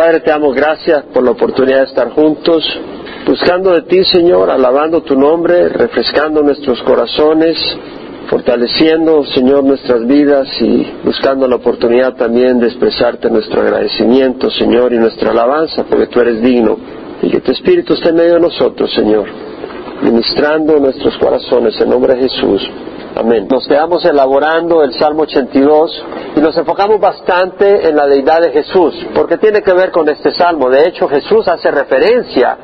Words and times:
Padre, 0.00 0.20
te 0.20 0.30
damos 0.30 0.54
gracias 0.54 1.04
por 1.12 1.22
la 1.22 1.32
oportunidad 1.32 1.80
de 1.80 1.84
estar 1.84 2.08
juntos, 2.12 2.64
buscando 3.26 3.72
de 3.72 3.82
ti, 3.82 4.02
Señor, 4.02 4.48
alabando 4.48 5.02
tu 5.02 5.14
nombre, 5.14 5.68
refrescando 5.68 6.42
nuestros 6.42 6.82
corazones, 6.84 7.58
fortaleciendo, 8.30 9.22
Señor, 9.26 9.62
nuestras 9.62 10.06
vidas 10.06 10.48
y 10.62 10.90
buscando 11.04 11.46
la 11.46 11.56
oportunidad 11.56 12.14
también 12.14 12.58
de 12.60 12.68
expresarte 12.68 13.28
nuestro 13.28 13.60
agradecimiento, 13.60 14.50
Señor, 14.50 14.94
y 14.94 14.96
nuestra 14.96 15.32
alabanza, 15.32 15.84
porque 15.84 16.06
tú 16.06 16.18
eres 16.20 16.40
digno. 16.40 16.78
Y 17.20 17.28
que 17.28 17.40
tu 17.40 17.52
Espíritu 17.52 17.92
esté 17.92 18.08
en 18.08 18.16
medio 18.16 18.34
de 18.36 18.40
nosotros, 18.40 18.90
Señor, 18.94 19.26
ministrando 20.00 20.80
nuestros 20.80 21.14
corazones 21.18 21.78
en 21.78 21.90
nombre 21.90 22.14
de 22.14 22.22
Jesús. 22.22 22.70
Amén. 23.20 23.46
Nos 23.50 23.68
quedamos 23.68 24.02
elaborando 24.06 24.82
el 24.82 24.94
Salmo 24.94 25.24
82 25.24 26.04
y 26.36 26.40
nos 26.40 26.56
enfocamos 26.56 26.98
bastante 26.98 27.86
en 27.86 27.94
la 27.94 28.06
deidad 28.06 28.40
de 28.40 28.50
Jesús, 28.50 28.94
porque 29.14 29.36
tiene 29.36 29.60
que 29.60 29.74
ver 29.74 29.90
con 29.90 30.08
este 30.08 30.32
Salmo. 30.32 30.70
De 30.70 30.88
hecho, 30.88 31.06
Jesús 31.06 31.46
hace 31.46 31.70
referencia 31.70 32.56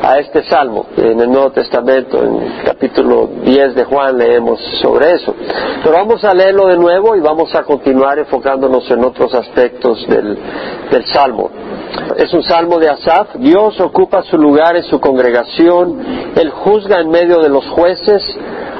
a 0.00 0.16
este 0.20 0.44
Salmo. 0.44 0.86
En 0.96 1.18
el 1.18 1.28
Nuevo 1.28 1.50
Testamento, 1.50 2.22
en 2.22 2.42
el 2.42 2.62
capítulo 2.64 3.28
10 3.42 3.74
de 3.74 3.84
Juan, 3.86 4.16
leemos 4.16 4.60
sobre 4.80 5.14
eso. 5.14 5.34
Pero 5.82 5.96
vamos 5.96 6.22
a 6.22 6.32
leerlo 6.32 6.68
de 6.68 6.76
nuevo 6.76 7.16
y 7.16 7.20
vamos 7.20 7.52
a 7.52 7.64
continuar 7.64 8.16
enfocándonos 8.20 8.88
en 8.92 9.04
otros 9.04 9.34
aspectos 9.34 10.06
del, 10.06 10.38
del 10.92 11.04
Salmo. 11.06 11.50
Es 12.16 12.32
un 12.32 12.42
salmo 12.42 12.78
de 12.78 12.88
Asaf. 12.88 13.36
Dios 13.36 13.80
ocupa 13.80 14.22
su 14.22 14.36
lugar 14.36 14.76
en 14.76 14.84
su 14.84 15.00
congregación. 15.00 16.00
Él 16.36 16.50
juzga 16.50 17.00
en 17.00 17.10
medio 17.10 17.38
de 17.40 17.48
los 17.48 17.66
jueces. 17.70 18.22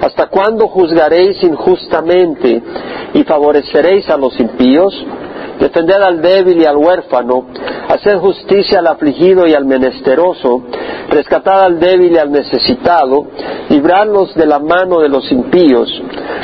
¿Hasta 0.01 0.27
cuándo 0.27 0.69
juzgaréis 0.69 1.43
injustamente 1.43 2.63
y 3.15 3.25
favoreceréis 3.25 4.09
a 4.11 4.17
los 4.17 4.39
impíos? 4.39 4.95
Defended 5.59 6.03
al 6.03 6.21
débil 6.21 6.61
y 6.61 6.65
al 6.65 6.77
huérfano, 6.77 7.47
haced 7.89 8.19
justicia 8.19 8.81
al 8.81 8.87
afligido 8.89 9.47
y 9.47 9.55
al 9.55 9.65
menesteroso, 9.65 10.63
rescatad 11.09 11.65
al 11.65 11.79
débil 11.79 12.13
y 12.13 12.19
al 12.19 12.33
necesitado, 12.33 13.27
libradlos 13.69 14.35
de 14.35 14.47
la 14.47 14.59
mano 14.59 15.01
de 15.01 15.09
los 15.09 15.31
impíos. 15.31 15.89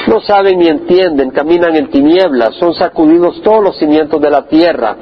No 0.07 0.21
saben 0.21 0.59
ni 0.59 0.69
entienden, 0.69 1.31
caminan 1.31 1.77
en 1.77 1.91
tinieblas, 1.91 2.55
son 2.57 2.75
sacudidos 2.75 3.41
todos 3.43 3.63
los 3.63 3.79
cimientos 3.79 4.21
de 4.21 4.31
la 4.31 4.47
tierra. 4.47 4.97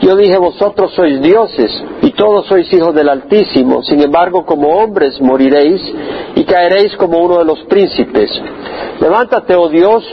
Yo 0.00 0.16
dije, 0.16 0.36
vosotros 0.36 0.92
sois 0.94 1.20
dioses 1.22 1.70
y 2.02 2.10
todos 2.10 2.46
sois 2.46 2.70
hijos 2.72 2.94
del 2.94 3.08
Altísimo, 3.08 3.82
sin 3.82 4.02
embargo 4.02 4.44
como 4.44 4.68
hombres 4.68 5.20
moriréis 5.20 5.80
y 6.34 6.44
caeréis 6.44 6.94
como 6.96 7.18
uno 7.18 7.38
de 7.38 7.44
los 7.44 7.60
príncipes. 7.64 8.30
Levántate, 9.00 9.54
oh 9.54 9.68
Dios, 9.68 10.04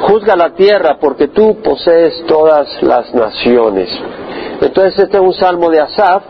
juzga 0.00 0.36
la 0.36 0.54
tierra, 0.54 0.98
porque 1.00 1.28
tú 1.28 1.58
posees 1.62 2.24
todas 2.26 2.68
las 2.82 3.12
naciones. 3.14 3.88
Entonces 4.60 4.98
este 4.98 5.16
es 5.16 5.22
un 5.22 5.34
salmo 5.34 5.70
de 5.70 5.80
Asaf. 5.80 6.22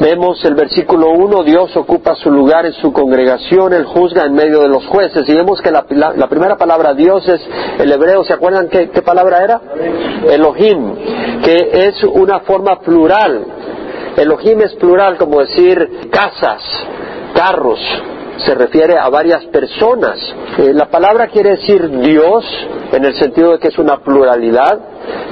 Vemos 0.00 0.44
el 0.44 0.54
versículo 0.54 1.10
1, 1.10 1.42
Dios 1.42 1.76
ocupa 1.76 2.14
su 2.14 2.30
lugar 2.30 2.64
en 2.66 2.72
su 2.74 2.92
congregación, 2.92 3.72
Él 3.72 3.84
juzga 3.84 4.24
en 4.24 4.32
medio 4.32 4.60
de 4.60 4.68
los 4.68 4.86
jueces. 4.86 5.28
Y 5.28 5.34
vemos 5.34 5.60
que 5.60 5.72
la, 5.72 5.82
primera 6.28 6.56
palabra 6.56 6.94
Dios 6.94 7.28
es 7.28 7.40
el 7.78 7.90
hebreo, 7.90 8.22
¿se 8.22 8.32
acuerdan 8.32 8.68
qué, 8.68 8.90
qué 8.90 9.02
palabra 9.02 9.42
era? 9.42 9.60
Elohim, 10.30 10.94
que 11.42 11.70
es 11.88 12.04
una 12.04 12.40
forma 12.40 12.78
plural. 12.78 13.44
Elohim 14.16 14.60
es 14.60 14.74
plural, 14.74 15.16
como 15.16 15.40
decir 15.40 16.08
casas, 16.10 16.62
carros, 17.34 17.80
se 18.44 18.54
refiere 18.54 18.98
a 18.98 19.08
varias 19.08 19.44
personas. 19.46 20.16
Eh, 20.58 20.72
la 20.72 20.86
palabra 20.86 21.28
quiere 21.28 21.50
decir 21.50 21.88
Dios, 22.00 22.44
en 22.92 23.04
el 23.04 23.14
sentido 23.18 23.52
de 23.52 23.58
que 23.58 23.68
es 23.68 23.78
una 23.78 23.98
pluralidad, 23.98 24.78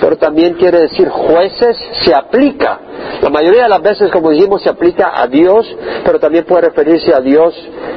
pero 0.00 0.16
también 0.16 0.54
quiere 0.54 0.80
decir 0.80 1.08
jueces, 1.08 1.76
se 2.04 2.14
aplica. 2.14 2.80
La 3.22 3.30
mayoría 3.30 3.64
de 3.64 3.68
las 3.68 3.82
veces, 3.82 4.10
como 4.10 4.30
dijimos, 4.30 4.62
se 4.62 4.68
aplica 4.68 5.12
a 5.20 5.26
Dios, 5.26 5.66
pero 6.04 6.18
también 6.18 6.44
puede 6.44 6.62
referirse 6.62 7.14
a 7.14 7.20
Dios 7.20 7.54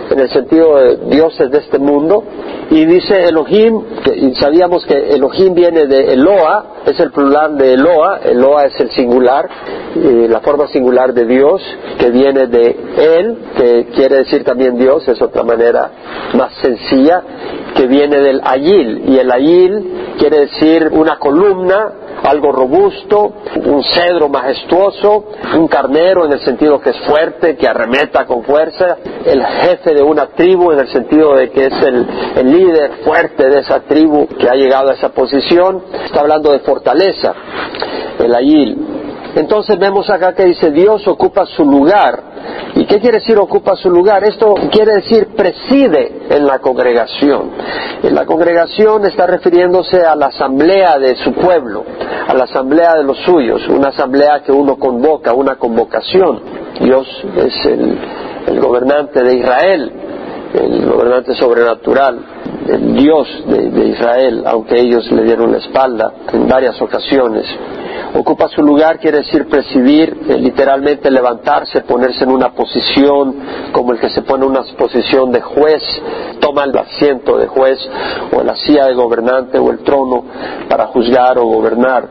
en 0.10 0.20
el 0.20 0.30
sentido 0.30 0.78
de 0.78 0.98
dioses 1.10 1.52
de 1.52 1.58
este 1.60 1.80
mundo. 1.80 2.24
Y 2.72 2.86
dice 2.86 3.28
Elohim, 3.28 3.82
y 4.16 4.36
sabíamos 4.36 4.86
que 4.86 5.16
Elohim 5.16 5.56
viene 5.56 5.88
de 5.88 6.14
Eloa, 6.14 6.76
es 6.86 7.00
el 7.00 7.12
plural 7.12 7.58
de 7.58 7.74
Eloa, 7.74 8.20
Eloa 8.24 8.66
es 8.66 8.80
el 8.80 8.92
singular, 8.92 9.50
la 9.96 10.40
forma 10.42 10.68
singular 10.68 11.14
de 11.14 11.26
Dios, 11.26 11.62
que 11.98 12.12
viene 12.12 12.46
de 12.48 12.78
Él, 12.98 13.38
que 13.58 13.88
quiere 13.96 14.18
decir 14.18 14.44
también 14.44 14.78
Dios, 14.78 15.08
es 15.08 15.20
otra 15.22 15.44
manera 15.44 15.90
más 16.34 16.54
sencilla, 16.62 17.24
que 17.76 17.88
viene 17.88 18.20
del 18.20 18.42
Ayil, 18.44 19.04
y 19.08 19.18
el 19.18 19.32
Ayil 19.32 20.16
quiere 20.20 20.42
decir 20.42 20.90
una 20.92 21.18
columna, 21.18 21.69
algo 22.24 22.52
robusto, 22.52 23.34
un 23.66 23.84
cedro 23.84 24.30
majestuoso, 24.30 25.26
un 25.56 25.68
carnero 25.68 26.26
en 26.26 26.34
el 26.34 26.40
sentido 26.42 26.80
que 26.80 26.92
es 26.92 27.00
fuerte, 27.02 27.56
que 27.56 27.68
arremeta 27.68 28.26
con 28.26 28.44
fuerza, 28.44 28.98
el 29.26 29.44
jefe 29.44 29.94
de 29.94 30.02
una 30.02 30.28
tribu 30.28 30.72
en 30.72 30.80
el 30.80 30.88
sentido 30.90 31.36
de 31.36 31.50
que 31.50 31.66
es 31.66 31.84
el, 31.84 32.08
el 32.36 32.52
líder 32.52 32.92
fuerte 33.04 33.50
de 33.50 33.60
esa 33.60 33.82
tribu 33.82 34.28
que 34.28 34.50
ha 34.50 34.56
llegado 34.56 34.90
a 34.90 34.94
esa 34.94 35.10
posición, 35.10 35.84
está 36.06 36.22
hablando 36.22 36.52
de 36.52 36.60
fortaleza, 36.60 37.34
el 38.20 38.36
ayil. 38.36 39.00
Entonces 39.36 39.78
vemos 39.78 40.10
acá 40.10 40.34
que 40.34 40.46
dice 40.46 40.72
Dios 40.72 41.08
ocupa 41.08 41.46
su 41.46 41.64
lugar. 41.64 42.29
¿Y 42.76 42.86
qué 42.86 43.00
quiere 43.00 43.20
decir 43.20 43.38
ocupa 43.38 43.76
su 43.76 43.90
lugar? 43.90 44.24
Esto 44.24 44.54
quiere 44.72 44.94
decir 44.96 45.28
preside 45.36 46.28
en 46.30 46.46
la 46.46 46.60
congregación. 46.60 47.52
En 48.04 48.16
la 48.16 48.26
congregación 48.26 49.06
está 49.06 49.28
refiriéndose 49.28 50.02
a 50.02 50.16
la 50.16 50.28
asamblea 50.28 50.98
de 50.98 51.16
su 51.18 51.34
pueblo, 51.34 51.84
a 52.28 52.34
la 52.34 52.46
asamblea 52.46 52.96
de 52.96 53.04
los 53.04 53.18
suyos, 53.20 53.68
una 53.68 53.90
asamblea 53.90 54.42
que 54.46 54.52
uno 54.52 54.78
convoca, 54.78 55.34
una 55.34 55.56
convocación. 55.56 56.42
Dios 56.80 57.08
es 57.36 57.66
el, 57.66 57.98
el 58.48 58.60
gobernante 58.60 59.24
de 59.24 59.36
Israel, 59.36 59.92
el 60.54 60.86
gobernante 60.86 61.36
sobrenatural, 61.36 62.20
el 62.68 62.96
Dios 62.96 63.28
de, 63.48 63.88
Israel, 63.88 64.44
aunque 64.46 64.80
ellos 64.80 65.10
le 65.12 65.24
dieron 65.24 65.52
la 65.52 65.60
espalda 65.60 66.12
en 66.34 66.48
varias 66.48 66.82
ocasiones. 66.82 67.46
Ocupa 68.16 68.48
su 68.48 68.64
lugar 68.64 69.00
quiere 69.00 69.20
decir 69.20 69.48
presidir, 69.48 70.18
eh, 70.28 70.38
literalmente 70.38 71.12
levantarse, 71.12 71.82
ponerse 71.82 72.24
en 72.24 72.32
una 72.32 72.54
posición 72.54 73.36
como 73.72 73.94
el 73.94 74.00
que 74.00 74.10
se 74.10 74.24
pone 74.24 74.46
en 74.46 74.52
una 74.52 74.64
posición 74.78 75.32
de 75.32 75.42
juez, 75.42 75.82
toma 76.40 76.64
el 76.64 76.76
asiento 76.76 77.38
de 77.38 77.48
juez 77.48 77.78
o 78.36 78.42
la 78.42 78.56
silla 78.56 78.88
de 78.88 78.94
gobernante 78.96 79.60
o 79.60 79.70
el 79.70 79.80
trono 79.80 80.26
para 80.68 80.88
juzgar 80.88 81.38
o 81.38 81.46
gobernar. 81.46 82.10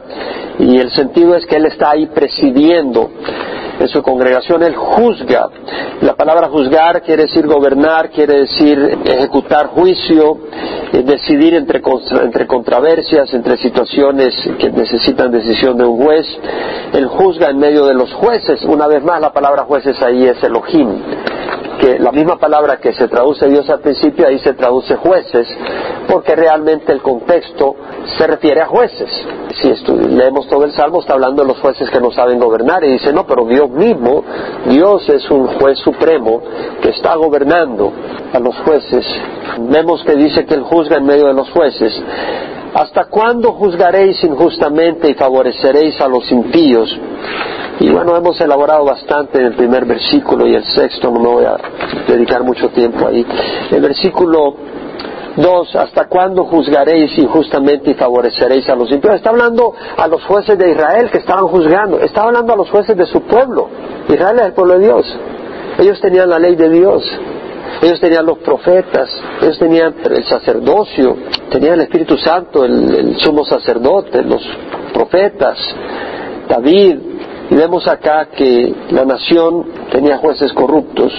Y 0.60 0.78
el 0.78 0.90
sentido 0.92 1.34
es 1.34 1.46
que 1.46 1.56
él 1.56 1.66
está 1.66 1.90
ahí 1.90 2.06
presidiendo 2.06 3.10
en 3.78 3.88
su 3.88 4.02
congregación, 4.02 4.62
él 4.62 4.74
juzga. 4.74 5.48
La 6.00 6.14
palabra 6.14 6.48
juzgar 6.48 7.02
quiere 7.02 7.24
decir 7.24 7.46
gobernar, 7.46 8.10
quiere 8.10 8.40
decir 8.40 8.98
ejecutar 9.04 9.68
juicio, 9.68 10.38
eh, 10.92 11.02
decidir 11.02 11.54
entre, 11.54 11.80
entre 12.22 12.46
controversias, 12.46 13.32
entre 13.34 13.56
situaciones 13.58 14.34
que 14.58 14.70
necesitan 14.70 15.30
decisión 15.30 15.76
de 15.76 15.84
un 15.84 16.02
juez. 16.04 16.26
Él 16.92 17.06
juzga 17.06 17.50
en 17.50 17.58
medio 17.58 17.86
de 17.86 17.94
los 17.94 18.12
jueces. 18.14 18.62
Una 18.64 18.86
vez 18.86 19.02
más, 19.02 19.20
la 19.20 19.32
palabra 19.32 19.64
jueces 19.64 20.00
ahí 20.02 20.24
es 20.24 20.42
Elohim 20.42 21.02
que 21.80 21.98
la 21.98 22.12
misma 22.12 22.38
palabra 22.38 22.78
que 22.78 22.92
se 22.92 23.08
traduce 23.08 23.48
Dios 23.48 23.68
al 23.70 23.80
principio, 23.80 24.26
ahí 24.26 24.38
se 24.40 24.54
traduce 24.54 24.96
jueces, 24.96 25.46
porque 26.08 26.34
realmente 26.34 26.92
el 26.92 27.00
contexto 27.00 27.76
se 28.16 28.26
refiere 28.26 28.62
a 28.62 28.66
jueces. 28.66 29.08
Si 29.60 29.72
leemos 29.92 30.48
todo 30.48 30.64
el 30.64 30.72
Salmo, 30.72 31.00
está 31.00 31.14
hablando 31.14 31.42
de 31.42 31.48
los 31.48 31.58
jueces 31.58 31.88
que 31.90 32.00
no 32.00 32.10
saben 32.10 32.38
gobernar, 32.38 32.84
y 32.84 32.92
dice, 32.92 33.12
no, 33.12 33.26
pero 33.26 33.44
Dios 33.44 33.70
mismo, 33.70 34.24
Dios 34.66 35.08
es 35.08 35.30
un 35.30 35.46
juez 35.58 35.78
supremo 35.78 36.42
que 36.82 36.90
está 36.90 37.14
gobernando 37.14 37.92
a 38.32 38.38
los 38.38 38.56
jueces. 38.60 39.06
Vemos 39.58 40.02
que 40.04 40.14
dice 40.14 40.44
que 40.44 40.54
Él 40.54 40.62
juzga 40.62 40.96
en 40.96 41.06
medio 41.06 41.26
de 41.26 41.34
los 41.34 41.50
jueces. 41.50 41.92
¿Hasta 42.74 43.06
cuándo 43.06 43.52
juzgaréis 43.52 44.22
injustamente 44.24 45.10
y 45.10 45.14
favoreceréis 45.14 46.00
a 46.00 46.08
los 46.08 46.30
impíos? 46.30 46.94
Y 47.80 47.90
bueno, 47.90 48.16
hemos 48.16 48.40
elaborado 48.40 48.84
bastante 48.84 49.38
en 49.38 49.46
el 49.46 49.54
primer 49.54 49.84
versículo 49.84 50.46
y 50.46 50.54
el 50.54 50.64
sexto, 50.64 51.10
no 51.10 51.20
me 51.20 51.28
voy 51.28 51.44
a 51.44 51.56
dedicar 52.08 52.42
mucho 52.42 52.68
tiempo 52.70 53.06
ahí. 53.06 53.24
El 53.70 53.80
versículo 53.80 54.56
2, 55.36 55.76
¿hasta 55.76 56.08
cuándo 56.08 56.44
juzgaréis 56.44 57.16
injustamente 57.16 57.92
y 57.92 57.94
favoreceréis 57.94 58.68
a 58.68 58.74
los 58.74 58.90
impíos? 58.90 59.14
Está 59.14 59.30
hablando 59.30 59.72
a 59.96 60.08
los 60.08 60.24
jueces 60.24 60.58
de 60.58 60.72
Israel 60.72 61.08
que 61.10 61.18
estaban 61.18 61.46
juzgando, 61.46 62.00
está 62.00 62.22
hablando 62.22 62.52
a 62.52 62.56
los 62.56 62.68
jueces 62.68 62.96
de 62.96 63.06
su 63.06 63.22
pueblo. 63.22 63.68
Israel 64.08 64.38
es 64.40 64.46
el 64.46 64.52
pueblo 64.54 64.78
de 64.78 64.86
Dios. 64.86 65.18
Ellos 65.78 66.00
tenían 66.00 66.28
la 66.28 66.40
ley 66.40 66.56
de 66.56 66.68
Dios, 66.70 67.04
ellos 67.80 68.00
tenían 68.00 68.26
los 68.26 68.38
profetas, 68.38 69.08
ellos 69.40 69.56
tenían 69.56 69.94
el 70.04 70.24
sacerdocio, 70.24 71.16
tenían 71.48 71.74
el 71.74 71.82
Espíritu 71.82 72.16
Santo, 72.18 72.64
el, 72.64 72.92
el 72.92 73.20
sumo 73.20 73.44
sacerdote, 73.44 74.22
los 74.22 74.42
profetas, 74.92 75.56
David, 76.48 77.07
y 77.50 77.54
vemos 77.54 77.86
acá 77.88 78.26
que 78.26 78.74
la 78.90 79.04
nación 79.04 79.64
tenía 79.90 80.18
jueces 80.18 80.52
corruptos, 80.52 81.12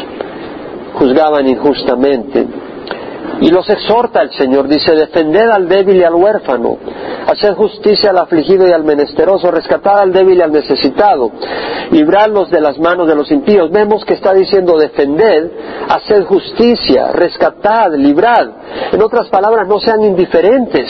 juzgaban 0.93 1.47
injustamente. 1.47 2.45
Y 3.41 3.49
los 3.49 3.69
exhorta 3.69 4.21
el 4.21 4.31
Señor, 4.31 4.67
dice, 4.67 4.93
defended 4.95 5.49
al 5.49 5.69
débil 5.69 5.97
y 5.97 6.03
al 6.03 6.13
huérfano, 6.13 6.77
hacer 7.25 7.53
justicia 7.53 8.09
al 8.09 8.17
afligido 8.17 8.67
y 8.67 8.71
al 8.71 8.83
menesteroso, 8.83 9.49
rescatar 9.49 9.97
al 9.97 10.11
débil 10.11 10.39
y 10.39 10.41
al 10.41 10.51
necesitado, 10.51 11.31
librarlos 11.91 12.49
de 12.49 12.59
las 12.59 12.77
manos 12.79 13.07
de 13.07 13.15
los 13.15 13.31
impíos. 13.31 13.71
Vemos 13.71 14.03
que 14.03 14.15
está 14.15 14.33
diciendo 14.33 14.77
defended, 14.77 15.51
hacer 15.87 16.23
justicia, 16.25 17.11
rescatad, 17.13 17.93
librad. 17.95 18.49
En 18.91 19.01
otras 19.01 19.29
palabras, 19.29 19.67
no 19.67 19.79
sean 19.79 20.03
indiferentes 20.03 20.87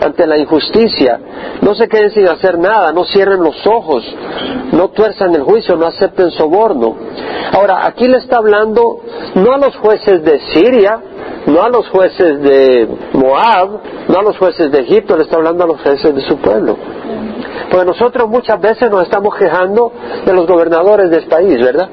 ante 0.00 0.26
la 0.26 0.38
injusticia, 0.38 1.20
no 1.60 1.74
se 1.74 1.88
queden 1.88 2.10
sin 2.10 2.26
hacer 2.28 2.58
nada, 2.58 2.92
no 2.92 3.04
cierren 3.04 3.42
los 3.42 3.66
ojos, 3.66 4.04
no 4.72 4.88
tuerzan 4.88 5.34
el 5.34 5.42
juicio, 5.42 5.76
no 5.76 5.86
acepten 5.86 6.30
soborno. 6.30 6.96
Ahora, 7.52 7.86
aquí 7.86 8.08
le 8.08 8.18
está 8.18 8.38
hablando 8.38 9.00
no 9.34 9.52
a 9.52 9.58
los 9.58 9.76
jueces 9.76 10.22
de 10.24 10.40
Siria, 10.52 11.00
no 11.46 11.62
a 11.62 11.68
los 11.68 11.88
jueces 11.88 12.40
de 12.42 12.88
Moab, 13.12 13.80
no 14.08 14.18
a 14.18 14.22
los 14.22 14.38
jueces 14.38 14.70
de 14.70 14.80
Egipto, 14.80 15.16
le 15.16 15.24
está 15.24 15.36
hablando 15.36 15.64
a 15.64 15.66
los 15.66 15.80
jueces 15.80 16.14
de 16.14 16.22
su 16.22 16.36
pueblo. 16.38 16.76
Porque 17.70 17.86
nosotros 17.86 18.28
muchas 18.28 18.60
veces 18.60 18.90
nos 18.90 19.02
estamos 19.02 19.34
quejando 19.36 19.92
de 20.24 20.32
los 20.32 20.46
gobernadores 20.46 21.10
del 21.10 21.26
país, 21.26 21.58
¿verdad? 21.58 21.88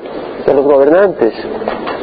De 0.48 0.54
los 0.54 0.64
gobernantes. 0.64 1.34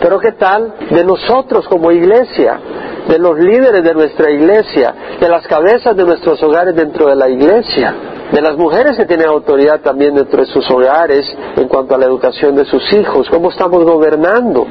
Pero 0.02 0.20
¿qué 0.20 0.32
tal 0.32 0.74
de 0.90 1.02
nosotros 1.02 1.66
como 1.66 1.90
iglesia? 1.90 2.60
De 3.08 3.18
los 3.18 3.38
líderes 3.38 3.82
de 3.82 3.94
nuestra 3.94 4.30
iglesia, 4.30 4.94
de 5.18 5.28
las 5.30 5.46
cabezas 5.46 5.96
de 5.96 6.04
nuestros 6.04 6.42
hogares 6.42 6.76
dentro 6.76 7.06
de 7.06 7.16
la 7.16 7.30
iglesia, 7.30 7.94
de 8.30 8.42
las 8.42 8.54
mujeres 8.58 8.98
que 8.98 9.06
tienen 9.06 9.28
autoridad 9.28 9.80
también 9.80 10.14
dentro 10.14 10.40
de 10.40 10.46
sus 10.46 10.70
hogares 10.70 11.24
en 11.56 11.68
cuanto 11.68 11.94
a 11.94 11.98
la 11.98 12.04
educación 12.04 12.54
de 12.54 12.66
sus 12.66 12.92
hijos, 12.92 13.30
cómo 13.30 13.48
estamos 13.48 13.82
gobernando. 13.82 14.66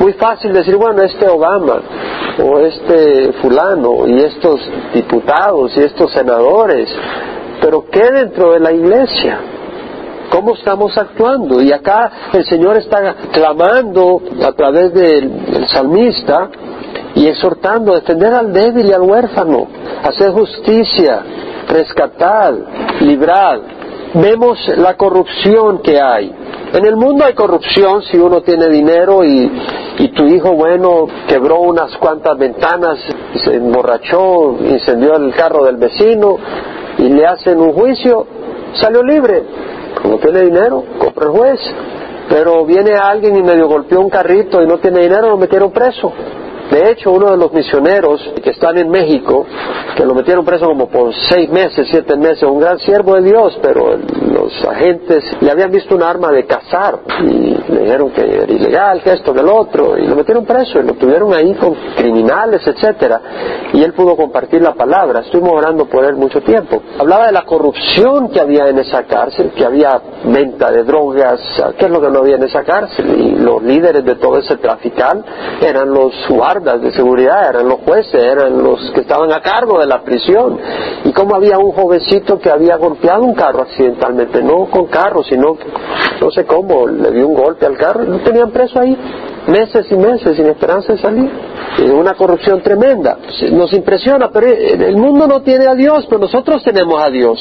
Muy 0.00 0.12
fácil 0.12 0.52
decir, 0.52 0.76
bueno, 0.76 1.02
este 1.02 1.26
Obama 1.28 1.80
o 2.42 2.58
este 2.58 3.32
fulano 3.40 4.06
y 4.06 4.18
estos 4.18 4.60
diputados 4.92 5.74
y 5.78 5.80
estos 5.80 6.12
senadores, 6.12 6.94
pero 7.62 7.86
¿qué 7.90 8.10
dentro 8.12 8.52
de 8.52 8.60
la 8.60 8.70
iglesia? 8.70 9.40
¿Cómo 10.30 10.54
estamos 10.54 10.96
actuando? 10.98 11.62
Y 11.62 11.72
acá 11.72 12.10
el 12.32 12.44
Señor 12.44 12.76
está 12.76 13.14
clamando 13.32 14.20
a 14.44 14.52
través 14.52 14.92
del, 14.92 15.66
salmista 15.72 16.50
y 17.14 17.26
exhortando 17.26 17.92
a 17.92 17.96
defender 17.96 18.32
al 18.34 18.52
débil 18.52 18.86
y 18.86 18.92
al 18.92 19.02
huérfano, 19.02 19.66
hacer 20.02 20.30
justicia, 20.32 21.22
rescatar, 21.68 22.54
librar. 23.00 23.60
Vemos 24.14 24.58
la 24.76 24.96
corrupción 24.96 25.80
que 25.82 26.00
hay. 26.00 26.32
En 26.72 26.84
el 26.84 26.96
mundo 26.96 27.24
hay 27.24 27.32
corrupción 27.34 28.02
si 28.02 28.18
uno 28.18 28.42
tiene 28.42 28.68
dinero 28.68 29.24
y, 29.24 29.50
y 29.98 30.08
tu 30.08 30.26
hijo, 30.26 30.52
bueno, 30.52 31.06
quebró 31.26 31.60
unas 31.60 31.96
cuantas 31.96 32.36
ventanas, 32.36 32.98
se 33.44 33.54
emborrachó, 33.54 34.56
incendió 34.60 35.16
el 35.16 35.34
carro 35.34 35.64
del 35.64 35.76
vecino 35.76 36.36
y 36.98 37.08
le 37.08 37.26
hacen 37.26 37.58
un 37.58 37.72
juicio, 37.72 38.26
salió 38.74 39.02
libre. 39.02 39.42
Como 40.08 40.20
tiene 40.20 40.40
dinero, 40.40 40.84
compra 40.98 41.26
el 41.26 41.32
juez. 41.32 41.60
Pero 42.30 42.64
viene 42.64 42.94
alguien 42.94 43.36
y 43.36 43.42
medio 43.42 43.68
golpeó 43.68 44.00
un 44.00 44.08
carrito 44.08 44.62
y 44.62 44.66
no 44.66 44.78
tiene 44.78 45.00
dinero, 45.00 45.28
lo 45.28 45.36
metieron 45.36 45.70
preso. 45.70 46.10
De 46.70 46.90
hecho, 46.90 47.12
uno 47.12 47.30
de 47.30 47.38
los 47.38 47.52
misioneros 47.52 48.20
que 48.42 48.50
están 48.50 48.76
en 48.76 48.90
México, 48.90 49.46
que 49.96 50.04
lo 50.04 50.14
metieron 50.14 50.44
preso 50.44 50.66
como 50.66 50.88
por 50.88 51.14
seis 51.14 51.48
meses, 51.50 51.88
siete 51.90 52.14
meses, 52.16 52.42
un 52.42 52.60
gran 52.60 52.78
siervo 52.78 53.14
de 53.14 53.22
Dios, 53.22 53.58
pero 53.62 53.96
los 53.96 54.64
agentes 54.64 55.24
le 55.40 55.50
habían 55.50 55.70
visto 55.70 55.94
un 55.94 56.02
arma 56.02 56.30
de 56.30 56.44
cazar 56.44 57.00
y 57.22 57.56
le 57.72 57.80
dijeron 57.80 58.10
que 58.10 58.20
era 58.20 58.52
ilegal, 58.52 59.02
que 59.02 59.12
esto, 59.12 59.32
que 59.32 59.40
el 59.40 59.48
otro, 59.48 59.96
y 59.96 60.06
lo 60.06 60.14
metieron 60.14 60.44
preso 60.44 60.78
y 60.78 60.82
lo 60.82 60.92
tuvieron 60.94 61.32
ahí 61.32 61.54
con 61.54 61.74
criminales, 61.96 62.66
etcétera, 62.66 63.20
y 63.72 63.82
él 63.82 63.94
pudo 63.94 64.14
compartir 64.14 64.60
la 64.60 64.74
palabra. 64.74 65.20
Estuvimos 65.20 65.54
orando 65.54 65.86
por 65.86 66.04
él 66.04 66.16
mucho 66.16 66.42
tiempo. 66.42 66.82
Hablaba 66.98 67.26
de 67.26 67.32
la 67.32 67.42
corrupción 67.42 68.28
que 68.28 68.40
había 68.40 68.68
en 68.68 68.78
esa 68.78 69.04
cárcel, 69.04 69.52
que 69.56 69.64
había 69.64 70.00
venta 70.24 70.70
de 70.70 70.84
drogas, 70.84 71.40
¿qué 71.78 71.86
es 71.86 71.90
lo 71.90 72.00
que 72.00 72.10
no 72.10 72.18
había 72.18 72.36
en 72.36 72.44
esa 72.44 72.62
cárcel? 72.62 73.08
Y 73.18 73.30
los 73.36 73.62
líderes 73.62 74.04
de 74.04 74.16
todo 74.16 74.38
ese 74.38 74.58
trafical 74.58 75.24
eran 75.62 75.90
los 75.90 76.12
guardias 76.28 76.57
de 76.60 76.92
seguridad, 76.92 77.50
eran 77.50 77.68
los 77.68 77.80
jueces, 77.80 78.14
eran 78.14 78.62
los 78.62 78.90
que 78.92 79.00
estaban 79.00 79.32
a 79.32 79.40
cargo 79.40 79.78
de 79.78 79.86
la 79.86 80.02
prisión. 80.02 80.58
Y 81.04 81.12
como 81.12 81.34
había 81.34 81.58
un 81.58 81.72
jovencito 81.72 82.38
que 82.38 82.50
había 82.50 82.76
golpeado 82.76 83.22
un 83.22 83.34
carro 83.34 83.62
accidentalmente, 83.62 84.42
no 84.42 84.66
con 84.66 84.86
carro, 84.86 85.22
sino, 85.22 85.56
no 86.20 86.30
sé 86.30 86.44
cómo, 86.44 86.86
le 86.86 87.10
dio 87.12 87.28
un 87.28 87.34
golpe 87.34 87.66
al 87.66 87.76
carro, 87.76 88.02
lo 88.04 88.18
tenían 88.20 88.50
preso 88.50 88.80
ahí 88.80 88.96
meses 89.48 89.86
y 89.90 89.96
meses 89.96 90.36
sin 90.36 90.46
esperanza 90.46 90.92
de 90.92 90.98
salir. 90.98 91.30
Una 91.92 92.14
corrupción 92.14 92.62
tremenda. 92.62 93.18
Nos 93.52 93.72
impresiona, 93.72 94.30
pero 94.30 94.46
el 94.48 94.96
mundo 94.96 95.26
no 95.26 95.42
tiene 95.42 95.66
a 95.66 95.74
Dios, 95.74 96.06
pero 96.08 96.20
nosotros 96.20 96.62
tenemos 96.62 97.02
a 97.02 97.10
Dios. 97.10 97.38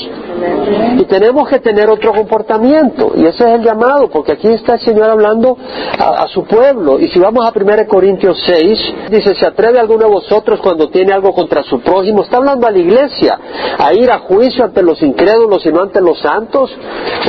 Y 0.98 1.04
tenemos 1.06 1.48
que 1.50 1.60
tener 1.60 1.90
otro 1.90 2.14
comportamiento. 2.14 3.14
Y 3.16 3.25
ese 3.25 3.44
es 3.44 3.56
el 3.56 3.64
llamado, 3.64 4.10
porque 4.10 4.34
aquí 4.34 4.48
está 4.48 4.75
el 4.75 4.81
Señor 4.81 5.10
hablando 5.10 5.58
a, 5.98 6.24
a 6.24 6.28
su 6.28 6.44
pueblo. 6.44 7.00
Y 7.00 7.08
si 7.10 7.19
vamos 7.19 7.46
a 7.46 7.52
1 7.58 7.88
Corintios 7.88 8.38
6, 8.46 8.94
dice, 9.10 9.36
¿se 9.36 9.46
atreve 9.46 9.80
alguno 9.80 10.06
de 10.06 10.12
vosotros 10.12 10.60
cuando 10.62 10.90
tiene 10.90 11.14
algo 11.14 11.34
contra 11.34 11.64
su 11.64 11.80
prójimo? 11.81 12.24
Está 12.24 12.38
hablando 12.38 12.68
a 12.68 12.72
la 12.72 12.78
iglesia, 12.78 13.40
a 13.78 13.94
ir 13.94 14.10
a 14.12 14.19
juicio 14.19 14.64
ante 14.64 14.81
los 14.84 15.02
incrédulos 15.02 15.66
y 15.66 15.72
no 15.72 15.81
ante 15.81 16.02
los 16.02 16.19
santos. 16.19 16.75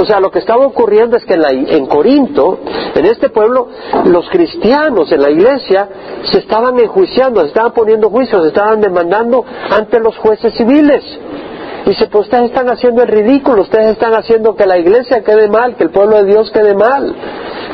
O 0.00 0.05
sea, 0.05 0.20
lo 0.20 0.31
que 0.31 0.38
estaba 0.38 0.67
ocurriendo 0.67 1.17
es 1.17 1.25
que 1.25 1.35
en, 1.35 1.43
la, 1.43 1.50
en 1.50 1.87
Corinto, 1.87 2.58
en 2.94 3.06
este 3.06 3.31
pueblo, 3.31 3.69
los 4.05 4.29
cristianos 4.31 5.11
en 5.12 5.23
la 5.23 5.31
iglesia 5.31 5.88
se 6.31 6.38
estaban 6.38 6.77
enjuiciando, 6.80 7.40
se 7.42 7.48
estaban 7.48 7.72
poniendo 7.72 8.10
juicios, 8.10 8.46
estaban 8.46 8.80
demandando 8.80 9.44
ante 9.70 10.00
los 10.00 10.16
jueces 10.19 10.54
civiles. 10.54 11.02
Dice, 11.86 12.06
pues 12.08 12.26
ustedes 12.26 12.50
están 12.50 12.69
haciendo 12.69 13.02
el 13.02 13.08
ridículo, 13.08 13.62
ustedes 13.62 13.92
están 13.92 14.12
haciendo 14.12 14.54
que 14.54 14.66
la 14.66 14.76
iglesia 14.76 15.22
quede 15.22 15.48
mal, 15.48 15.75
que 15.76 15.84
el 15.84 15.90
pueblo 15.90 16.16
de 16.16 16.25
Dios 16.25 16.50
quede 16.50 16.75
mal, 16.75 17.14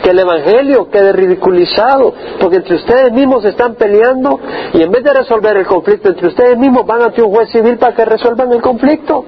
que 0.05 0.11
el 0.11 0.19
evangelio 0.19 0.89
quede 0.89 1.13
ridiculizado, 1.13 2.15
porque 2.39 2.59
entre 2.59 2.77
ustedes 2.77 3.11
mismos 3.13 3.45
están 3.45 3.75
peleando 3.75 4.39
y 4.73 4.83
en 4.83 4.91
vez 4.93 5.03
de 5.03 5.15
resolver 5.15 5.57
el 5.57 5.67
conflicto 5.67 6.11
entre 6.11 6.29
ustedes 6.29 6.57
mismos 6.57 6.87
van 6.87 7.03
ante 7.03 7.23
un 7.23 7.35
juez 7.35 7.51
civil 7.51 7.77
para 7.77 7.95
que 7.95 8.05
resuelvan 8.05 8.53
el 8.53 8.63
conflicto. 8.63 9.25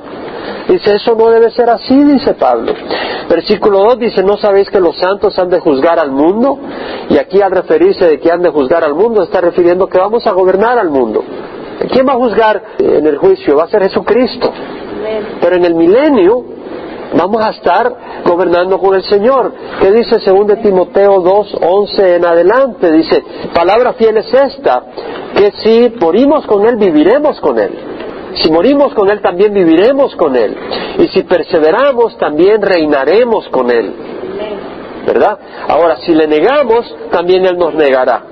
Dice, 0.68 0.94
eso 0.94 1.14
no 1.16 1.30
debe 1.30 1.50
ser 1.50 1.68
así, 1.70 2.04
dice 2.04 2.34
Pablo. 2.34 2.72
Versículo 3.28 3.80
2 3.80 3.98
dice, 3.98 4.22
¿no 4.22 4.36
sabéis 4.36 4.70
que 4.70 4.80
los 4.80 4.96
santos 4.98 5.38
han 5.38 5.50
de 5.50 5.58
juzgar 5.58 5.98
al 5.98 6.12
mundo? 6.12 6.58
Y 7.10 7.18
aquí 7.18 7.40
al 7.42 7.50
referirse 7.50 8.06
de 8.06 8.20
que 8.20 8.30
han 8.30 8.42
de 8.42 8.50
juzgar 8.50 8.84
al 8.84 8.94
mundo, 8.94 9.22
está 9.22 9.40
refiriendo 9.40 9.88
que 9.88 9.98
vamos 9.98 10.26
a 10.26 10.32
gobernar 10.32 10.78
al 10.78 10.90
mundo. 10.90 11.24
¿Quién 11.92 12.06
va 12.06 12.12
a 12.12 12.16
juzgar 12.16 12.62
en 12.78 13.06
el 13.06 13.18
juicio? 13.18 13.56
Va 13.56 13.64
a 13.64 13.68
ser 13.68 13.82
Jesucristo. 13.82 14.52
Pero 15.40 15.56
en 15.56 15.64
el 15.64 15.74
milenio 15.74 16.44
vamos 17.16 17.42
a 17.42 17.50
estar 17.50 17.96
gobernando 18.24 18.78
con 18.78 18.94
el 18.94 19.02
Señor. 19.02 19.52
¿Qué 19.80 19.90
dice 19.92 20.20
según 20.20 20.46
de 20.46 20.56
Timoteo 20.56 21.20
2, 21.20 21.58
11 21.60 22.16
en 22.16 22.24
adelante? 22.24 22.92
Dice, 22.92 23.22
palabra 23.54 23.92
fiel 23.94 24.16
es 24.18 24.32
esta, 24.32 24.84
que 25.36 25.52
si 25.62 25.94
morimos 26.00 26.46
con 26.46 26.66
Él, 26.66 26.76
viviremos 26.76 27.40
con 27.40 27.58
Él. 27.58 27.95
Si 28.42 28.50
morimos 28.50 28.94
con 28.94 29.10
Él, 29.10 29.20
también 29.20 29.52
viviremos 29.54 30.14
con 30.16 30.36
Él. 30.36 30.56
Y 30.98 31.08
si 31.08 31.22
perseveramos, 31.22 32.16
también 32.18 32.60
reinaremos 32.62 33.48
con 33.48 33.70
Él. 33.70 33.92
¿Verdad? 35.06 35.38
Ahora, 35.68 35.98
si 35.98 36.14
le 36.14 36.26
negamos, 36.26 36.94
también 37.10 37.46
Él 37.46 37.56
nos 37.56 37.74
negará. 37.74 38.22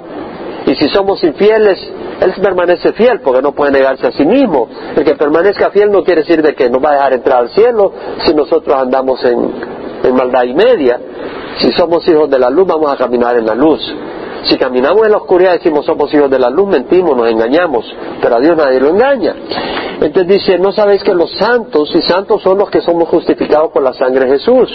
Y 0.66 0.75
si 0.75 0.88
somos 0.88 1.23
infieles, 1.23 1.78
él 2.20 2.32
permanece 2.40 2.92
fiel 2.92 3.20
porque 3.20 3.42
no 3.42 3.52
puede 3.52 3.73
negarse 3.73 4.06
a 4.06 4.12
sí 4.12 4.25
mismo. 4.25 4.68
El 4.96 5.04
que 5.04 5.14
permanezca 5.14 5.70
fiel 5.70 5.90
no 5.90 6.04
quiere 6.04 6.23
decir 6.23 6.42
de 6.42 6.54
que 6.54 6.70
nos 6.70 6.82
va 6.82 6.90
a 6.90 6.94
dejar 6.94 7.12
entrar 7.14 7.38
al 7.40 7.50
cielo 7.50 7.92
si 8.25 8.34
nosotros 8.34 8.75
andamos 8.76 9.23
en, 9.25 9.50
en 10.02 10.14
maldad 10.14 10.44
y 10.44 10.54
media. 10.54 11.00
Si 11.58 11.73
somos 11.73 12.06
hijos 12.08 12.30
de 12.30 12.38
la 12.38 12.50
luz, 12.50 12.66
vamos 12.66 12.90
a 12.92 12.96
caminar 12.96 13.37
en 13.37 13.46
la 13.46 13.54
luz. 13.54 13.80
Si 14.46 14.58
caminamos 14.58 15.06
en 15.06 15.12
la 15.12 15.18
oscuridad 15.18 15.52
decimos 15.52 15.86
somos 15.86 16.12
hijos 16.12 16.30
de 16.30 16.38
la 16.38 16.50
luz, 16.50 16.68
mentimos, 16.68 17.16
nos 17.16 17.28
engañamos, 17.30 17.84
pero 18.20 18.36
a 18.36 18.40
Dios 18.40 18.56
nadie 18.56 18.80
lo 18.80 18.88
engaña. 18.88 19.34
Entonces 20.00 20.26
dice, 20.26 20.58
no 20.58 20.72
sabéis 20.72 21.02
que 21.02 21.14
los 21.14 21.30
santos 21.32 21.90
y 21.94 22.02
santos 22.02 22.42
son 22.42 22.58
los 22.58 22.68
que 22.68 22.80
somos 22.82 23.08
justificados 23.08 23.70
por 23.72 23.82
la 23.82 23.94
sangre 23.94 24.26
de 24.26 24.32
Jesús. 24.32 24.70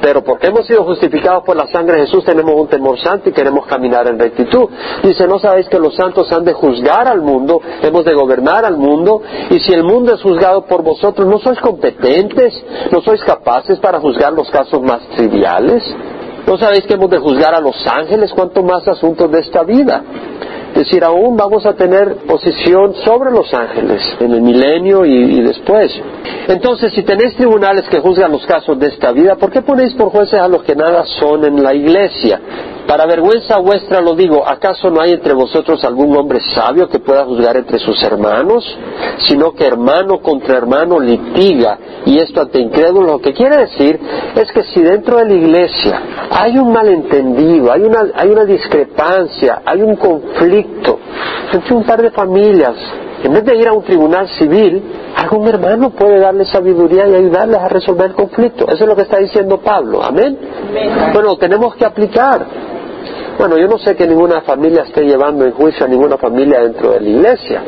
Pero 0.00 0.22
porque 0.22 0.48
hemos 0.48 0.66
sido 0.66 0.84
justificados 0.84 1.44
por 1.44 1.56
la 1.56 1.66
sangre 1.68 1.96
de 1.96 2.06
Jesús 2.06 2.24
tenemos 2.24 2.54
un 2.54 2.68
temor 2.68 3.00
santo 3.00 3.30
y 3.30 3.32
queremos 3.32 3.66
caminar 3.66 4.06
en 4.06 4.18
rectitud. 4.18 4.68
Dice, 5.02 5.26
no 5.26 5.38
sabéis 5.38 5.68
que 5.68 5.78
los 5.78 5.96
santos 5.96 6.30
han 6.30 6.44
de 6.44 6.52
juzgar 6.52 7.08
al 7.08 7.22
mundo, 7.22 7.60
hemos 7.82 8.04
de 8.04 8.12
gobernar 8.14 8.64
al 8.64 8.76
mundo, 8.76 9.22
y 9.50 9.58
si 9.60 9.72
el 9.72 9.82
mundo 9.82 10.14
es 10.14 10.22
juzgado 10.22 10.66
por 10.66 10.82
vosotros, 10.82 11.26
¿no 11.26 11.38
sois 11.38 11.58
competentes? 11.58 12.52
¿No 12.92 13.00
sois 13.00 13.24
capaces 13.24 13.78
para 13.78 13.98
juzgar 13.98 14.32
los 14.34 14.50
casos 14.50 14.82
más 14.82 15.00
triviales? 15.16 15.82
¿No 16.46 16.58
sabéis 16.58 16.84
que 16.84 16.94
hemos 16.94 17.10
de 17.10 17.18
juzgar 17.18 17.54
a 17.54 17.60
los 17.60 17.76
ángeles? 17.86 18.32
¿Cuánto 18.34 18.62
más 18.62 18.86
asuntos 18.86 19.30
de 19.30 19.40
esta 19.40 19.62
vida? 19.62 20.02
Es 20.74 20.80
decir, 20.80 21.04
aún 21.04 21.36
vamos 21.36 21.64
a 21.66 21.74
tener 21.74 22.16
posición 22.26 22.94
sobre 23.04 23.30
los 23.30 23.52
ángeles 23.54 24.02
en 24.20 24.32
el 24.32 24.42
milenio 24.42 25.06
y, 25.06 25.38
y, 25.38 25.40
después. 25.40 25.92
Entonces, 26.48 26.92
si 26.92 27.02
tenéis 27.02 27.36
tribunales 27.36 27.88
que 27.88 28.00
juzgan 28.00 28.32
los 28.32 28.44
casos 28.44 28.78
de 28.78 28.88
esta 28.88 29.12
vida, 29.12 29.36
¿por 29.36 29.50
qué 29.50 29.62
ponéis 29.62 29.94
por 29.94 30.10
jueces 30.10 30.40
a 30.40 30.48
los 30.48 30.64
que 30.64 30.74
nada 30.74 31.04
son 31.20 31.44
en 31.44 31.62
la 31.62 31.72
iglesia? 31.72 32.40
Para 32.86 33.06
vergüenza 33.06 33.58
vuestra 33.58 34.00
lo 34.00 34.14
digo, 34.14 34.46
¿acaso 34.46 34.90
no 34.90 35.00
hay 35.00 35.12
entre 35.12 35.32
vosotros 35.32 35.82
algún 35.84 36.14
hombre 36.16 36.40
sabio 36.54 36.88
que 36.88 36.98
pueda 36.98 37.24
juzgar 37.24 37.56
entre 37.56 37.78
sus 37.78 38.02
hermanos? 38.02 38.64
Sino 39.20 39.52
que 39.52 39.66
hermano 39.66 40.20
contra 40.20 40.58
hermano 40.58 41.00
litiga, 41.00 41.78
y 42.04 42.18
esto 42.18 42.42
ante 42.42 42.60
incrédulo. 42.60 43.06
Lo 43.06 43.18
que 43.20 43.32
quiere 43.32 43.56
decir 43.56 43.98
es 44.36 44.52
que 44.52 44.64
si 44.64 44.82
dentro 44.82 45.16
de 45.16 45.24
la 45.24 45.34
iglesia 45.34 46.02
hay 46.30 46.58
un 46.58 46.72
malentendido, 46.72 47.72
hay 47.72 47.82
una, 47.82 48.04
hay 48.14 48.28
una 48.28 48.44
discrepancia, 48.44 49.62
hay 49.64 49.80
un 49.80 49.96
conflicto 49.96 50.98
entre 51.52 51.74
un 51.74 51.84
par 51.84 52.02
de 52.02 52.10
familias, 52.10 52.74
en 53.22 53.32
vez 53.32 53.44
de 53.44 53.56
ir 53.56 53.68
a 53.68 53.72
un 53.72 53.82
tribunal 53.82 54.28
civil, 54.28 54.82
algún 55.16 55.48
hermano 55.48 55.90
puede 55.90 56.18
darle 56.18 56.44
sabiduría 56.44 57.08
y 57.08 57.14
ayudarles 57.14 57.58
a 57.58 57.68
resolver 57.68 58.10
el 58.10 58.14
conflicto. 58.14 58.66
Eso 58.66 58.84
es 58.84 58.86
lo 58.86 58.94
que 58.94 59.02
está 59.02 59.18
diciendo 59.18 59.58
Pablo. 59.60 60.02
Amén. 60.02 60.38
Bueno, 61.12 61.36
tenemos 61.36 61.74
que 61.76 61.86
aplicar. 61.86 62.44
Bueno, 63.38 63.58
yo 63.58 63.66
no 63.66 63.78
sé 63.78 63.96
que 63.96 64.06
ninguna 64.06 64.42
familia 64.42 64.82
esté 64.82 65.02
llevando 65.02 65.44
en 65.44 65.52
juicio 65.52 65.84
a 65.84 65.88
ninguna 65.88 66.16
familia 66.18 66.60
dentro 66.60 66.92
de 66.92 67.00
la 67.00 67.08
iglesia, 67.08 67.62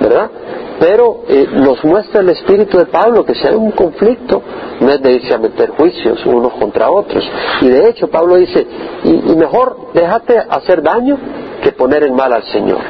¿verdad? 0.00 0.30
Pero 0.78 1.22
eh, 1.28 1.46
nos 1.52 1.82
muestra 1.84 2.20
el 2.20 2.28
espíritu 2.30 2.78
de 2.78 2.86
Pablo 2.86 3.24
que 3.24 3.34
si 3.34 3.46
hay 3.46 3.54
un 3.54 3.70
conflicto, 3.70 4.42
no 4.80 4.90
es 4.90 5.00
de 5.00 5.12
irse 5.12 5.32
a 5.32 5.38
meter 5.38 5.70
juicios 5.70 6.24
unos 6.26 6.52
contra 6.54 6.90
otros. 6.90 7.24
Y 7.62 7.68
de 7.68 7.88
hecho, 7.88 8.08
Pablo 8.08 8.36
dice, 8.36 8.66
y, 9.04 9.32
y 9.32 9.36
mejor 9.36 9.76
déjate 9.94 10.36
hacer 10.38 10.82
daño 10.82 11.16
que 11.62 11.72
poner 11.72 12.02
en 12.02 12.14
mal 12.14 12.32
al 12.32 12.42
Señor. 12.44 12.80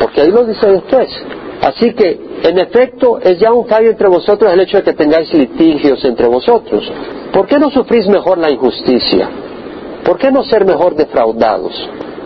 Porque 0.00 0.20
ahí 0.20 0.30
lo 0.30 0.44
dice 0.44 0.66
después. 0.66 1.08
Así 1.62 1.94
que, 1.94 2.20
en 2.42 2.58
efecto, 2.58 3.18
es 3.22 3.38
ya 3.38 3.52
un 3.52 3.66
fallo 3.66 3.90
entre 3.90 4.08
vosotros 4.08 4.52
el 4.52 4.60
hecho 4.60 4.78
de 4.78 4.82
que 4.82 4.92
tengáis 4.92 5.32
litigios 5.32 6.04
entre 6.04 6.26
vosotros. 6.26 6.92
¿Por 7.32 7.46
qué 7.46 7.58
no 7.58 7.70
sufrís 7.70 8.06
mejor 8.08 8.36
la 8.38 8.50
injusticia? 8.50 9.30
¿Por 10.04 10.18
qué 10.18 10.30
no 10.30 10.44
ser 10.44 10.64
mejor 10.64 10.94
defraudados? 10.94 11.72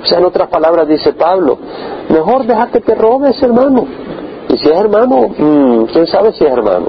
O 0.02 0.06
sea, 0.06 0.18
en 0.18 0.24
otras 0.24 0.48
palabras 0.48 0.88
dice 0.88 1.12
Pablo, 1.12 1.58
mejor 2.08 2.46
déjate 2.46 2.80
que 2.80 2.94
robes, 2.94 3.40
hermano. 3.42 3.86
Y 4.48 4.58
si 4.58 4.68
es 4.68 4.76
hermano, 4.76 5.28
mmm, 5.36 5.84
quién 5.92 6.06
sabe 6.06 6.32
si 6.32 6.44
es 6.44 6.50
hermano. 6.50 6.86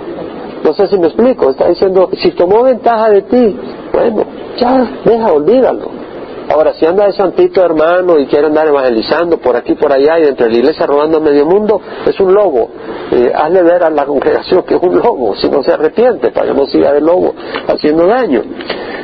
No 0.63 0.73
sé 0.73 0.87
si 0.87 0.97
me 0.97 1.07
explico. 1.07 1.49
Está 1.49 1.67
diciendo, 1.67 2.09
si 2.21 2.31
tomó 2.31 2.63
ventaja 2.63 3.09
de 3.09 3.21
ti, 3.23 3.59
bueno, 3.93 4.23
ya, 4.57 4.87
deja, 5.05 5.31
olvídalo. 5.31 5.99
Ahora, 6.51 6.73
si 6.73 6.85
anda 6.85 7.05
de 7.05 7.13
santito 7.13 7.63
hermano 7.63 8.17
y 8.17 8.25
quiere 8.25 8.47
andar 8.47 8.67
evangelizando 8.67 9.37
por 9.37 9.55
aquí, 9.55 9.75
por 9.75 9.93
allá 9.93 10.17
y 10.17 10.23
dentro 10.23 10.47
de 10.47 10.51
la 10.53 10.57
iglesia 10.57 10.87
robando 10.87 11.17
a 11.17 11.21
medio 11.21 11.45
mundo, 11.45 11.79
es 12.07 12.19
un 12.19 12.33
lobo. 12.33 12.69
Eh, 13.11 13.31
hazle 13.35 13.61
ver 13.61 13.83
a 13.83 13.89
la 13.91 14.05
congregación 14.05 14.63
que 14.63 14.75
es 14.75 14.81
un 14.81 14.97
lobo, 14.97 15.35
si 15.35 15.47
no 15.47 15.61
se 15.61 15.73
arrepiente, 15.73 16.31
para 16.31 16.47
que 16.47 16.53
no 16.55 16.65
siga 16.65 16.91
de 16.93 17.01
lobo 17.01 17.35
haciendo 17.67 18.07
daño. 18.07 18.41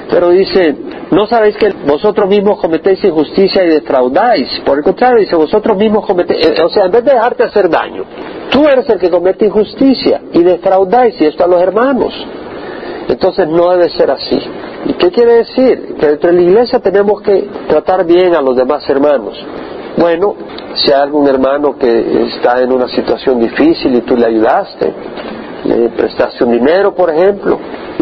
Pero 0.10 0.30
dice, 0.30 0.76
¿no 1.12 1.26
sabéis 1.26 1.58
que 1.58 1.70
vosotros 1.86 2.30
mismos 2.30 2.60
cometéis 2.60 3.04
injusticia 3.04 3.64
y 3.64 3.70
defraudáis? 3.70 4.60
Por 4.66 4.78
el 4.78 4.84
contrario, 4.84 5.20
dice, 5.20 5.36
vosotros 5.36 5.76
mismos 5.78 6.06
cometéis, 6.06 6.46
eh, 6.46 6.64
o 6.64 6.70
sea, 6.70 6.86
en 6.86 6.92
vez 6.92 7.04
de 7.04 7.14
dejarte 7.14 7.44
hacer 7.44 7.70
daño, 7.70 8.04
tú 8.52 8.68
eres 8.68 8.88
el 8.90 9.00
que 9.00 9.10
comete 9.10 9.46
injusticia 9.46 10.22
y 10.32 10.44
defraudáis, 10.44 11.20
y 11.20 11.26
esto 11.26 11.44
a 11.44 11.48
los 11.48 11.62
hermanos. 11.62 12.14
Entonces 13.08 13.48
no 13.48 13.72
debe 13.72 13.90
ser 13.90 14.10
así. 14.12 14.40
¿Y 14.88 14.94
qué 14.94 15.12
quiere 15.12 15.34
decir? 15.38 15.96
Que 16.00 16.08
dentro 16.08 16.32
de 16.32 16.36
la 16.38 16.42
iglesia 16.42 16.80
tenemos 16.80 17.22
que 17.22 17.48
tratar 17.68 18.06
bien 18.06 18.36
a 18.36 18.42
los 18.42 18.56
demás 18.56 18.88
hermanos. 18.90 19.38
Bueno, 19.98 20.36
si 20.76 20.92
hay 20.92 21.02
algún 21.02 21.28
hermano 21.28 21.78
que 21.78 22.26
está 22.28 22.62
en 22.62 22.72
una 22.72 22.88
situación 22.90 23.40
difícil 23.40 23.96
y 23.96 24.02
tú 24.02 24.18
le 24.18 24.26
ayudaste, 24.26 24.94
le 25.66 25.90
prestaste 25.90 26.44
un 26.44 26.52
dinero, 26.52 26.94
por 26.94 27.10
ejemplo, 27.10 27.58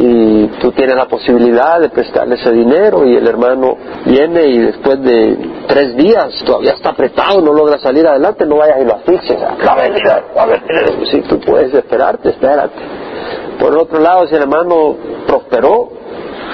y 0.06 0.48
tú 0.60 0.72
tienes 0.74 0.96
la 0.96 1.06
posibilidad 1.06 1.80
de 1.80 1.88
prestarle 1.88 2.36
ese 2.36 2.52
dinero 2.52 3.06
y 3.06 3.16
el 3.16 3.26
hermano 3.26 3.78
viene 4.06 4.48
y 4.48 4.58
después 4.60 5.02
de 5.02 5.38
tres 5.68 5.96
días 5.96 6.44
todavía 6.46 6.74
está 6.74 6.90
apretado, 6.90 7.40
no 7.40 7.54
logra 7.54 7.80
salir 7.80 8.06
adelante, 8.06 8.46
no 8.46 8.58
vayas 8.58 8.82
y 8.82 8.86
lo 8.86 8.96
asfixies. 8.96 9.42
A 9.42 9.76
ver, 9.76 9.94
a 10.36 10.46
ver, 10.46 10.62
si 11.10 11.22
tú 11.22 11.40
puedes 11.40 11.74
esperarte, 11.74 12.32
espérate. 12.32 12.76
Por 13.58 13.72
el 13.72 13.80
otro 13.80 14.02
lado, 14.02 14.28
si 14.28 14.36
el 14.36 14.42
hermano 14.42 14.98
prosperó, 15.26 15.90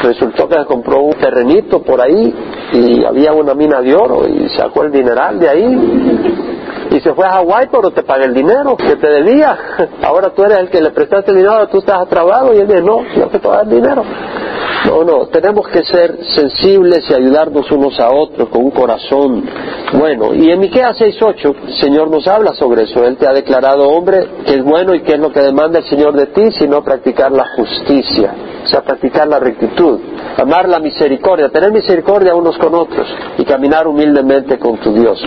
resultó 0.03 0.47
que 0.47 0.55
se 0.55 0.65
compró 0.65 0.99
un 0.99 1.13
terrenito 1.13 1.81
por 1.81 2.01
ahí 2.01 2.33
y 2.71 3.03
había 3.03 3.33
una 3.33 3.55
mina 3.55 3.81
de 3.81 3.95
oro 3.95 4.27
y 4.27 4.47
sacó 4.49 4.83
el 4.83 4.91
dineral 4.91 5.39
de 5.39 5.49
ahí 5.49 6.58
y 6.99 7.01
se 7.01 7.13
fue 7.13 7.25
a 7.25 7.31
Hawái 7.31 7.67
pero 7.71 7.91
te 7.91 8.03
paga 8.03 8.25
el 8.25 8.33
dinero 8.33 8.75
que 8.75 8.95
te 8.97 9.09
debía. 9.09 9.57
Ahora 10.03 10.31
tú 10.35 10.43
eres 10.43 10.59
el 10.59 10.69
que 10.69 10.81
le 10.81 10.91
prestaste 10.91 11.31
el 11.31 11.37
dinero, 11.37 11.67
tú 11.69 11.79
estás 11.79 12.01
atrabado 12.01 12.53
y 12.53 12.57
él 12.57 12.67
dice, 12.67 12.81
no, 12.81 13.01
no 13.15 13.27
te 13.27 13.39
paga 13.39 13.61
el 13.61 13.69
dinero. 13.69 14.03
No, 14.85 15.03
no, 15.03 15.27
tenemos 15.27 15.67
que 15.67 15.83
ser 15.83 16.17
sensibles 16.35 17.09
y 17.09 17.13
ayudarnos 17.13 17.69
unos 17.71 17.99
a 17.99 18.11
otros 18.11 18.49
con 18.49 18.65
un 18.65 18.71
corazón 18.71 19.43
bueno. 19.93 20.33
Y 20.33 20.49
en 20.51 20.59
Miqueas 20.59 20.99
6.8, 20.99 21.55
el 21.67 21.73
Señor 21.75 22.09
nos 22.09 22.27
habla 22.27 22.53
sobre 22.53 22.83
eso. 22.83 23.03
Él 23.03 23.17
te 23.17 23.27
ha 23.27 23.33
declarado 23.33 23.87
hombre 23.89 24.25
que 24.45 24.55
es 24.55 24.63
bueno 24.63 24.93
y 24.95 25.01
que 25.01 25.13
es 25.13 25.19
lo 25.19 25.31
que 25.31 25.41
demanda 25.41 25.79
el 25.79 25.85
Señor 25.85 26.13
de 26.13 26.27
ti, 26.27 26.51
sino 26.57 26.83
practicar 26.83 27.31
la 27.31 27.45
justicia, 27.55 28.33
o 28.63 28.67
sea, 28.67 28.81
practicar 28.81 29.27
la 29.27 29.39
rectitud, 29.39 29.99
amar 30.37 30.67
la 30.69 30.79
misericordia, 30.79 31.49
tener 31.49 31.71
misericordia 31.71 32.35
unos 32.35 32.57
con 32.57 32.73
otros 32.73 33.07
y 33.37 33.43
caminar 33.43 33.87
humildemente 33.87 34.57
con 34.57 34.77
tu 34.77 34.93
Dios. 34.93 35.21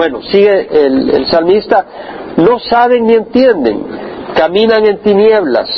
Bueno, 0.00 0.22
sigue 0.22 0.66
el, 0.86 1.26
salmista, 1.30 1.84
no 2.38 2.58
saben 2.58 3.06
ni 3.06 3.12
entienden, 3.12 3.84
caminan 4.34 4.86
en 4.86 4.96
tinieblas, 5.02 5.68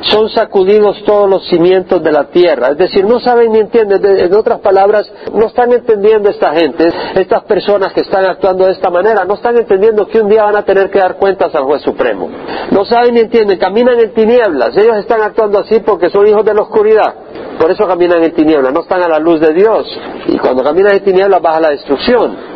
son 0.00 0.30
sacudidos 0.30 1.04
todos 1.04 1.28
los 1.28 1.46
cimientos 1.46 2.02
de 2.02 2.10
la 2.10 2.24
tierra. 2.30 2.68
Es 2.68 2.78
decir, 2.78 3.04
no 3.04 3.20
saben 3.20 3.52
ni 3.52 3.58
entienden. 3.58 4.00
En 4.02 4.34
otras 4.34 4.60
palabras, 4.60 5.12
no 5.30 5.48
están 5.48 5.74
entendiendo 5.74 6.30
esta 6.30 6.54
gente, 6.54 6.90
estas 7.16 7.42
personas 7.44 7.92
que 7.92 8.00
están 8.00 8.24
actuando 8.24 8.64
de 8.64 8.72
esta 8.72 8.88
manera, 8.88 9.26
no 9.26 9.34
están 9.34 9.58
entendiendo 9.58 10.06
que 10.06 10.22
un 10.22 10.30
día 10.30 10.44
van 10.44 10.56
a 10.56 10.62
tener 10.62 10.90
que 10.90 10.98
dar 10.98 11.16
cuentas 11.16 11.54
al 11.54 11.64
juez 11.64 11.82
supremo. 11.82 12.30
No 12.70 12.86
saben 12.86 13.12
ni 13.12 13.20
entienden, 13.20 13.58
caminan 13.58 14.00
en 14.00 14.14
tinieblas. 14.14 14.74
Ellos 14.74 14.96
están 14.96 15.20
actuando 15.20 15.58
así 15.58 15.80
porque 15.80 16.08
son 16.08 16.26
hijos 16.26 16.46
de 16.46 16.54
la 16.54 16.62
oscuridad. 16.62 17.14
Por 17.60 17.70
eso 17.70 17.86
caminan 17.86 18.22
en 18.22 18.32
tinieblas, 18.32 18.72
no 18.72 18.80
están 18.80 19.02
a 19.02 19.08
la 19.08 19.18
luz 19.18 19.38
de 19.38 19.52
Dios. 19.52 19.86
Y 20.28 20.38
cuando 20.38 20.64
caminan 20.64 20.94
en 20.94 21.04
tinieblas 21.04 21.42
baja 21.42 21.60
la 21.60 21.70
destrucción 21.72 22.55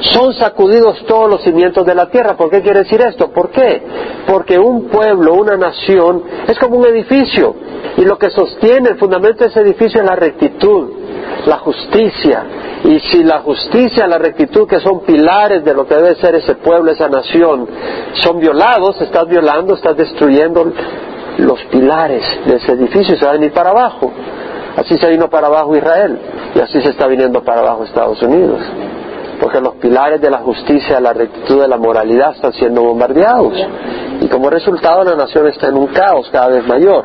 son 0.00 0.34
sacudidos 0.34 1.04
todos 1.06 1.30
los 1.30 1.42
cimientos 1.42 1.86
de 1.86 1.94
la 1.94 2.06
tierra. 2.06 2.36
¿Por 2.36 2.50
qué 2.50 2.60
quiere 2.62 2.80
decir 2.80 3.00
esto? 3.00 3.30
¿Por 3.30 3.50
qué? 3.50 3.82
Porque 4.26 4.58
un 4.58 4.88
pueblo, 4.88 5.34
una 5.34 5.56
nación, 5.56 6.22
es 6.48 6.58
como 6.58 6.78
un 6.78 6.86
edificio. 6.86 7.54
Y 7.96 8.04
lo 8.04 8.18
que 8.18 8.30
sostiene 8.30 8.90
el 8.90 8.98
fundamento 8.98 9.44
de 9.44 9.50
ese 9.50 9.60
edificio 9.60 10.00
es 10.00 10.06
la 10.06 10.16
rectitud, 10.16 10.90
la 11.46 11.58
justicia. 11.58 12.44
Y 12.84 12.98
si 13.00 13.22
la 13.22 13.38
justicia, 13.38 14.06
la 14.06 14.18
rectitud, 14.18 14.68
que 14.68 14.80
son 14.80 15.00
pilares 15.00 15.64
de 15.64 15.72
lo 15.72 15.86
que 15.86 15.94
debe 15.94 16.16
ser 16.16 16.34
ese 16.34 16.56
pueblo, 16.56 16.90
esa 16.90 17.08
nación, 17.08 17.66
son 18.14 18.40
violados, 18.40 19.00
estás 19.00 19.26
violando, 19.28 19.74
estás 19.74 19.96
destruyendo 19.96 20.72
los 21.38 21.62
pilares 21.64 22.22
de 22.46 22.56
ese 22.56 22.72
edificio 22.72 23.14
y 23.14 23.18
se 23.18 23.24
va 23.24 23.30
a 23.30 23.34
venir 23.34 23.52
para 23.52 23.70
abajo. 23.70 24.12
Así 24.76 24.98
se 24.98 25.08
vino 25.08 25.30
para 25.30 25.46
abajo 25.46 25.76
Israel 25.76 26.18
y 26.54 26.60
así 26.60 26.80
se 26.82 26.90
está 26.90 27.06
viniendo 27.06 27.42
para 27.44 27.60
abajo 27.60 27.84
Estados 27.84 28.20
Unidos 28.22 28.60
porque 29.44 29.60
los 29.60 29.74
pilares 29.74 30.22
de 30.22 30.30
la 30.30 30.38
justicia, 30.38 30.98
la 31.00 31.12
rectitud, 31.12 31.60
de 31.60 31.68
la 31.68 31.76
moralidad 31.76 32.34
están 32.34 32.54
siendo 32.54 32.82
bombardeados. 32.82 33.52
Y 34.22 34.26
como 34.28 34.48
resultado 34.48 35.04
la 35.04 35.16
nación 35.16 35.46
está 35.48 35.68
en 35.68 35.74
un 35.74 35.88
caos 35.88 36.30
cada 36.32 36.48
vez 36.48 36.66
mayor. 36.66 37.04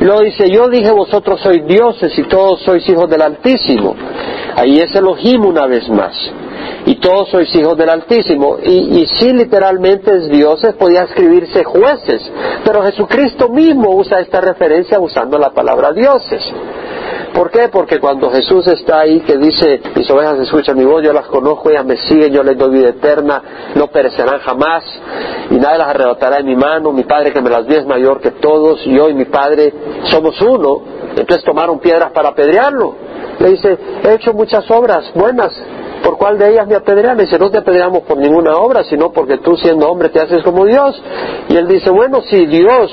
Y 0.00 0.04
luego 0.04 0.22
dice, 0.22 0.50
yo 0.50 0.70
dije 0.70 0.90
vosotros 0.92 1.42
sois 1.42 1.62
dioses 1.66 2.18
y 2.18 2.22
todos 2.22 2.62
sois 2.62 2.88
hijos 2.88 3.06
del 3.10 3.20
Altísimo. 3.20 3.94
Ahí 4.56 4.78
es 4.78 4.94
Elohim 4.96 5.44
una 5.44 5.66
vez 5.66 5.86
más. 5.90 6.14
Y 6.86 6.94
todos 6.94 7.28
sois 7.28 7.54
hijos 7.54 7.76
del 7.76 7.90
Altísimo. 7.90 8.56
Y, 8.62 9.02
y 9.02 9.06
si 9.18 9.34
literalmente 9.34 10.10
es 10.16 10.30
dioses, 10.30 10.72
podía 10.76 11.02
escribirse 11.02 11.64
jueces. 11.64 12.22
Pero 12.64 12.82
Jesucristo 12.82 13.50
mismo 13.50 13.90
usa 13.94 14.20
esta 14.20 14.40
referencia 14.40 14.98
usando 14.98 15.36
la 15.36 15.50
palabra 15.50 15.92
dioses. 15.92 16.42
¿Por 17.34 17.50
qué? 17.50 17.68
Porque 17.68 17.98
cuando 17.98 18.30
Jesús 18.30 18.66
está 18.66 19.00
ahí 19.00 19.20
que 19.20 19.38
dice, 19.38 19.80
mis 19.96 20.10
ovejas 20.10 20.38
escuchan 20.40 20.76
mi 20.76 20.84
voz, 20.84 21.02
yo 21.02 21.12
las 21.12 21.26
conozco, 21.26 21.70
ellas 21.70 21.84
me 21.84 21.96
siguen, 21.96 22.32
yo 22.32 22.42
les 22.42 22.58
doy 22.58 22.70
vida 22.70 22.90
eterna, 22.90 23.42
no 23.74 23.86
perecerán 23.86 24.40
jamás 24.40 24.84
y 25.50 25.54
nadie 25.54 25.78
las 25.78 25.88
arrebatará 25.88 26.36
de 26.36 26.42
mi 26.42 26.56
mano, 26.56 26.92
mi 26.92 27.04
Padre 27.04 27.32
que 27.32 27.40
me 27.40 27.48
las 27.48 27.66
dio 27.66 27.78
es 27.78 27.86
mayor 27.86 28.20
que 28.20 28.32
todos, 28.32 28.84
yo 28.84 29.08
y 29.08 29.14
mi 29.14 29.24
Padre 29.24 29.72
somos 30.10 30.40
uno, 30.42 30.82
entonces 31.16 31.42
tomaron 31.42 31.78
piedras 31.78 32.12
para 32.12 32.30
apedrearlo. 32.30 32.94
Le 33.38 33.50
dice, 33.50 33.78
he 34.04 34.12
hecho 34.12 34.34
muchas 34.34 34.70
obras 34.70 35.10
buenas, 35.14 35.52
¿por 36.04 36.18
cuál 36.18 36.38
de 36.38 36.50
ellas 36.50 36.66
me 36.66 36.74
apedrean? 36.74 37.16
Le 37.16 37.24
dice, 37.24 37.38
no 37.38 37.50
te 37.50 37.58
apedreamos 37.58 38.00
por 38.02 38.18
ninguna 38.18 38.56
obra, 38.56 38.84
sino 38.84 39.10
porque 39.10 39.38
tú 39.38 39.56
siendo 39.56 39.88
hombre 39.88 40.10
te 40.10 40.20
haces 40.20 40.42
como 40.42 40.66
Dios. 40.66 41.02
Y 41.48 41.56
él 41.56 41.66
dice, 41.66 41.88
bueno, 41.90 42.20
si 42.28 42.44
Dios 42.44 42.90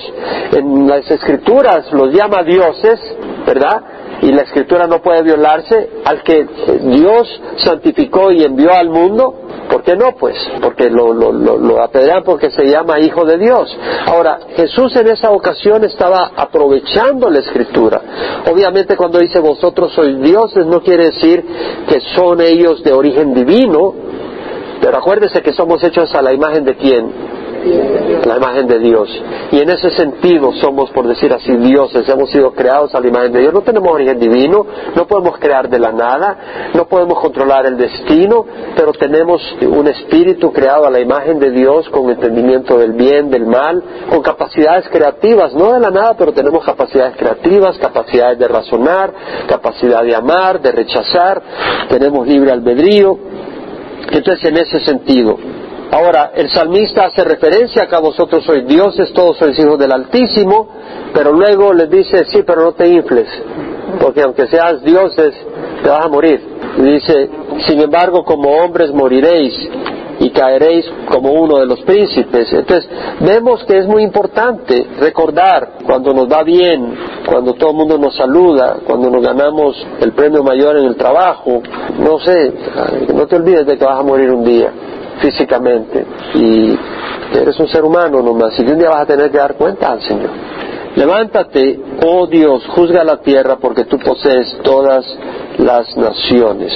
en 0.54 0.88
las 0.88 1.12
escrituras 1.12 1.92
los 1.92 2.14
llama 2.14 2.44
dioses, 2.44 3.00
¿verdad? 3.46 3.99
Y 4.22 4.32
la 4.32 4.44
escritura 4.44 4.88
no 4.88 5.02
puede 5.02 5.24
violarse, 5.24 5.90
al 6.06 6.24
que 6.24 6.46
Dios 6.82 7.42
santificó 7.58 8.32
y 8.32 8.44
envió 8.44 8.74
al 8.74 8.90
mundo, 8.90 9.50
¿Por 9.70 9.84
qué 9.84 9.96
no? 9.96 10.16
Pues 10.16 10.36
porque 10.62 10.90
lo, 10.90 11.14
lo, 11.14 11.32
lo, 11.32 11.84
apedrean 11.84 12.24
porque 12.24 12.50
se 12.50 12.66
llama 12.66 13.00
hijo 13.00 13.24
de 13.24 13.38
Dios. 13.38 13.78
Ahora, 14.08 14.40
Jesús 14.56 14.96
en 14.96 15.10
esa 15.10 15.30
ocasión 15.30 15.84
estaba 15.84 16.32
aprovechando 16.36 17.30
la 17.30 17.40
escritura. 17.40 18.02
Obviamente 18.52 18.98
cuando 18.98 19.20
dice 19.20 19.40
vosotros 19.40 19.94
sois 19.94 20.20
dioses 20.20 20.66
no 20.66 20.82
quiere 20.82 21.12
decir 21.12 21.46
que 21.88 22.02
son 22.16 22.42
ellos 22.42 22.84
de 22.84 22.92
origen 22.94 23.34
divino, 23.36 23.94
pero 24.82 24.98
acuérdese 24.98 25.44
que 25.44 25.54
somos 25.54 25.84
hechos 25.84 26.14
a 26.16 26.22
la 26.24 26.34
imagen 26.34 26.66
de 26.66 26.76
quién? 26.76 27.39
La 28.26 28.38
imagen 28.38 28.68
de 28.68 28.80
Dios. 28.80 29.10
Y 29.52 29.60
en 29.60 29.70
ese 29.70 29.90
sentido 29.92 30.52
somos, 30.54 30.90
por 30.92 31.08
decir 31.08 31.34
así, 31.34 31.56
dioses, 31.58 32.08
hemos 32.08 32.30
sido 32.30 32.52
creados 32.52 32.94
a 32.96 33.00
la 33.00 33.08
imagen 33.08 33.32
de 33.32 33.40
Dios. 33.42 33.54
No 33.54 33.62
tenemos 33.62 33.92
origen 33.92 34.20
divino, 34.20 34.66
no 34.96 35.08
podemos 35.08 35.38
crear 35.40 35.70
de 35.70 35.80
la 35.80 35.92
nada, 35.92 36.72
no 36.74 36.88
podemos 36.88 37.20
controlar 37.20 37.66
el 37.66 37.78
destino, 37.78 38.46
pero 38.76 38.92
tenemos 38.94 39.42
un 39.62 39.88
espíritu 39.88 40.52
creado 40.52 40.86
a 40.86 40.90
la 40.90 41.00
imagen 41.00 41.40
de 41.40 41.52
Dios 41.52 41.90
con 41.90 42.10
entendimiento 42.10 42.78
del 42.78 42.94
bien, 42.94 43.30
del 43.30 43.46
mal, 43.46 43.84
con 44.10 44.22
capacidades 44.22 44.88
creativas, 44.90 45.54
no 45.54 45.74
de 45.74 45.80
la 45.80 45.92
nada, 45.92 46.16
pero 46.18 46.32
tenemos 46.32 46.64
capacidades 46.64 47.16
creativas, 47.18 47.78
capacidades 47.78 48.40
de 48.40 48.48
razonar, 48.48 49.14
capacidad 49.48 50.04
de 50.04 50.16
amar, 50.16 50.62
de 50.62 50.72
rechazar, 50.72 51.42
tenemos 51.90 52.28
libre 52.28 52.52
albedrío. 52.52 53.18
Entonces, 54.12 54.44
en 54.46 54.58
ese 54.58 54.80
sentido, 54.82 55.38
Ahora, 55.92 56.32
el 56.36 56.50
salmista 56.52 57.06
hace 57.06 57.24
referencia 57.24 57.84
a 57.84 57.88
que 57.88 57.98
vosotros 57.98 58.44
sois 58.44 58.66
dioses, 58.68 59.12
todos 59.12 59.38
sois 59.38 59.58
hijos 59.58 59.80
del 59.80 59.92
Altísimo, 59.92 60.68
pero 61.14 61.34
luego 61.34 61.74
les 61.74 61.90
dice, 61.90 62.26
sí, 62.26 62.44
pero 62.46 62.62
no 62.62 62.74
te 62.74 62.88
infles, 62.88 63.28
porque 64.00 64.22
aunque 64.22 64.46
seas 64.48 64.84
dioses, 64.84 65.34
te 65.82 65.90
vas 65.90 66.06
a 66.06 66.08
morir. 66.08 66.42
Y 66.78 66.82
dice, 66.84 67.30
sin 67.68 67.82
embargo, 67.82 68.24
como 68.24 68.50
hombres 68.52 68.94
moriréis 68.94 69.56
y 70.20 70.30
caeréis 70.30 70.86
como 71.10 71.32
uno 71.32 71.58
de 71.58 71.66
los 71.66 71.82
príncipes. 71.82 72.54
Entonces, 72.54 72.88
vemos 73.22 73.64
que 73.64 73.80
es 73.80 73.88
muy 73.88 74.04
importante 74.04 74.86
recordar 75.00 75.80
cuando 75.84 76.14
nos 76.14 76.32
va 76.32 76.44
bien, 76.44 76.94
cuando 77.26 77.56
todo 77.56 77.72
el 77.72 77.78
mundo 77.78 77.98
nos 77.98 78.16
saluda, 78.16 78.78
cuando 78.86 79.10
nos 79.10 79.24
ganamos 79.24 79.76
el 80.02 80.12
premio 80.12 80.44
mayor 80.44 80.78
en 80.78 80.86
el 80.86 80.96
trabajo, 80.96 81.64
no 81.98 82.20
sé, 82.20 82.54
no 83.12 83.26
te 83.26 83.38
olvides 83.38 83.66
de 83.66 83.76
que 83.76 83.86
vas 83.86 84.00
a 84.00 84.04
morir 84.04 84.30
un 84.30 84.44
día 84.44 84.72
físicamente 85.22 86.06
y 86.34 86.78
eres 87.38 87.60
un 87.60 87.68
ser 87.68 87.84
humano 87.84 88.22
nomás 88.22 88.58
y 88.60 88.64
un 88.64 88.78
día 88.78 88.90
vas 88.90 89.02
a 89.02 89.06
tener 89.06 89.30
que 89.32 89.38
dar 89.38 89.56
cuenta 89.56 89.92
al 89.92 90.02
Señor. 90.02 90.30
Levántate, 90.96 91.80
oh 92.06 92.28
Dios, 92.28 92.66
juzga 92.70 93.04
la 93.04 93.18
tierra 93.22 93.58
porque 93.58 93.86
tú 93.86 94.00
posees 94.00 94.58
todas 94.64 95.06
las 95.58 95.96
naciones. 95.96 96.74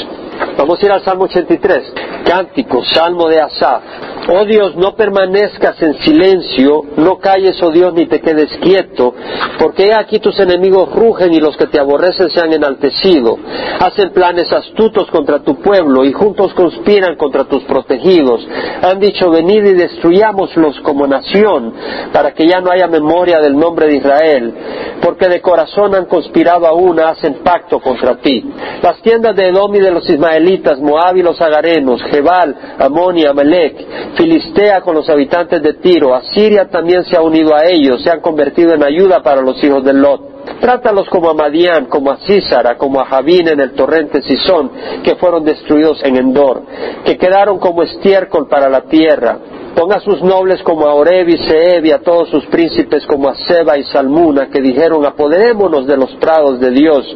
Vamos 0.58 0.82
a 0.82 0.86
ir 0.86 0.92
al 0.92 1.04
Salmo 1.04 1.24
83, 1.26 1.94
cántico, 2.26 2.84
Salmo 2.86 3.28
de 3.28 3.42
Asaf. 3.42 3.84
Oh 4.30 4.46
Dios, 4.46 4.76
no 4.78 4.96
permanezcas 4.96 5.82
en 5.82 5.96
silencio, 6.00 6.84
no 6.96 7.18
calles, 7.18 7.62
oh 7.62 7.72
Dios, 7.72 7.94
ni 7.94 8.06
te 8.06 8.22
quedes 8.22 8.50
quieto, 8.62 9.14
porque 9.60 9.94
aquí 9.94 10.20
tus 10.20 10.40
enemigos 10.40 10.94
rugen 10.94 11.34
y 11.34 11.42
los 11.42 11.58
que 11.58 11.68
te 11.68 11.78
aborrecen 11.78 12.30
se 12.30 12.40
han 12.40 12.54
enaltecido. 12.54 13.38
Hacen 13.80 14.12
planes 14.12 14.52
astutos 14.54 15.10
contra 15.12 15.40
tu 15.40 15.60
pueblo 15.60 16.06
y 16.06 16.14
juntos 16.14 16.54
conspiran 16.54 17.18
contra 17.18 17.44
tus 17.46 17.64
protegidos. 17.64 18.48
Han 18.82 19.00
dicho, 19.00 19.30
venid 19.30 19.66
y 19.66 19.74
destruyámoslos 19.74 20.80
como 20.82 21.06
nación, 21.06 21.74
para 22.14 22.34
que 22.34 22.48
ya 22.48 22.62
no 22.62 22.72
haya 22.72 22.88
memoria 22.88 23.40
del 23.40 23.58
nombre 23.58 23.88
de 23.88 23.98
Israel, 23.98 24.54
porque 25.02 25.28
de 25.28 25.42
corazón 25.42 25.96
han 25.96 26.06
conspirado 26.06 26.66
aún, 26.66 26.98
hacen 27.00 27.40
pacto 27.44 27.82
contra 27.82 28.16
ti. 28.16 28.42
Las 28.82 29.02
tiendas 29.02 29.36
de 29.36 29.50
Edom 29.50 29.76
y 29.76 29.80
de 29.80 29.92
los 29.92 30.10
ismaelitas, 30.44 30.80
Moab 30.80 31.18
y 31.18 31.24
los 31.24 31.40
agarenos, 31.42 32.02
Jebal, 32.04 32.56
Amón 32.80 33.18
y 33.18 33.26
Amalek, 33.26 34.16
Filistea 34.16 34.82
con 34.82 34.96
los 34.96 35.10
habitantes 35.10 35.62
de 35.62 35.74
Tiro, 35.76 36.14
Asiria 36.14 36.68
también 36.70 37.04
se 37.06 37.16
ha 37.16 37.22
unido 37.22 37.56
a 37.56 37.66
ellos, 37.66 38.04
se 38.04 38.12
han 38.12 38.22
convertido 38.22 38.74
en 38.74 38.84
ayuda 38.84 39.22
para 39.22 39.42
los 39.42 39.62
hijos 39.64 39.84
de 39.84 39.94
Lot. 39.94 40.34
Trátalos 40.60 41.08
como 41.10 41.30
a 41.30 41.34
Madián, 41.34 41.86
como 41.86 42.12
a 42.12 42.18
Císara, 42.18 42.78
como 42.78 43.00
a 43.00 43.06
Javín 43.06 43.48
en 43.48 43.62
el 43.62 43.72
torrente 43.72 44.22
Sison, 44.22 44.72
que 45.02 45.16
fueron 45.16 45.46
destruidos 45.46 46.04
en 46.04 46.18
Endor, 46.18 46.64
que 47.06 47.18
quedaron 47.18 47.60
como 47.60 47.84
estiércol 47.84 48.48
para 48.50 48.70
la 48.70 48.82
tierra. 48.82 49.38
Ponga 49.74 50.00
sus 50.02 50.22
nobles 50.22 50.62
como 50.64 50.86
a 50.86 50.94
Oreb 50.94 51.30
y 51.30 51.38
Seeb 51.38 51.86
y 51.86 51.92
a 51.92 52.00
todos 52.00 52.30
sus 52.30 52.46
príncipes 52.48 53.06
como 53.08 53.30
a 53.30 53.36
Seba 53.36 53.78
y 53.78 53.84
Salmuna, 53.84 54.50
que 54.50 54.62
dijeron, 54.62 55.06
apoderémonos 55.06 55.88
de 55.88 55.98
los 55.98 56.14
prados 56.16 56.60
de 56.60 56.72
Dios. 56.72 57.16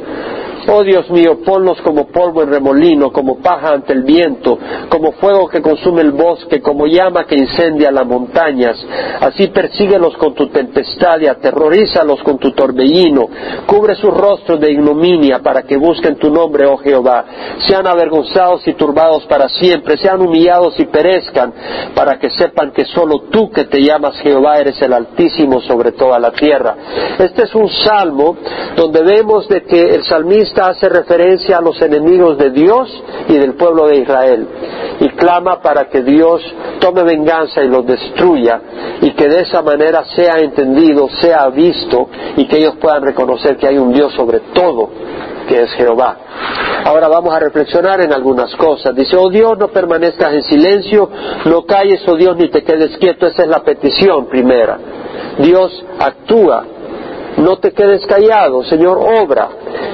Oh 0.69 0.83
Dios 0.83 1.09
mío, 1.09 1.39
ponlos 1.45 1.81
como 1.81 2.07
polvo 2.07 2.43
en 2.43 2.49
remolino, 2.49 3.11
como 3.11 3.39
paja 3.39 3.69
ante 3.69 3.93
el 3.93 4.03
viento, 4.03 4.59
como 4.89 5.13
fuego 5.13 5.47
que 5.47 5.61
consume 5.61 6.01
el 6.01 6.11
bosque, 6.11 6.61
como 6.61 6.87
llama 6.87 7.25
que 7.25 7.35
incendia 7.35 7.89
las 7.89 8.05
montañas. 8.05 8.75
Así 9.21 9.47
persíguelos 9.47 10.17
con 10.17 10.33
tu 10.33 10.47
tempestad 10.47 11.21
y 11.21 11.27
aterrorízalos 11.27 12.21
con 12.21 12.37
tu 12.37 12.51
torbellino. 12.51 13.29
Cubre 13.65 13.95
sus 13.95 14.13
rostros 14.13 14.59
de 14.59 14.71
ignominia 14.71 15.39
para 15.39 15.63
que 15.63 15.77
busquen 15.77 16.17
tu 16.17 16.29
nombre, 16.29 16.65
oh 16.65 16.77
Jehová. 16.77 17.23
Sean 17.59 17.87
avergonzados 17.87 18.67
y 18.67 18.73
turbados 18.73 19.25
para 19.27 19.47
siempre, 19.47 19.97
sean 19.97 20.21
humillados 20.21 20.77
y 20.79 20.85
perezcan, 20.85 21.53
para 21.95 22.19
que 22.19 22.29
sepan 22.31 22.71
que 22.71 22.83
solo 22.83 23.21
tú 23.31 23.49
que 23.51 23.63
te 23.65 23.81
llamas 23.81 24.17
Jehová 24.19 24.59
eres 24.59 24.81
el 24.81 24.91
Altísimo 24.91 25.61
sobre 25.61 25.93
toda 25.93 26.19
la 26.19 26.31
tierra. 26.31 26.75
Este 27.19 27.43
es 27.43 27.55
un 27.55 27.69
salmo 27.69 28.35
donde 28.75 29.01
vemos 29.03 29.47
de 29.47 29.63
que 29.63 29.95
el 29.95 30.03
salmista 30.03 30.56
hace 30.65 30.89
referencia 30.89 31.57
a 31.57 31.61
los 31.61 31.81
enemigos 31.81 32.37
de 32.37 32.51
Dios 32.51 33.03
y 33.27 33.37
del 33.37 33.53
pueblo 33.55 33.87
de 33.87 33.97
Israel 33.97 34.47
y 34.99 35.09
clama 35.09 35.61
para 35.61 35.89
que 35.89 36.01
Dios 36.01 36.41
tome 36.79 37.03
venganza 37.03 37.63
y 37.63 37.67
los 37.67 37.85
destruya 37.85 38.61
y 39.01 39.11
que 39.11 39.27
de 39.27 39.41
esa 39.41 39.61
manera 39.61 40.03
sea 40.15 40.39
entendido, 40.39 41.07
sea 41.21 41.49
visto 41.49 42.09
y 42.35 42.47
que 42.47 42.57
ellos 42.57 42.75
puedan 42.81 43.03
reconocer 43.03 43.57
que 43.57 43.67
hay 43.67 43.77
un 43.77 43.93
Dios 43.93 44.13
sobre 44.13 44.39
todo 44.53 44.89
que 45.47 45.61
es 45.61 45.71
Jehová. 45.71 46.17
Ahora 46.83 47.07
vamos 47.07 47.33
a 47.33 47.39
reflexionar 47.39 48.01
en 48.01 48.13
algunas 48.13 48.53
cosas. 48.55 48.93
Dice, 48.95 49.15
oh 49.15 49.29
Dios, 49.29 49.57
no 49.57 49.69
permanezcas 49.69 50.33
en 50.33 50.43
silencio, 50.43 51.09
no 51.45 51.65
calles, 51.65 52.01
oh 52.07 52.15
Dios, 52.15 52.35
ni 52.37 52.49
te 52.49 52.63
quedes 52.63 52.97
quieto. 52.97 53.27
Esa 53.27 53.43
es 53.43 53.47
la 53.47 53.63
petición 53.63 54.27
primera. 54.27 54.77
Dios 55.39 55.85
actúa 55.99 56.65
no 57.37 57.57
te 57.57 57.71
quedes 57.71 58.05
callado, 58.05 58.63
Señor, 58.63 58.97
obra. 58.97 59.49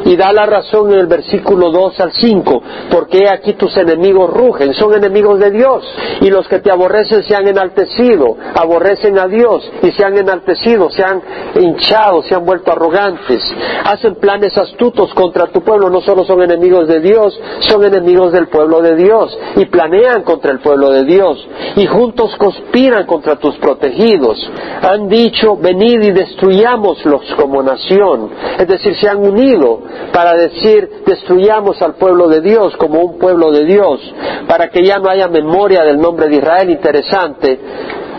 Y 0.05 0.15
da 0.17 0.33
la 0.33 0.45
razón 0.45 0.91
en 0.91 0.99
el 0.99 1.07
versículo 1.07 1.71
2 1.71 1.99
al 1.99 2.11
5, 2.11 2.63
porque 2.91 3.29
aquí 3.29 3.53
tus 3.53 3.75
enemigos 3.77 4.29
rugen, 4.29 4.73
son 4.73 4.93
enemigos 4.93 5.39
de 5.39 5.51
Dios, 5.51 5.83
y 6.21 6.29
los 6.29 6.47
que 6.47 6.59
te 6.59 6.71
aborrecen 6.71 7.23
se 7.23 7.35
han 7.35 7.47
enaltecido, 7.47 8.35
aborrecen 8.55 9.17
a 9.17 9.27
Dios 9.27 9.69
y 9.81 9.91
se 9.91 10.03
han 10.03 10.17
enaltecido, 10.17 10.89
se 10.89 11.03
han 11.03 11.21
hinchado, 11.55 12.21
se 12.23 12.35
han 12.35 12.45
vuelto 12.45 12.71
arrogantes, 12.71 13.41
hacen 13.85 14.15
planes 14.15 14.57
astutos 14.57 15.13
contra 15.13 15.47
tu 15.47 15.61
pueblo, 15.61 15.89
no 15.89 16.01
solo 16.01 16.25
son 16.25 16.41
enemigos 16.41 16.87
de 16.87 16.99
Dios, 16.99 17.39
son 17.59 17.85
enemigos 17.85 18.33
del 18.33 18.47
pueblo 18.47 18.81
de 18.81 18.95
Dios, 18.95 19.37
y 19.55 19.65
planean 19.65 20.23
contra 20.23 20.51
el 20.51 20.59
pueblo 20.59 20.89
de 20.89 21.05
Dios, 21.05 21.47
y 21.77 21.85
juntos 21.85 22.35
conspiran 22.37 23.05
contra 23.05 23.37
tus 23.37 23.55
protegidos. 23.55 24.37
Han 24.81 25.07
dicho, 25.07 25.55
venid 25.55 26.01
y 26.03 26.11
destruyámoslos 26.11 27.32
como 27.35 27.61
nación. 27.61 28.29
Es 28.57 28.67
decir, 28.67 28.95
se 28.99 29.09
han 29.09 29.17
unido 29.17 29.81
para 30.11 30.33
decir, 30.33 31.03
destruyamos 31.05 31.81
al 31.81 31.95
pueblo 31.95 32.27
de 32.27 32.41
Dios 32.41 32.75
como 32.77 33.01
un 33.01 33.17
pueblo 33.17 33.51
de 33.51 33.65
Dios, 33.65 33.99
para 34.47 34.69
que 34.69 34.83
ya 34.83 34.97
no 34.99 35.09
haya 35.09 35.27
memoria 35.27 35.83
del 35.83 35.99
nombre 35.99 36.27
de 36.27 36.35
Israel. 36.37 36.69
Interesante, 36.69 37.59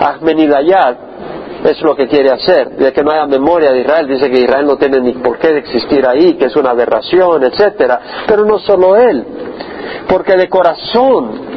Ahmenidayat 0.00 0.98
es 1.64 1.81
lo 1.81 1.96
que 1.96 2.07
quiere 2.07 2.31
hacer, 2.31 2.77
de 2.77 2.92
que 2.92 3.03
no 3.03 3.11
haya 3.11 3.27
memoria 3.27 3.72
de 3.72 3.81
Israel, 3.81 4.07
dice 4.07 4.31
que 4.31 4.42
Israel 4.42 4.66
no 4.66 4.77
tiene 4.77 5.00
ni 5.00 5.12
por 5.12 5.38
qué 5.38 5.57
existir 5.57 6.07
ahí, 6.07 6.35
que 6.35 6.46
es 6.46 6.57
una 6.57 6.70
aberración, 6.70 7.42
etcétera. 7.42 8.00
Pero 8.27 8.44
no 8.44 8.59
solo 8.59 8.96
él, 8.96 9.24
porque 10.07 10.37
de 10.37 10.48
corazón 10.48 11.55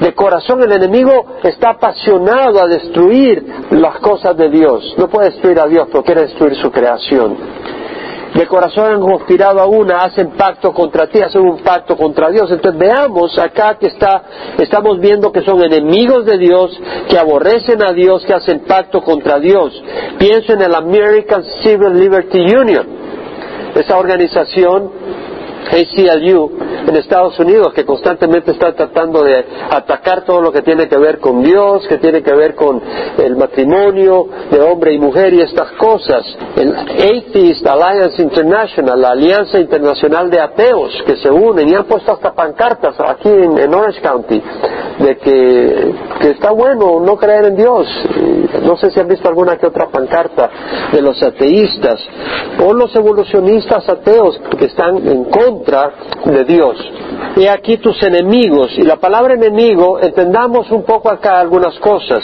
de 0.00 0.14
corazón 0.14 0.62
el 0.62 0.72
enemigo 0.72 1.26
está 1.42 1.70
apasionado 1.70 2.60
a 2.60 2.68
destruir 2.68 3.44
las 3.70 3.98
cosas 3.98 4.36
de 4.36 4.48
Dios. 4.48 4.94
No 4.96 5.08
puede 5.08 5.30
destruir 5.30 5.58
a 5.58 5.66
Dios, 5.66 5.88
pero 5.90 6.04
quiere 6.04 6.22
destruir 6.22 6.54
su 6.56 6.70
creación. 6.70 7.36
De 8.34 8.46
corazón 8.46 8.92
han 8.92 9.00
conspirado 9.00 9.58
a 9.60 9.66
una, 9.66 10.04
hacen 10.04 10.30
pacto 10.32 10.72
contra 10.72 11.08
ti, 11.08 11.20
hacen 11.20 11.40
un 11.40 11.58
pacto 11.58 11.96
contra 11.96 12.30
Dios. 12.30 12.50
Entonces 12.52 12.78
veamos 12.78 13.36
acá 13.38 13.76
que 13.78 13.86
está, 13.86 14.22
estamos 14.58 15.00
viendo 15.00 15.32
que 15.32 15.40
son 15.40 15.62
enemigos 15.64 16.24
de 16.26 16.38
Dios, 16.38 16.78
que 17.08 17.18
aborrecen 17.18 17.82
a 17.82 17.92
Dios, 17.92 18.24
que 18.24 18.34
hacen 18.34 18.60
pacto 18.60 19.02
contra 19.02 19.40
Dios. 19.40 19.82
Pienso 20.18 20.52
en 20.52 20.62
el 20.62 20.74
American 20.74 21.42
Civil 21.62 21.98
Liberty 21.98 22.38
Union, 22.54 22.86
esa 23.74 23.96
organización 23.98 24.92
ACLU 25.66 26.50
en 26.86 26.96
Estados 26.96 27.38
Unidos 27.38 27.72
que 27.74 27.84
constantemente 27.84 28.52
está 28.52 28.72
tratando 28.74 29.22
de 29.22 29.44
atacar 29.70 30.24
todo 30.24 30.40
lo 30.40 30.52
que 30.52 30.62
tiene 30.62 30.88
que 30.88 30.96
ver 30.96 31.18
con 31.18 31.42
Dios, 31.42 31.86
que 31.86 31.98
tiene 31.98 32.22
que 32.22 32.34
ver 32.34 32.54
con 32.54 32.80
el 33.18 33.36
matrimonio 33.36 34.26
de 34.50 34.60
hombre 34.60 34.92
y 34.94 34.98
mujer 34.98 35.34
y 35.34 35.40
estas 35.40 35.72
cosas. 35.72 36.24
El 36.56 36.74
Atheist 36.74 37.66
Alliance 37.66 38.22
International, 38.22 39.00
la 39.00 39.10
Alianza 39.10 39.58
Internacional 39.58 40.30
de 40.30 40.40
Ateos, 40.40 41.02
que 41.06 41.16
se 41.16 41.30
unen 41.30 41.68
y 41.68 41.74
han 41.74 41.84
puesto 41.84 42.12
hasta 42.12 42.32
pancartas 42.32 42.94
aquí 43.00 43.28
en, 43.28 43.74
Orange 43.74 44.00
County 44.00 44.42
de 44.98 45.16
que, 45.16 45.94
que 46.20 46.30
está 46.30 46.50
bueno 46.50 47.00
no 47.00 47.16
creer 47.16 47.46
en 47.46 47.56
Dios. 47.56 47.86
No 48.62 48.76
sé 48.76 48.90
si 48.90 49.00
han 49.00 49.08
visto 49.08 49.28
alguna 49.28 49.56
que 49.56 49.66
otra 49.66 49.88
pancarta 49.88 50.50
de 50.92 51.00
los 51.00 51.22
ateístas 51.22 52.00
o 52.64 52.72
los 52.72 52.94
evolucionistas 52.96 53.88
ateos 53.88 54.40
que 54.58 54.66
están 54.66 54.96
en 55.08 55.24
contra 55.24 55.92
de 56.24 56.44
Dios. 56.44 56.76
Y 57.36 57.46
aquí 57.46 57.76
tus 57.78 58.02
enemigos. 58.02 58.72
Y 58.76 58.82
la 58.82 58.96
palabra 58.96 59.34
enemigo, 59.34 60.00
entendamos 60.00 60.70
un 60.70 60.82
poco 60.82 61.10
acá 61.10 61.40
algunas 61.40 61.78
cosas. 61.78 62.20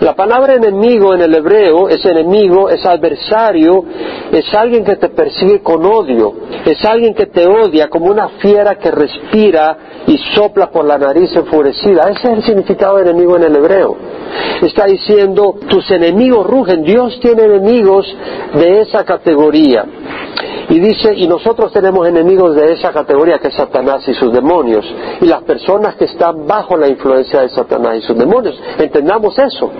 La 0.00 0.14
palabra 0.14 0.54
enemigo 0.54 1.14
en 1.14 1.22
el 1.22 1.34
hebreo 1.34 1.88
es 1.88 2.04
enemigo, 2.04 2.70
es 2.70 2.84
adversario, 2.86 3.84
es 4.32 4.52
alguien 4.54 4.84
que 4.84 4.96
te 4.96 5.08
persigue 5.10 5.62
con 5.62 5.84
odio, 5.84 6.34
es 6.64 6.84
alguien 6.84 7.14
que 7.14 7.26
te 7.26 7.46
odia 7.46 7.88
como 7.88 8.06
una 8.06 8.28
fiera 8.40 8.76
que 8.76 8.90
respira 8.90 9.76
y 10.06 10.18
sopla 10.34 10.70
por 10.70 10.84
la 10.84 10.98
nariz 10.98 11.34
enfurecida. 11.34 12.08
Ese 12.10 12.32
es 12.32 12.38
el 12.38 12.44
significado 12.44 12.96
de 12.96 13.02
enemigo 13.02 13.36
en 13.36 13.44
el 13.44 13.56
hebreo. 13.56 13.96
Está 14.62 14.86
diciendo, 14.86 15.56
tus 15.68 15.90
enemigos 15.90 16.46
rugen. 16.46 16.82
Dios 16.82 17.18
tiene 17.20 17.44
enemigos 17.44 18.06
de 18.54 18.80
esa 18.80 19.04
categoría. 19.04 19.84
Y 20.68 20.80
dice, 20.80 21.14
y 21.14 21.28
nosotros 21.28 21.72
tenemos 21.72 22.06
enemigos 22.08 22.54
de 22.56 22.72
esa 22.72 22.92
categoría 22.92 23.38
que 23.38 23.48
es 23.48 23.54
Satanás 23.54 24.06
y 24.08 24.14
sus 24.14 24.32
demonios. 24.32 24.84
Y 25.20 25.26
las 25.26 25.42
personas 25.42 25.96
que 25.96 26.06
están 26.06 26.46
bajo 26.46 26.76
la 26.76 26.88
influencia 26.88 27.42
de 27.42 27.48
Satanás 27.50 27.98
y 27.98 28.02
sus 28.02 28.16
demonios. 28.16 28.58
Entendamos 28.78 29.38
eso. 29.38 29.70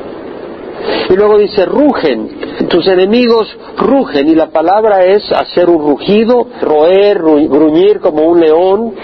Y 1.10 1.14
luego 1.14 1.38
dice, 1.38 1.66
rugen, 1.66 2.68
tus 2.68 2.86
enemigos 2.86 3.56
rugen, 3.76 4.28
y 4.28 4.34
la 4.34 4.50
palabra 4.50 5.04
es 5.04 5.30
hacer 5.32 5.68
un 5.68 5.78
rugido, 5.78 6.46
roer, 6.60 7.18
gruñir 7.18 8.00
como 8.00 8.22
un 8.22 8.40
león, 8.40 8.94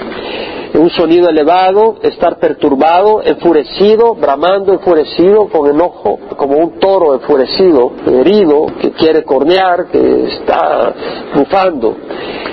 un 0.75 0.91
sonido 0.91 1.29
elevado, 1.29 1.97
estar 2.03 2.39
perturbado, 2.39 3.23
enfurecido, 3.23 4.15
bramando, 4.15 4.73
enfurecido, 4.73 5.49
con 5.49 5.69
enojo, 5.69 6.19
como 6.37 6.57
un 6.59 6.79
toro 6.79 7.15
enfurecido, 7.15 7.93
herido, 8.07 8.67
que 8.81 8.93
quiere 8.93 9.25
cornear, 9.25 9.87
que 9.87 10.25
está 10.25 10.95
bufando. 11.35 11.97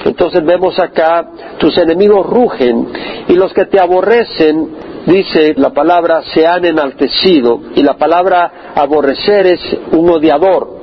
Entonces 0.06 0.44
vemos 0.44 0.80
acá, 0.80 1.30
tus 1.58 1.78
enemigos 1.78 2.26
rugen 2.26 2.88
y 3.28 3.34
los 3.34 3.54
que 3.54 3.66
te 3.66 3.80
aborrecen, 3.80 4.87
dice 5.08 5.54
la 5.58 5.72
palabra, 5.72 6.22
se 6.34 6.46
han 6.46 6.66
enaltecido 6.66 7.62
y 7.76 7.82
la 7.82 7.98
palabra 7.98 8.74
aborrecer 8.76 9.48
es 9.48 9.60
un 9.92 10.10
odiador 10.10 10.78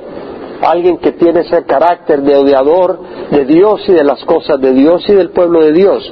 alguien 0.61 0.97
que 0.97 1.11
tiene 1.13 1.41
ese 1.41 1.63
carácter 1.65 2.21
de 2.21 2.35
odiador 2.35 2.99
de 3.31 3.45
Dios 3.45 3.81
y 3.87 3.93
de 3.93 4.03
las 4.03 4.23
cosas 4.25 4.59
de 4.59 4.73
Dios 4.73 5.03
y 5.07 5.13
del 5.13 5.29
pueblo 5.31 5.61
de 5.61 5.73
Dios. 5.73 6.11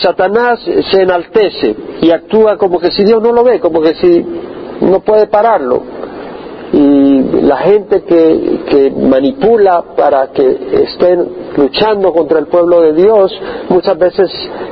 Satanás 0.00 0.60
se 0.90 1.02
enaltece 1.02 1.74
y 2.00 2.10
actúa 2.10 2.56
como 2.56 2.78
que 2.78 2.90
si 2.90 3.04
Dios 3.04 3.22
no 3.22 3.32
lo 3.32 3.44
ve, 3.44 3.60
como 3.60 3.80
que 3.80 3.94
si 3.94 4.26
no 4.80 5.00
puede 5.00 5.26
pararlo. 5.26 5.97
La 7.42 7.58
gente 7.58 8.02
que, 8.02 8.60
que 8.68 8.90
manipula 8.90 9.94
para 9.96 10.28
que 10.28 10.82
estén 10.84 11.28
luchando 11.56 12.12
contra 12.12 12.38
el 12.38 12.46
pueblo 12.46 12.80
de 12.80 12.94
Dios, 12.94 13.32
muchas 13.68 13.98
veces 13.98 14.30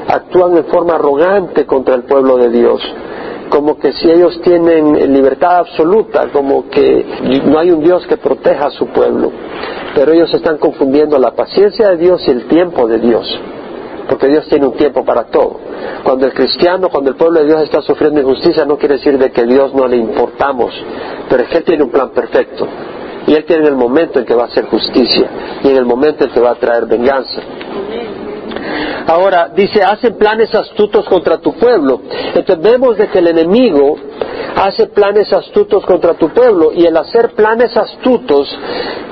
actúan 0.08 0.56
en 0.56 0.64
forma 0.64 0.94
arrogante 0.94 1.66
contra 1.66 1.94
el 1.94 2.04
pueblo 2.04 2.36
de 2.36 2.50
Dios 2.50 2.80
como 3.48 3.78
que 3.78 3.92
si 3.92 4.10
ellos 4.10 4.40
tienen 4.42 5.12
libertad 5.12 5.58
absoluta, 5.58 6.28
como 6.32 6.68
que 6.68 7.06
no 7.44 7.60
hay 7.60 7.70
un 7.70 7.80
Dios 7.80 8.04
que 8.08 8.16
proteja 8.16 8.66
a 8.66 8.70
su 8.70 8.86
pueblo. 8.88 9.30
Pero 9.94 10.12
ellos 10.12 10.34
están 10.34 10.58
confundiendo 10.58 11.16
la 11.16 11.30
paciencia 11.30 11.90
de 11.90 11.96
Dios 11.96 12.22
y 12.26 12.32
el 12.32 12.48
tiempo 12.48 12.88
de 12.88 12.98
Dios 12.98 13.40
porque 14.08 14.28
Dios 14.28 14.46
tiene 14.48 14.66
un 14.66 14.76
tiempo 14.76 15.04
para 15.04 15.24
todo. 15.24 15.58
Cuando 16.04 16.26
el 16.26 16.32
cristiano, 16.32 16.88
cuando 16.88 17.10
el 17.10 17.16
pueblo 17.16 17.40
de 17.40 17.46
Dios 17.46 17.62
está 17.62 17.82
sufriendo 17.82 18.20
injusticia, 18.20 18.64
no 18.64 18.78
quiere 18.78 18.96
decir 18.96 19.18
de 19.18 19.30
que 19.30 19.44
Dios 19.44 19.74
no 19.74 19.86
le 19.86 19.96
importamos, 19.96 20.72
pero 21.28 21.42
es 21.42 21.48
que 21.48 21.58
Él 21.58 21.64
tiene 21.64 21.82
un 21.84 21.90
plan 21.90 22.10
perfecto. 22.10 22.66
Y 23.26 23.34
Él 23.34 23.44
tiene 23.44 23.66
el 23.66 23.74
momento 23.74 24.20
en 24.20 24.24
que 24.24 24.34
va 24.34 24.44
a 24.44 24.46
hacer 24.46 24.66
justicia 24.66 25.28
y 25.62 25.68
en 25.68 25.76
el 25.76 25.84
momento 25.84 26.24
en 26.24 26.30
que 26.30 26.40
va 26.40 26.50
a 26.50 26.54
traer 26.54 26.86
venganza. 26.86 27.40
Ahora, 29.08 29.50
dice, 29.54 29.82
hacen 29.82 30.16
planes 30.16 30.54
astutos 30.54 31.08
contra 31.08 31.38
tu 31.38 31.52
pueblo. 31.54 32.02
Entonces 32.34 32.60
vemos 32.60 32.96
de 32.96 33.08
que 33.08 33.18
el 33.18 33.28
enemigo 33.28 33.96
hace 34.56 34.86
planes 34.86 35.32
astutos 35.32 35.84
contra 35.84 36.14
tu 36.14 36.30
pueblo 36.30 36.72
y 36.72 36.86
el 36.86 36.96
hacer 36.96 37.34
planes 37.34 37.76
astutos, 37.76 38.48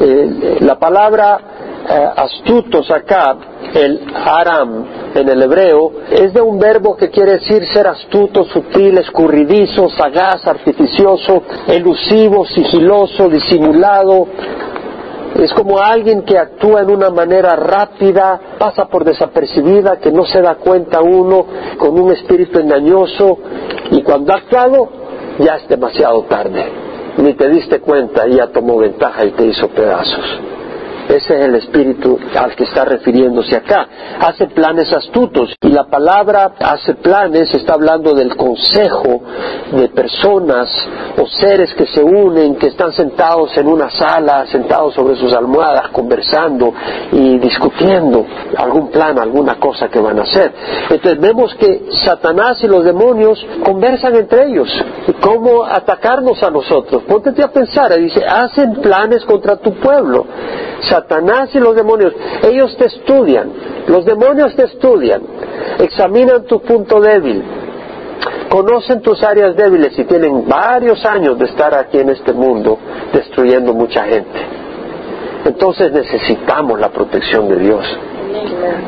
eh, 0.00 0.58
la 0.60 0.78
palabra 0.78 1.40
eh, 1.88 2.08
astutos 2.16 2.90
acá, 2.90 3.36
el 3.74 4.00
aram 4.14 4.84
en 5.14 5.28
el 5.28 5.42
hebreo, 5.42 5.92
es 6.10 6.32
de 6.32 6.40
un 6.40 6.58
verbo 6.58 6.96
que 6.96 7.10
quiere 7.10 7.32
decir 7.32 7.66
ser 7.72 7.86
astuto, 7.86 8.44
sutil, 8.44 8.98
escurridizo, 8.98 9.88
sagaz, 9.90 10.46
artificioso, 10.46 11.42
elusivo, 11.68 12.46
sigiloso, 12.46 13.28
disimulado, 13.28 14.26
es 15.34 15.52
como 15.52 15.80
alguien 15.80 16.22
que 16.22 16.38
actúa 16.38 16.82
en 16.82 16.90
una 16.90 17.10
manera 17.10 17.56
rápida, 17.56 18.40
pasa 18.56 18.86
por 18.86 19.04
desapercibida, 19.04 19.98
que 19.98 20.12
no 20.12 20.24
se 20.24 20.40
da 20.40 20.54
cuenta 20.54 21.02
uno, 21.02 21.46
con 21.76 21.98
un 21.98 22.12
espíritu 22.12 22.60
engañoso, 22.60 23.38
y 23.90 24.02
cuando 24.02 24.32
ha 24.32 24.36
actuado, 24.36 24.88
ya 25.38 25.56
es 25.56 25.68
demasiado 25.68 26.22
tarde. 26.24 26.64
Ni 27.16 27.34
te 27.34 27.48
diste 27.48 27.80
cuenta 27.80 28.26
ya 28.28 28.48
tomó 28.48 28.78
ventaja 28.78 29.24
y 29.24 29.32
te 29.32 29.46
hizo 29.46 29.68
pedazos. 29.68 30.40
Ese 31.08 31.36
es 31.36 31.44
el 31.44 31.54
espíritu 31.56 32.18
al 32.34 32.54
que 32.54 32.64
está 32.64 32.84
refiriéndose 32.84 33.56
acá. 33.56 33.86
Hace 34.20 34.46
planes 34.48 34.92
astutos 34.92 35.54
y 35.60 35.68
la 35.68 35.84
palabra 35.84 36.52
hace 36.58 36.94
planes 36.94 37.52
está 37.54 37.74
hablando 37.74 38.14
del 38.14 38.36
consejo 38.36 39.22
de 39.72 39.88
personas 39.88 40.68
o 41.20 41.26
seres 41.26 41.74
que 41.74 41.86
se 41.86 42.02
unen, 42.02 42.56
que 42.56 42.68
están 42.68 42.92
sentados 42.92 43.56
en 43.56 43.66
una 43.66 43.90
sala, 43.90 44.46
sentados 44.46 44.94
sobre 44.94 45.16
sus 45.16 45.32
almohadas, 45.32 45.88
conversando 45.88 46.72
y 47.12 47.38
discutiendo 47.38 48.26
algún 48.56 48.90
plan, 48.90 49.18
alguna 49.18 49.56
cosa 49.56 49.88
que 49.88 50.00
van 50.00 50.18
a 50.18 50.22
hacer. 50.22 50.52
Entonces 50.90 51.20
vemos 51.20 51.54
que 51.54 51.86
Satanás 52.04 52.62
y 52.62 52.66
los 52.66 52.84
demonios 52.84 53.44
conversan 53.64 54.16
entre 54.16 54.46
ellos. 54.48 54.68
¿Cómo 55.20 55.64
atacarnos 55.64 56.42
a 56.42 56.50
nosotros? 56.50 57.02
Póntete 57.04 57.42
a 57.42 57.48
pensar, 57.48 57.94
dice, 57.98 58.24
hacen 58.24 58.74
planes 58.76 59.24
contra 59.24 59.56
tu 59.56 59.74
pueblo. 59.74 60.26
Satanás 60.94 61.50
y 61.54 61.58
los 61.58 61.74
demonios, 61.74 62.12
ellos 62.44 62.76
te 62.76 62.86
estudian, 62.86 63.50
los 63.88 64.04
demonios 64.04 64.54
te 64.54 64.64
estudian, 64.64 65.22
examinan 65.80 66.44
tu 66.44 66.60
punto 66.60 67.00
débil, 67.00 67.42
conocen 68.48 69.00
tus 69.00 69.20
áreas 69.24 69.56
débiles 69.56 69.98
y 69.98 70.04
tienen 70.04 70.48
varios 70.48 71.04
años 71.04 71.36
de 71.36 71.46
estar 71.46 71.74
aquí 71.74 71.98
en 71.98 72.10
este 72.10 72.32
mundo 72.32 72.78
destruyendo 73.12 73.74
mucha 73.74 74.04
gente. 74.04 74.38
Entonces 75.46 75.90
necesitamos 75.90 76.78
la 76.78 76.90
protección 76.90 77.48
de 77.48 77.56
Dios. 77.56 77.84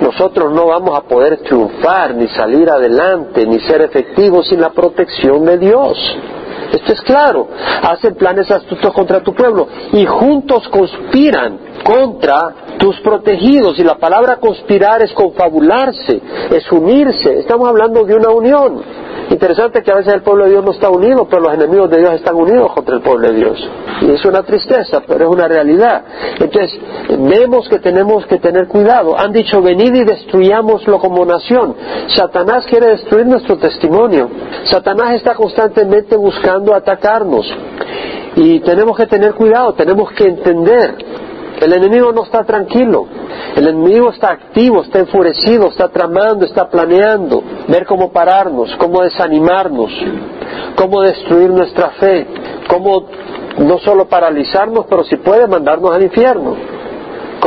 Nosotros 0.01 0.53
no 0.53 0.67
vamos 0.67 0.97
a 0.97 1.03
poder 1.03 1.39
triunfar, 1.39 2.15
ni 2.15 2.29
salir 2.29 2.71
adelante, 2.71 3.45
ni 3.47 3.59
ser 3.61 3.83
efectivos 3.83 4.47
sin 4.47 4.61
la 4.61 4.71
protección 4.71 5.45
de 5.45 5.59
Dios. 5.59 6.17
Esto 6.73 6.93
es 6.93 7.01
claro. 7.03 7.49
Hacen 7.83 8.15
planes 8.15 8.51
astutos 8.51 8.93
contra 8.93 9.23
tu 9.23 9.35
pueblo 9.35 9.69
y 9.93 10.05
juntos 10.07 10.69
conspiran 10.69 11.59
contra 11.85 12.77
tus 12.79 13.01
protegidos. 13.01 13.79
Y 13.79 13.85
la 13.85 13.97
palabra 13.97 14.37
conspirar 14.37 15.03
es 15.03 15.13
confabularse, 15.13 16.21
es 16.51 16.71
unirse. 16.73 17.41
Estamos 17.41 17.69
hablando 17.69 18.05
de 18.05 18.15
una 18.15 18.31
unión. 18.31 18.83
Interesante 19.31 19.83
que 19.83 19.91
a 19.91 19.97
veces 19.97 20.15
el 20.15 20.23
pueblo 20.23 20.45
de 20.45 20.51
Dios 20.51 20.65
no 20.65 20.71
está 20.71 20.89
unido, 20.89 21.27
pero 21.29 21.43
los 21.43 21.55
enemigos 21.55 21.91
de 21.91 21.99
Dios 21.99 22.15
están 22.15 22.37
unidos 22.37 22.73
contra 22.73 22.95
el 22.95 23.03
pueblo 23.03 23.29
de 23.29 23.35
Dios. 23.35 23.71
Y 24.03 24.11
es 24.11 24.25
una 24.25 24.43
tristeza, 24.43 25.03
pero 25.07 25.25
es 25.25 25.31
una 25.31 25.49
realidad. 25.49 26.05
Entonces, 26.39 26.79
vemos 27.19 27.69
que 27.69 27.81
tenemos 27.81 28.25
que 28.27 28.39
tener 28.39 28.69
cuidado. 28.69 29.19
Han 29.19 29.33
dicho, 29.33 29.61
venid 29.61 29.95
y 29.95 30.05
destruyámoslo 30.05 30.99
como 31.01 31.25
nación. 31.25 31.75
Satanás 32.09 32.67
quiere 32.67 32.89
destruir 32.89 33.27
nuestro 33.27 33.57
testimonio. 33.59 34.31
Satanás 34.71 35.15
está 35.15 35.35
constantemente 35.35 36.17
buscando 36.17 36.75
atacarnos. 36.75 37.47
Y 38.37 38.61
tenemos 38.61 38.97
que 38.97 39.07
tener 39.07 39.35
cuidado, 39.35 39.73
tenemos 39.75 40.13
que 40.13 40.25
entender 40.25 40.95
el 41.61 41.73
enemigo 41.73 42.13
no 42.13 42.25
está 42.25 42.45
tranquilo. 42.45 43.07
El 43.57 43.69
enemigo 43.69 44.11
está 44.11 44.33
activo, 44.33 44.83
está 44.83 44.99
enfurecido, 44.99 45.69
está 45.69 45.89
tramando, 45.89 46.45
está 46.45 46.69
planeando, 46.69 47.43
ver 47.69 47.87
cómo 47.87 48.13
pararnos, 48.13 48.75
cómo 48.77 49.03
desanimarnos, 49.03 49.91
cómo 50.77 51.01
destruir 51.03 51.51
nuestra 51.51 51.91
fe, 51.93 52.27
cómo 52.69 53.07
no 53.59 53.79
solo 53.79 54.07
paralizarnos, 54.07 54.87
pero 54.89 55.05
si 55.05 55.17
puede 55.17 55.47
mandarnos 55.47 55.95
al 55.95 56.03
infierno 56.03 56.76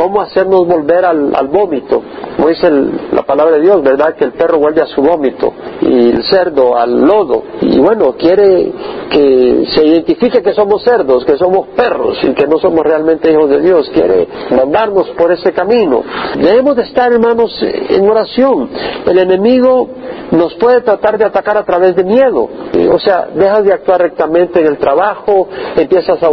cómo 0.00 0.22
hacernos 0.22 0.66
volver 0.66 1.04
al, 1.04 1.48
vómito. 1.48 2.02
Como 2.36 2.48
dice 2.48 2.70
la 3.12 3.22
palabra 3.22 3.56
de 3.56 3.62
Dios, 3.62 3.82
¿verdad? 3.82 4.14
Que 4.14 4.24
el 4.24 4.32
perro 4.32 4.58
vuelve 4.58 4.80
a 4.80 4.86
su 4.86 5.02
vómito 5.02 5.52
y 5.82 6.10
el 6.10 6.24
cerdo 6.24 6.76
al 6.76 7.02
lodo. 7.02 7.42
Y 7.60 7.78
bueno, 7.78 8.14
quiere 8.16 8.72
que 9.10 9.66
se 9.74 9.84
identifique 9.84 10.42
que 10.42 10.54
somos 10.54 10.82
cerdos, 10.82 11.24
que 11.24 11.36
somos 11.36 11.68
perros 11.76 12.18
y 12.22 12.32
que 12.32 12.46
no 12.46 12.58
somos 12.58 12.82
realmente 12.82 13.30
hijos 13.30 13.50
de 13.50 13.60
Dios. 13.60 13.90
Quiere 13.92 14.26
mandarnos 14.50 15.10
por 15.10 15.32
ese 15.32 15.52
camino. 15.52 16.02
Debemos 16.36 16.76
de 16.76 16.84
estar, 16.84 17.12
hermanos, 17.12 17.52
en 17.62 18.08
oración. 18.08 18.70
El 19.06 19.18
enemigo 19.18 19.88
nos 20.30 20.54
puede 20.54 20.80
tratar 20.80 21.18
de 21.18 21.24
atacar 21.24 21.58
a 21.58 21.64
través 21.64 21.94
de 21.96 22.04
miedo. 22.04 22.48
O 22.90 22.98
sea, 22.98 23.28
dejas 23.34 23.64
de 23.64 23.72
actuar 23.72 24.00
rectamente 24.00 24.60
en 24.60 24.66
el 24.66 24.78
trabajo, 24.78 25.48
empiezas 25.76 26.22
a 26.22 26.30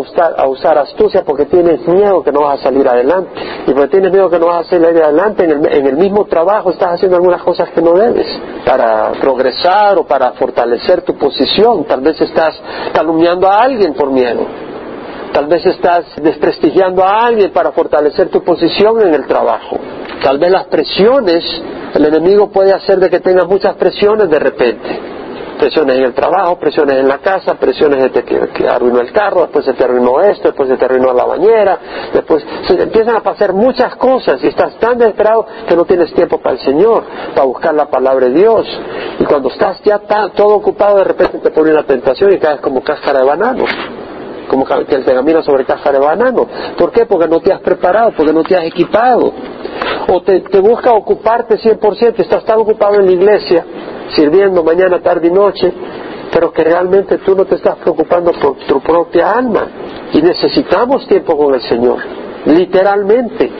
usar 0.47 0.77
astucia 0.77 1.23
porque 1.23 1.45
tienes 1.45 1.85
miedo 1.87 2.23
que 2.23 2.31
no 2.31 2.41
vas 2.41 2.59
a 2.59 2.63
salir 2.63 2.87
adelante. 2.87 3.56
Y 3.65 3.73
porque 3.73 3.87
tienes 3.87 4.11
miedo 4.11 4.29
que 4.29 4.39
no 4.39 4.47
vas 4.47 4.67
a 4.67 4.69
salir 4.69 4.85
adelante, 4.87 5.43
en 5.43 5.51
el, 5.51 5.73
en 5.73 5.87
el 5.87 5.97
mismo 5.97 6.25
trabajo 6.25 6.71
estás 6.71 6.93
haciendo 6.93 7.17
algunas 7.17 7.41
cosas 7.41 7.69
que 7.69 7.81
no 7.81 7.93
debes 7.93 8.27
para 8.65 9.11
progresar 9.13 9.97
o 9.97 10.05
para 10.05 10.33
fortalecer 10.33 11.01
tu 11.01 11.15
posición. 11.17 11.85
Tal 11.85 12.01
vez 12.01 12.19
estás 12.21 12.59
calumniando 12.93 13.47
a 13.47 13.59
alguien 13.59 13.93
por 13.93 14.11
miedo. 14.11 14.45
Tal 15.33 15.47
vez 15.47 15.65
estás 15.65 16.05
desprestigiando 16.21 17.03
a 17.03 17.25
alguien 17.25 17.51
para 17.51 17.71
fortalecer 17.71 18.29
tu 18.29 18.43
posición 18.43 19.01
en 19.01 19.13
el 19.13 19.27
trabajo. 19.27 19.77
Tal 20.23 20.39
vez 20.39 20.51
las 20.51 20.65
presiones, 20.65 21.43
el 21.93 22.05
enemigo 22.05 22.49
puede 22.49 22.73
hacer 22.73 22.99
de 22.99 23.09
que 23.09 23.19
tengas 23.19 23.47
muchas 23.47 23.75
presiones 23.75 24.29
de 24.29 24.39
repente. 24.39 25.16
Presiones 25.57 25.97
en 25.97 26.03
el 26.03 26.13
trabajo, 26.13 26.57
presiones 26.59 26.97
en 26.97 27.07
la 27.07 27.17
casa, 27.17 27.55
presiones 27.55 28.13
de 28.13 28.23
que, 28.23 28.67
arruinó 28.67 28.99
el 28.99 29.11
carro, 29.11 29.41
después 29.41 29.65
se 29.65 29.73
te 29.73 29.83
arruinó 29.83 30.21
esto, 30.21 30.49
después 30.49 30.69
se 30.69 30.77
te 30.77 30.85
arruinó 30.85 31.13
la 31.13 31.25
bañera, 31.25 31.79
después 32.13 32.45
empiezan 32.69 33.15
a 33.15 33.21
pasar 33.21 33.53
muchas 33.53 33.95
cosas 33.95 34.43
y 34.43 34.47
estás 34.47 34.77
tan 34.79 34.97
desesperado 34.97 35.45
que 35.67 35.75
no 35.75 35.85
tienes 35.85 36.13
tiempo 36.13 36.39
para 36.39 36.55
el 36.55 36.61
Señor, 36.61 37.03
para 37.33 37.45
buscar 37.45 37.73
la 37.73 37.89
palabra 37.89 38.27
de 38.27 38.33
Dios. 38.33 38.67
Y 39.19 39.25
cuando 39.25 39.49
estás 39.49 39.81
ya 39.83 39.99
todo 40.35 40.55
ocupado, 40.55 40.97
de 40.97 41.05
repente 41.05 41.39
te 41.39 41.51
pone 41.51 41.71
una 41.71 41.83
tentación 41.83 42.33
y 42.33 42.39
caes 42.39 42.61
como 42.61 42.83
cáscara 42.83 43.19
de 43.19 43.25
banano 43.25 43.65
como 44.47 44.65
que 44.65 44.85
te 44.85 45.13
camina 45.13 45.43
sobre 45.43 45.65
caja 45.65 45.91
de 45.91 45.99
banano. 45.99 46.47
¿Por 46.77 46.91
qué? 46.91 47.05
Porque 47.05 47.27
no 47.27 47.39
te 47.39 47.53
has 47.53 47.61
preparado, 47.61 48.13
porque 48.15 48.33
no 48.33 48.43
te 48.43 48.55
has 48.55 48.65
equipado. 48.65 49.33
O 50.09 50.21
te, 50.21 50.39
busca 50.59 50.91
ocuparte 50.91 51.57
100%, 51.57 52.19
estás 52.19 52.45
tan 52.45 52.59
ocupado 52.59 52.95
en 52.95 53.05
la 53.05 53.11
iglesia, 53.11 53.65
sirviendo 54.15 54.63
mañana, 54.63 55.01
tarde 55.01 55.27
y 55.27 55.31
noche, 55.31 55.73
pero 56.31 56.51
que 56.51 56.63
realmente 56.63 57.17
tú 57.19 57.35
no 57.35 57.45
te 57.45 57.55
estás 57.55 57.75
preocupando 57.77 58.31
por 58.31 58.57
tu 58.67 58.79
propia 58.79 59.31
alma. 59.31 59.67
Y 60.13 60.21
necesitamos 60.21 61.07
tiempo 61.07 61.37
con 61.37 61.53
el 61.53 61.61
Señor, 61.61 61.99
literalmente. 62.45 63.51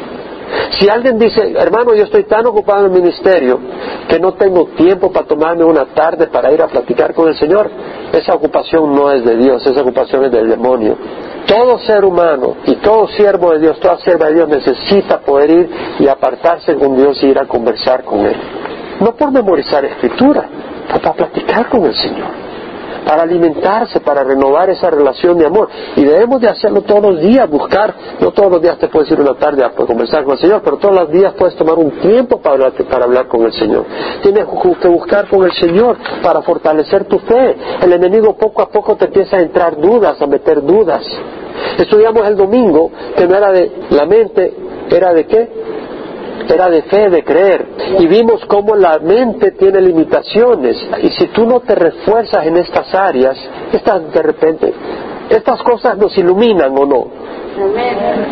Si 0.79 0.87
alguien 0.87 1.19
dice, 1.19 1.53
hermano, 1.57 1.93
yo 1.93 2.03
estoy 2.03 2.23
tan 2.23 2.45
ocupado 2.45 2.85
en 2.85 2.93
el 2.93 3.01
ministerio 3.01 3.59
que 4.07 4.19
no 4.19 4.33
tengo 4.33 4.67
tiempo 4.77 5.11
para 5.11 5.27
tomarme 5.27 5.65
una 5.65 5.85
tarde 5.87 6.27
para 6.27 6.51
ir 6.51 6.61
a 6.61 6.67
platicar 6.67 7.13
con 7.13 7.27
el 7.27 7.35
Señor, 7.35 7.69
esa 8.13 8.33
ocupación 8.33 8.95
no 8.95 9.11
es 9.11 9.25
de 9.25 9.35
Dios, 9.35 9.65
esa 9.65 9.81
ocupación 9.81 10.25
es 10.25 10.31
del 10.31 10.49
demonio. 10.49 10.95
Todo 11.47 11.79
ser 11.79 12.03
humano 12.03 12.57
y 12.65 12.75
todo 12.75 13.07
siervo 13.07 13.53
de 13.53 13.59
Dios, 13.59 13.79
toda 13.79 13.97
sierva 13.99 14.27
de 14.27 14.35
Dios 14.35 14.49
necesita 14.49 15.19
poder 15.19 15.49
ir 15.49 15.69
y 15.99 16.07
apartarse 16.07 16.75
con 16.75 16.95
Dios 16.97 17.23
y 17.23 17.27
ir 17.27 17.39
a 17.39 17.45
conversar 17.45 18.03
con 18.03 18.19
Él. 18.19 18.35
No 18.99 19.15
por 19.15 19.31
memorizar 19.31 19.85
escritura, 19.85 20.43
sino 20.87 20.99
para 20.99 21.13
platicar 21.13 21.69
con 21.69 21.85
el 21.85 21.95
Señor 21.95 22.46
para 23.07 23.23
alimentarse, 23.23 24.01
para 24.01 24.21
renovar 24.21 24.69
esa 24.69 24.89
relación 24.89 25.37
de 25.37 25.45
amor. 25.45 25.69
Y 25.95 26.03
debemos 26.03 26.41
de 26.41 26.49
hacerlo 26.49 26.81
todos 26.81 27.01
los 27.01 27.21
días, 27.21 27.49
buscar, 27.49 27.95
no 28.19 28.31
todos 28.31 28.51
los 28.51 28.61
días 28.61 28.77
te 28.77 28.89
puedes 28.89 29.09
ir 29.09 29.21
una 29.21 29.35
tarde 29.35 29.63
a 29.63 29.69
conversar 29.69 30.25
con 30.25 30.33
el 30.33 30.39
Señor, 30.39 30.61
pero 30.61 30.77
todos 30.77 30.93
los 30.93 31.09
días 31.09 31.33
puedes 31.37 31.55
tomar 31.55 31.75
un 31.75 31.91
tiempo 32.01 32.41
para, 32.41 32.55
hablar, 32.55 32.73
para 32.89 33.05
hablar 33.05 33.27
con 33.27 33.45
el 33.45 33.53
Señor. 33.53 33.85
Tienes 34.21 34.45
que 34.81 34.87
buscar 34.89 35.29
con 35.29 35.43
el 35.45 35.53
Señor 35.53 35.97
para 36.21 36.41
fortalecer 36.41 37.05
tu 37.05 37.17
fe. 37.19 37.55
El 37.81 37.93
enemigo 37.93 38.35
poco 38.35 38.61
a 38.61 38.69
poco 38.69 38.97
te 38.97 39.05
empieza 39.05 39.37
a 39.37 39.39
entrar 39.39 39.77
dudas, 39.79 40.21
a 40.21 40.27
meter 40.27 40.61
dudas. 40.61 41.05
Estudiamos 41.77 42.27
el 42.27 42.35
domingo 42.35 42.91
que 43.15 43.25
no 43.25 43.37
era 43.37 43.53
de 43.53 43.71
la 43.91 44.05
mente, 44.05 44.53
era 44.91 45.13
de 45.13 45.25
qué? 45.25 45.49
Era 46.49 46.69
de 46.69 46.83
fe, 46.83 47.09
de 47.09 47.23
creer. 47.23 47.65
Y 47.99 48.07
vimos 48.07 48.45
cómo 48.47 48.75
la 48.75 48.99
mente 48.99 49.51
tiene 49.51 49.81
limitaciones. 49.81 50.77
Y 51.01 51.09
si 51.11 51.27
tú 51.27 51.45
no 51.45 51.59
te 51.61 51.75
refuerzas 51.75 52.45
en 52.45 52.57
estas 52.57 52.93
áreas, 52.93 53.37
estas 53.71 54.11
de 54.13 54.21
repente, 54.21 54.73
estas 55.29 55.61
cosas 55.63 55.97
nos 55.97 56.17
iluminan 56.17 56.77
o 56.77 56.85
no. 56.85 57.07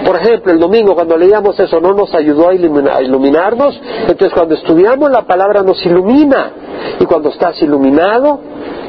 Por 0.05 0.17
ejemplo, 0.17 0.51
el 0.51 0.59
domingo 0.59 0.93
cuando 0.93 1.17
leíamos 1.17 1.59
eso 1.59 1.79
no 1.79 1.93
nos 1.93 2.13
ayudó 2.13 2.47
a, 2.47 2.51
a 2.51 3.01
iluminarnos, 3.01 3.79
entonces 4.01 4.31
cuando 4.31 4.53
estudiamos 4.53 5.09
la 5.09 5.23
palabra 5.23 5.63
nos 5.63 5.83
ilumina. 5.85 6.51
Y 6.99 7.05
cuando 7.05 7.29
estás 7.29 7.59
iluminado, 7.61 8.39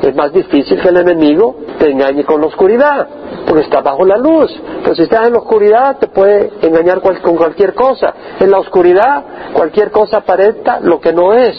es 0.02 0.14
más 0.14 0.33
difícil 0.33 0.81
que 0.81 0.88
el 0.88 0.98
enemigo 0.98 1.57
te 1.79 1.90
engañe 1.90 2.24
con 2.24 2.40
la 2.40 2.48
oscuridad, 2.48 3.09
porque 3.46 3.62
está 3.62 3.80
bajo 3.80 4.04
la 4.04 4.16
luz. 4.16 4.50
Pero 4.82 4.94
si 4.94 5.02
estás 5.02 5.26
en 5.26 5.32
la 5.32 5.38
oscuridad, 5.38 5.98
te 5.98 6.09
puede 6.09 6.52
engañar 6.62 7.00
con 7.00 7.37
cualquier 7.37 7.74
cosa. 7.74 8.14
En 8.40 8.50
la 8.50 8.59
oscuridad, 8.59 9.24
cualquier 9.52 9.90
cosa 9.90 10.18
aparenta 10.18 10.80
lo 10.80 11.00
que 11.00 11.12
no 11.12 11.32
es. 11.32 11.56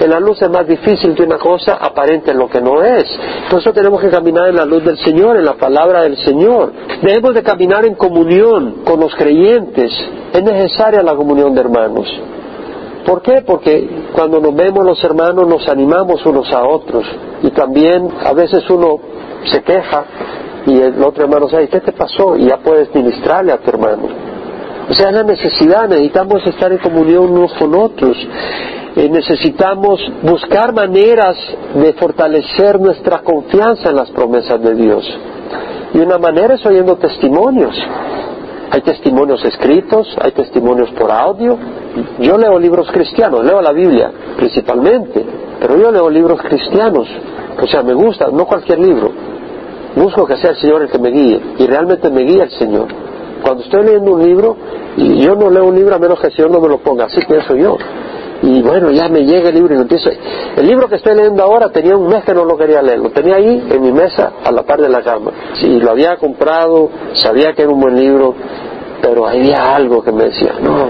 En 0.00 0.10
la 0.10 0.20
luz 0.20 0.40
es 0.40 0.48
más 0.48 0.66
difícil 0.66 1.14
que 1.14 1.24
una 1.24 1.38
cosa 1.38 1.74
aparente 1.74 2.32
lo 2.32 2.48
que 2.48 2.60
no 2.60 2.82
es. 2.82 3.04
Eso 3.52 3.72
tenemos 3.72 4.00
que 4.00 4.10
caminar 4.10 4.48
en 4.48 4.56
la 4.56 4.64
luz 4.64 4.84
del 4.84 4.96
Señor, 4.98 5.36
en 5.36 5.44
la 5.44 5.54
palabra 5.54 6.02
del 6.02 6.16
Señor. 6.18 6.72
Debemos 7.02 7.34
de 7.34 7.42
caminar 7.42 7.84
en 7.84 7.94
comunión 7.94 8.82
con 8.84 9.00
los 9.00 9.14
creyentes. 9.16 9.92
Es 10.32 10.42
necesaria 10.42 11.02
la 11.02 11.16
comunión 11.16 11.52
de 11.54 11.60
hermanos. 11.60 12.08
¿Por 13.04 13.22
qué? 13.22 13.42
Porque 13.44 13.88
cuando 14.12 14.38
nos 14.38 14.54
vemos 14.54 14.84
los 14.84 15.02
hermanos 15.02 15.48
nos 15.48 15.66
animamos 15.68 16.24
unos 16.26 16.52
a 16.52 16.62
otros 16.66 17.06
y 17.42 17.50
también 17.50 18.08
a 18.22 18.34
veces 18.34 18.68
uno 18.68 18.98
se 19.44 19.62
queja 19.62 20.04
y 20.66 20.80
el 20.80 21.02
otro 21.02 21.24
hermano 21.24 21.46
dice, 21.46 21.68
¿qué 21.68 21.80
te 21.80 21.92
pasó? 21.92 22.36
Y 22.36 22.48
ya 22.48 22.58
puedes 22.58 22.94
ministrarle 22.94 23.52
a 23.52 23.58
tu 23.58 23.70
hermano. 23.70 24.08
O 24.88 24.94
sea, 24.94 25.08
es 25.08 25.14
la 25.14 25.22
necesidad, 25.22 25.88
necesitamos 25.88 26.46
estar 26.46 26.72
en 26.72 26.78
comunión 26.78 27.30
unos 27.30 27.52
con 27.54 27.74
otros. 27.74 28.16
Eh, 28.96 29.08
necesitamos 29.10 30.00
buscar 30.22 30.72
maneras 30.72 31.36
de 31.74 31.92
fortalecer 31.92 32.80
nuestra 32.80 33.18
confianza 33.18 33.90
en 33.90 33.96
las 33.96 34.10
promesas 34.10 34.60
de 34.62 34.74
Dios. 34.74 35.04
Y 35.94 35.98
una 35.98 36.18
manera 36.18 36.54
es 36.54 36.64
oyendo 36.64 36.96
testimonios. 36.96 37.76
Hay 38.70 38.80
testimonios 38.82 39.44
escritos, 39.44 40.16
hay 40.20 40.32
testimonios 40.32 40.90
por 40.92 41.10
audio. 41.10 41.56
Yo 42.18 42.36
leo 42.36 42.58
libros 42.58 42.90
cristianos, 42.90 43.44
leo 43.44 43.60
la 43.62 43.72
Biblia 43.72 44.10
principalmente, 44.36 45.24
pero 45.60 45.76
yo 45.76 45.90
leo 45.90 46.08
libros 46.10 46.40
cristianos. 46.42 47.08
O 47.60 47.66
sea, 47.66 47.82
me 47.82 47.94
gusta, 47.94 48.28
no 48.32 48.46
cualquier 48.46 48.78
libro. 48.78 49.10
Busco 49.98 50.26
que 50.26 50.36
sea 50.36 50.50
el 50.50 50.56
Señor 50.56 50.82
el 50.82 50.90
que 50.90 50.98
me 50.98 51.10
guíe 51.10 51.40
y 51.58 51.66
realmente 51.66 52.08
me 52.10 52.22
guía 52.22 52.44
el 52.44 52.50
Señor. 52.50 52.86
Cuando 53.42 53.64
estoy 53.64 53.84
leyendo 53.84 54.12
un 54.12 54.22
libro, 54.22 54.56
y 54.96 55.20
yo 55.20 55.34
no 55.34 55.50
leo 55.50 55.66
un 55.66 55.74
libro 55.74 55.94
a 55.94 55.98
menos 55.98 56.20
que 56.20 56.28
el 56.28 56.32
Señor 56.34 56.50
no 56.50 56.60
me 56.60 56.68
lo 56.68 56.78
ponga, 56.78 57.06
así 57.06 57.20
pienso 57.26 57.54
yo. 57.56 57.76
Y 58.42 58.62
bueno, 58.62 58.90
ya 58.92 59.08
me 59.08 59.24
llega 59.24 59.48
el 59.48 59.56
libro 59.56 59.74
y 59.74 59.76
lo 59.76 59.82
empiezo. 59.82 60.10
El 60.56 60.66
libro 60.66 60.88
que 60.88 60.96
estoy 60.96 61.16
leyendo 61.16 61.42
ahora 61.42 61.70
tenía 61.70 61.96
un 61.96 62.06
mes 62.06 62.22
que 62.24 62.32
no 62.34 62.44
lo 62.44 62.56
quería 62.56 62.80
leer, 62.80 63.00
lo 63.00 63.10
tenía 63.10 63.36
ahí 63.36 63.66
en 63.68 63.82
mi 63.82 63.90
mesa 63.92 64.34
a 64.44 64.52
la 64.52 64.62
par 64.62 64.80
de 64.80 64.88
la 64.88 65.02
cama. 65.02 65.32
Sí, 65.60 65.80
lo 65.80 65.90
había 65.90 66.16
comprado, 66.16 66.90
sabía 67.14 67.52
que 67.52 67.62
era 67.62 67.72
un 67.72 67.80
buen 67.80 67.96
libro, 67.96 68.34
pero 69.02 69.26
había 69.26 69.74
algo 69.74 70.02
que 70.02 70.12
me 70.12 70.26
decía, 70.26 70.54
no, 70.60 70.88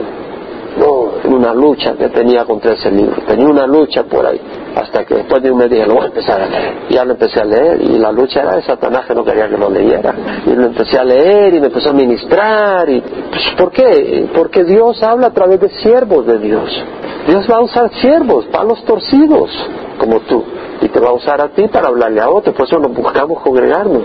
no, 0.78 1.34
una 1.34 1.54
lucha 1.54 1.94
que 1.94 2.08
tenía 2.10 2.44
contra 2.44 2.74
ese 2.74 2.90
libro, 2.90 3.22
tenía 3.26 3.46
una 3.46 3.66
lucha 3.66 4.04
por 4.04 4.26
ahí, 4.26 4.40
hasta 4.78 5.04
que 5.04 5.16
después 5.16 5.42
de 5.42 5.50
un 5.50 5.58
mes 5.58 5.70
dije, 5.70 5.86
lo 5.86 5.94
voy 5.94 6.04
a 6.04 6.06
empezar 6.06 6.40
a 6.40 6.46
leer. 6.46 6.74
Ya 6.88 7.04
lo 7.04 7.12
empecé 7.12 7.40
a 7.40 7.44
leer 7.44 7.82
y 7.82 7.98
la 7.98 8.12
lucha 8.12 8.42
era 8.42 8.56
de 8.56 8.62
Satanás 8.62 9.06
que 9.06 9.14
no 9.14 9.24
quería 9.24 9.48
que 9.48 9.56
lo 9.56 9.68
leyera. 9.68 10.14
Y 10.46 10.50
lo 10.50 10.66
empecé 10.66 10.98
a 10.98 11.04
leer 11.04 11.54
y 11.54 11.60
me 11.60 11.66
empezó 11.66 11.90
a 11.90 11.92
ministrar. 11.92 12.88
Y, 12.88 13.00
pues, 13.00 13.54
¿Por 13.56 13.72
qué? 13.72 14.28
Porque 14.34 14.62
Dios 14.64 15.02
habla 15.02 15.28
a 15.28 15.32
través 15.32 15.60
de 15.60 15.68
siervos 15.70 16.26
de 16.26 16.38
Dios. 16.38 16.84
Dios 17.26 17.46
va 17.50 17.56
a 17.56 17.60
usar 17.60 17.90
siervos, 18.00 18.46
palos 18.46 18.84
torcidos, 18.84 19.50
como 19.98 20.20
tú, 20.20 20.44
y 20.80 20.88
te 20.88 21.00
va 21.00 21.08
a 21.08 21.12
usar 21.12 21.40
a 21.40 21.48
ti 21.48 21.66
para 21.68 21.88
hablarle 21.88 22.20
a 22.20 22.30
otro, 22.30 22.54
por 22.54 22.66
eso 22.66 22.78
nos 22.78 22.94
buscamos 22.94 23.40
congregarnos. 23.42 24.04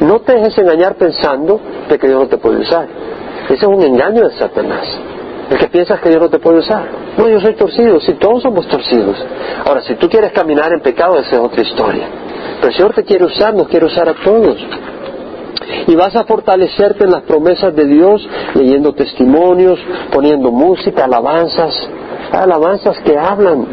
No 0.00 0.20
te 0.20 0.34
dejes 0.34 0.56
engañar 0.58 0.96
pensando 0.96 1.60
de 1.88 1.98
que 1.98 2.08
Dios 2.08 2.22
no 2.22 2.26
te 2.26 2.38
puede 2.38 2.60
usar. 2.60 2.88
Ese 3.44 3.54
es 3.54 3.62
un 3.62 3.82
engaño 3.82 4.26
de 4.26 4.34
Satanás. 4.36 4.86
El 5.50 5.58
que 5.58 5.66
piensas 5.66 6.00
que 6.00 6.08
Dios 6.08 6.22
no 6.22 6.30
te 6.30 6.38
puede 6.38 6.58
usar. 6.58 6.88
No, 7.20 7.28
yo 7.28 7.38
soy 7.38 7.54
torcido, 7.54 8.00
si 8.00 8.14
todos 8.14 8.42
somos 8.42 8.66
torcidos. 8.66 9.14
Ahora, 9.66 9.82
si 9.82 9.94
tú 9.96 10.08
quieres 10.08 10.32
caminar 10.32 10.72
en 10.72 10.80
pecado, 10.80 11.18
esa 11.18 11.36
es 11.36 11.38
otra 11.38 11.60
historia. 11.60 12.08
Pero 12.56 12.68
el 12.68 12.74
Señor 12.74 12.94
te 12.94 13.04
quiere 13.04 13.26
usar, 13.26 13.52
nos 13.54 13.68
quiere 13.68 13.84
usar 13.84 14.08
a 14.08 14.14
todos. 14.14 14.56
Y 15.86 15.94
vas 15.96 16.16
a 16.16 16.24
fortalecerte 16.24 17.04
en 17.04 17.10
las 17.10 17.22
promesas 17.24 17.76
de 17.76 17.84
Dios, 17.84 18.26
leyendo 18.54 18.94
testimonios, 18.94 19.78
poniendo 20.10 20.50
música, 20.50 21.04
alabanzas, 21.04 21.74
alabanzas 22.32 22.98
que 23.00 23.18
hablan 23.18 23.66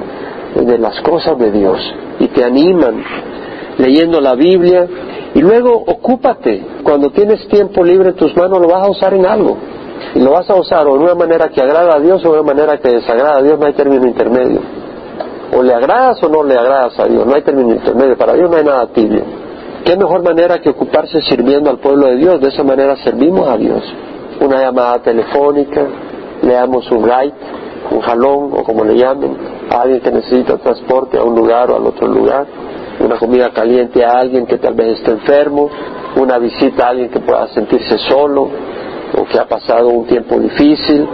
de 0.55 0.77
las 0.77 0.99
cosas 0.99 1.37
de 1.37 1.49
Dios 1.49 1.79
y 2.19 2.27
te 2.27 2.43
animan, 2.43 3.01
leyendo 3.77 4.19
la 4.19 4.35
Biblia. 4.35 4.87
Y 5.33 5.39
luego 5.39 5.71
ocúpate, 5.73 6.65
cuando 6.83 7.11
tienes 7.11 7.47
tiempo 7.47 7.81
libre 7.81 8.09
en 8.09 8.15
tus 8.15 8.35
manos, 8.35 8.59
lo 8.59 8.67
vas 8.67 8.85
a 8.85 8.89
usar 8.89 9.13
en 9.13 9.25
algo. 9.25 9.57
Y 10.15 10.19
lo 10.19 10.31
vas 10.31 10.49
a 10.49 10.55
usar 10.55 10.87
o 10.87 10.97
de 10.97 11.03
una 11.03 11.15
manera 11.15 11.49
que 11.49 11.61
agrada 11.61 11.95
a 11.95 11.99
Dios 11.99 12.23
o 12.25 12.33
de 12.33 12.39
una 12.39 12.53
manera 12.53 12.77
que 12.77 12.89
desagrada 12.89 13.37
a 13.37 13.41
Dios, 13.41 13.59
no 13.59 13.65
hay 13.65 13.73
término 13.73 14.05
intermedio. 14.07 14.61
O 15.55 15.61
le 15.61 15.73
agradas 15.73 16.21
o 16.23 16.29
no 16.29 16.43
le 16.43 16.57
agradas 16.57 16.99
a 16.99 17.05
Dios, 17.05 17.25
no 17.25 17.35
hay 17.35 17.41
término 17.41 17.73
intermedio. 17.73 18.17
Para 18.17 18.33
Dios 18.33 18.49
no 18.49 18.57
hay 18.57 18.63
nada 18.63 18.87
tibio. 18.87 19.21
¿Qué 19.85 19.95
mejor 19.95 20.21
manera 20.23 20.59
que 20.59 20.69
ocuparse 20.69 21.21
sirviendo 21.21 21.69
al 21.69 21.79
pueblo 21.79 22.07
de 22.07 22.17
Dios? 22.17 22.41
De 22.41 22.49
esa 22.49 22.63
manera 22.63 22.95
servimos 22.97 23.47
a 23.47 23.57
Dios. 23.57 23.81
Una 24.41 24.59
llamada 24.61 24.99
telefónica, 24.99 25.81
le 26.41 26.53
damos 26.53 26.89
un 26.91 27.03
ride, 27.03 27.33
un 27.91 28.01
jalón 28.01 28.51
o 28.53 28.63
como 28.63 28.83
le 28.83 28.97
llamen, 28.97 29.37
a 29.69 29.81
alguien 29.81 30.01
que 30.01 30.11
necesita 30.11 30.57
transporte 30.57 31.17
a 31.17 31.23
un 31.23 31.35
lugar 31.35 31.71
o 31.71 31.77
al 31.77 31.85
otro 31.85 32.07
lugar, 32.07 32.45
una 32.99 33.17
comida 33.17 33.49
caliente 33.51 34.03
a 34.03 34.19
alguien 34.19 34.45
que 34.45 34.57
tal 34.57 34.73
vez 34.73 34.97
esté 34.99 35.11
enfermo, 35.11 35.69
una 36.17 36.37
visita 36.37 36.87
a 36.87 36.89
alguien 36.89 37.09
que 37.09 37.19
pueda 37.19 37.47
sentirse 37.47 37.97
solo 37.97 38.49
o 39.17 39.25
que 39.25 39.39
ha 39.39 39.45
pasado 39.45 39.89
un 39.89 40.05
tiempo 40.05 40.39
difícil. 40.39 41.07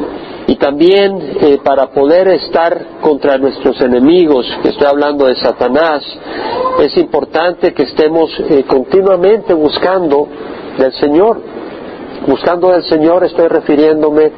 Y 0.45 0.55
también 0.55 1.37
eh, 1.41 1.59
para 1.63 1.87
poder 1.87 2.27
estar 2.27 2.99
contra 3.01 3.37
nuestros 3.37 3.79
enemigos, 3.81 4.45
que 4.61 4.69
estoy 4.69 4.87
hablando 4.87 5.25
de 5.25 5.35
Satanás, 5.35 6.03
es 6.79 6.97
importante 6.97 7.73
que 7.73 7.83
estemos 7.83 8.29
eh, 8.39 8.63
continuamente 8.67 9.53
buscando 9.53 10.27
del 10.77 10.91
Señor. 10.93 11.39
Buscando 12.27 12.69
del 12.71 12.83
Señor 12.83 13.23
estoy 13.23 13.47
refiriéndome 13.47 14.31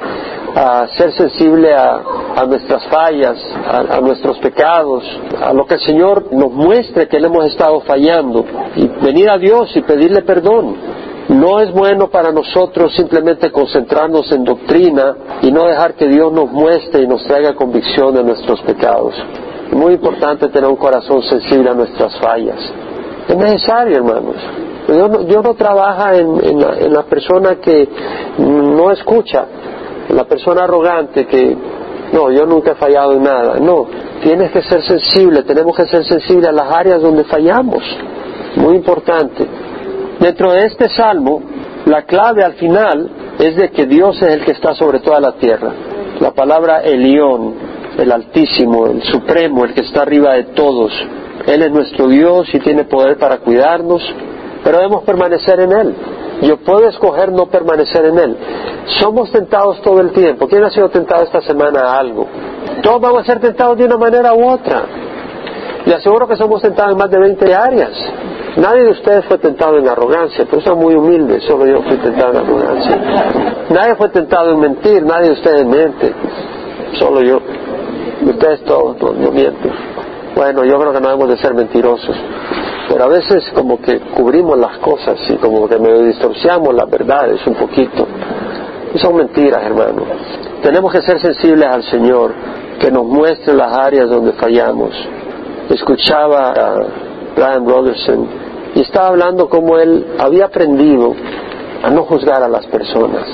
a 0.55 0.87
ser 0.97 1.11
sensible 1.13 1.73
a, 1.73 2.45
nuestras 2.47 2.85
fallas, 2.87 3.37
a, 3.67 3.99
nuestros 3.99 4.37
pecados, 4.39 5.03
a 5.41 5.53
lo 5.53 5.65
que 5.65 5.75
el 5.75 5.81
Señor 5.81 6.31
nos 6.31 6.51
muestre 6.51 7.07
que 7.07 7.19
le 7.19 7.27
hemos 7.27 7.45
estado 7.45 7.81
fallando 7.81 8.45
y 8.75 8.87
venir 9.03 9.29
a 9.29 9.37
Dios 9.37 9.75
y 9.75 9.81
pedirle 9.81 10.21
perdón. 10.21 10.75
No 11.29 11.59
es 11.59 11.71
bueno 11.71 12.09
para 12.09 12.31
nosotros 12.31 12.95
simplemente 12.95 13.51
concentrarnos 13.51 14.31
en 14.31 14.43
doctrina 14.43 15.15
y 15.41 15.51
no 15.51 15.65
dejar 15.65 15.95
que 15.95 16.07
Dios 16.07 16.31
nos 16.31 16.51
muestre 16.51 17.01
y 17.01 17.07
nos 17.07 17.25
traiga 17.25 17.55
convicción 17.55 18.13
de 18.13 18.23
nuestros 18.23 18.61
pecados. 18.61 19.15
Es 19.67 19.75
muy 19.75 19.93
importante 19.93 20.49
tener 20.49 20.69
un 20.69 20.75
corazón 20.75 21.23
sensible 21.23 21.69
a 21.69 21.73
nuestras 21.73 22.15
fallas. 22.19 22.59
Es 23.27 23.35
necesario, 23.35 23.97
hermanos. 23.97 24.35
Dios 24.87 25.43
no, 25.43 25.55
trabaja 25.55 26.15
en, 26.15 26.59
la, 26.59 26.77
en 26.77 26.93
la 26.93 27.03
persona 27.03 27.55
que 27.55 27.89
no 28.37 28.91
escucha, 28.91 29.45
la 30.09 30.25
persona 30.25 30.65
arrogante 30.65 31.25
que, 31.25 31.57
no, 32.13 32.31
yo 32.31 32.45
nunca 32.45 32.73
he 32.73 32.75
fallado 32.75 33.13
en 33.13 33.23
nada. 33.23 33.59
No, 33.59 33.87
tienes 34.21 34.51
que 34.51 34.61
ser 34.61 34.83
sensible, 34.83 35.41
tenemos 35.41 35.75
que 35.75 35.87
ser 35.87 36.05
sensibles 36.05 36.49
a 36.49 36.51
las 36.51 36.71
áreas 36.71 37.01
donde 37.01 37.23
fallamos. 37.23 37.83
Muy 38.57 38.75
importante. 38.75 39.45
Dentro 40.19 40.51
de 40.51 40.65
este 40.65 40.89
salmo, 40.89 41.41
la 41.85 42.03
clave 42.03 42.43
al 42.43 42.53
final 42.53 43.09
es 43.39 43.55
de 43.55 43.69
que 43.71 43.85
Dios 43.85 44.21
es 44.21 44.33
el 44.33 44.45
que 44.45 44.51
está 44.51 44.73
sobre 44.73 44.99
toda 44.99 45.19
la 45.19 45.33
tierra. 45.33 45.71
La 46.19 46.31
palabra 46.31 46.81
Elión, 46.81 47.53
el 47.97 48.11
Altísimo, 48.11 48.87
el 48.87 49.03
Supremo, 49.03 49.65
el 49.65 49.73
que 49.73 49.81
está 49.81 50.01
arriba 50.01 50.33
de 50.33 50.45
todos. 50.45 50.91
Él 51.45 51.61
es 51.61 51.71
nuestro 51.71 52.07
Dios 52.07 52.47
y 52.53 52.59
tiene 52.59 52.85
poder 52.85 53.17
para 53.17 53.37
cuidarnos, 53.37 54.01
pero 54.63 54.77
debemos 54.77 55.03
permanecer 55.03 55.59
en 55.59 55.71
Él. 55.73 55.95
Yo 56.41 56.57
puedo 56.57 56.87
escoger 56.87 57.31
no 57.31 57.47
permanecer 57.47 58.05
en 58.05 58.17
Él. 58.17 58.37
Somos 58.99 59.31
tentados 59.31 59.81
todo 59.81 59.99
el 60.01 60.11
tiempo. 60.11 60.47
¿Quién 60.47 60.63
ha 60.63 60.69
sido 60.69 60.89
tentado 60.89 61.23
esta 61.23 61.41
semana 61.41 61.81
a 61.81 61.99
algo? 61.99 62.27
Todos 62.81 63.01
vamos 63.01 63.23
a 63.23 63.25
ser 63.25 63.39
tentados 63.39 63.77
de 63.77 63.85
una 63.85 63.97
manera 63.97 64.33
u 64.33 64.47
otra. 64.47 64.83
Le 65.85 65.95
aseguro 65.95 66.27
que 66.27 66.35
somos 66.35 66.61
tentados 66.61 66.93
en 66.93 66.97
más 66.97 67.09
de 67.11 67.19
20 67.19 67.53
áreas. 67.53 67.91
Nadie 68.57 68.83
de 68.83 68.91
ustedes 68.91 69.25
fue 69.25 69.37
tentado 69.37 69.77
en 69.77 69.87
arrogancia, 69.87 70.45
pero 70.49 70.61
son 70.61 70.79
muy 70.79 70.95
humildes, 70.95 71.43
solo 71.43 71.65
yo 71.65 71.81
fui 71.83 71.97
tentado 71.97 72.31
en 72.31 72.37
arrogancia. 72.37 72.97
Nadie 73.69 73.95
fue 73.95 74.09
tentado 74.09 74.51
en 74.51 74.59
mentir, 74.61 75.03
nadie 75.03 75.27
de 75.27 75.33
ustedes 75.33 75.65
mente, 75.65 76.13
solo 76.93 77.21
yo. 77.21 77.39
Ustedes 78.25 78.63
todos 78.63 78.97
no, 78.97 79.31
mienten. 79.31 79.71
Bueno, 80.35 80.63
yo 80.63 80.79
creo 80.79 80.93
que 80.93 81.01
no 81.01 81.07
debemos 81.09 81.29
de 81.29 81.37
ser 81.37 81.53
mentirosos, 81.53 82.15
pero 82.89 83.03
a 83.03 83.07
veces 83.07 83.43
como 83.53 83.79
que 83.79 83.99
cubrimos 83.99 84.57
las 84.57 84.77
cosas 84.79 85.19
y 85.29 85.35
como 85.35 85.67
que 85.67 85.77
medio 85.77 86.03
distorciamos 86.03 86.73
las 86.73 86.89
verdades 86.89 87.45
un 87.45 87.55
poquito. 87.55 88.07
Y 88.93 88.97
son 88.97 89.17
mentiras, 89.17 89.61
hermano. 89.63 90.03
Tenemos 90.63 90.91
que 90.91 91.01
ser 91.01 91.19
sensibles 91.19 91.67
al 91.67 91.83
Señor, 91.83 92.31
que 92.79 92.89
nos 92.89 93.05
muestre 93.05 93.53
las 93.53 93.77
áreas 93.77 94.09
donde 94.09 94.31
fallamos. 94.33 94.91
Escuchaba 95.69 96.51
a 96.51 96.75
Brian 97.35 97.67
Robertson 97.67 98.27
y 98.75 98.81
estaba 98.81 99.07
hablando 99.07 99.49
como 99.49 99.77
él 99.77 100.15
había 100.19 100.45
aprendido 100.45 101.15
a 101.83 101.89
no 101.89 102.03
juzgar 102.03 102.43
a 102.43 102.47
las 102.47 102.65
personas. 102.67 103.25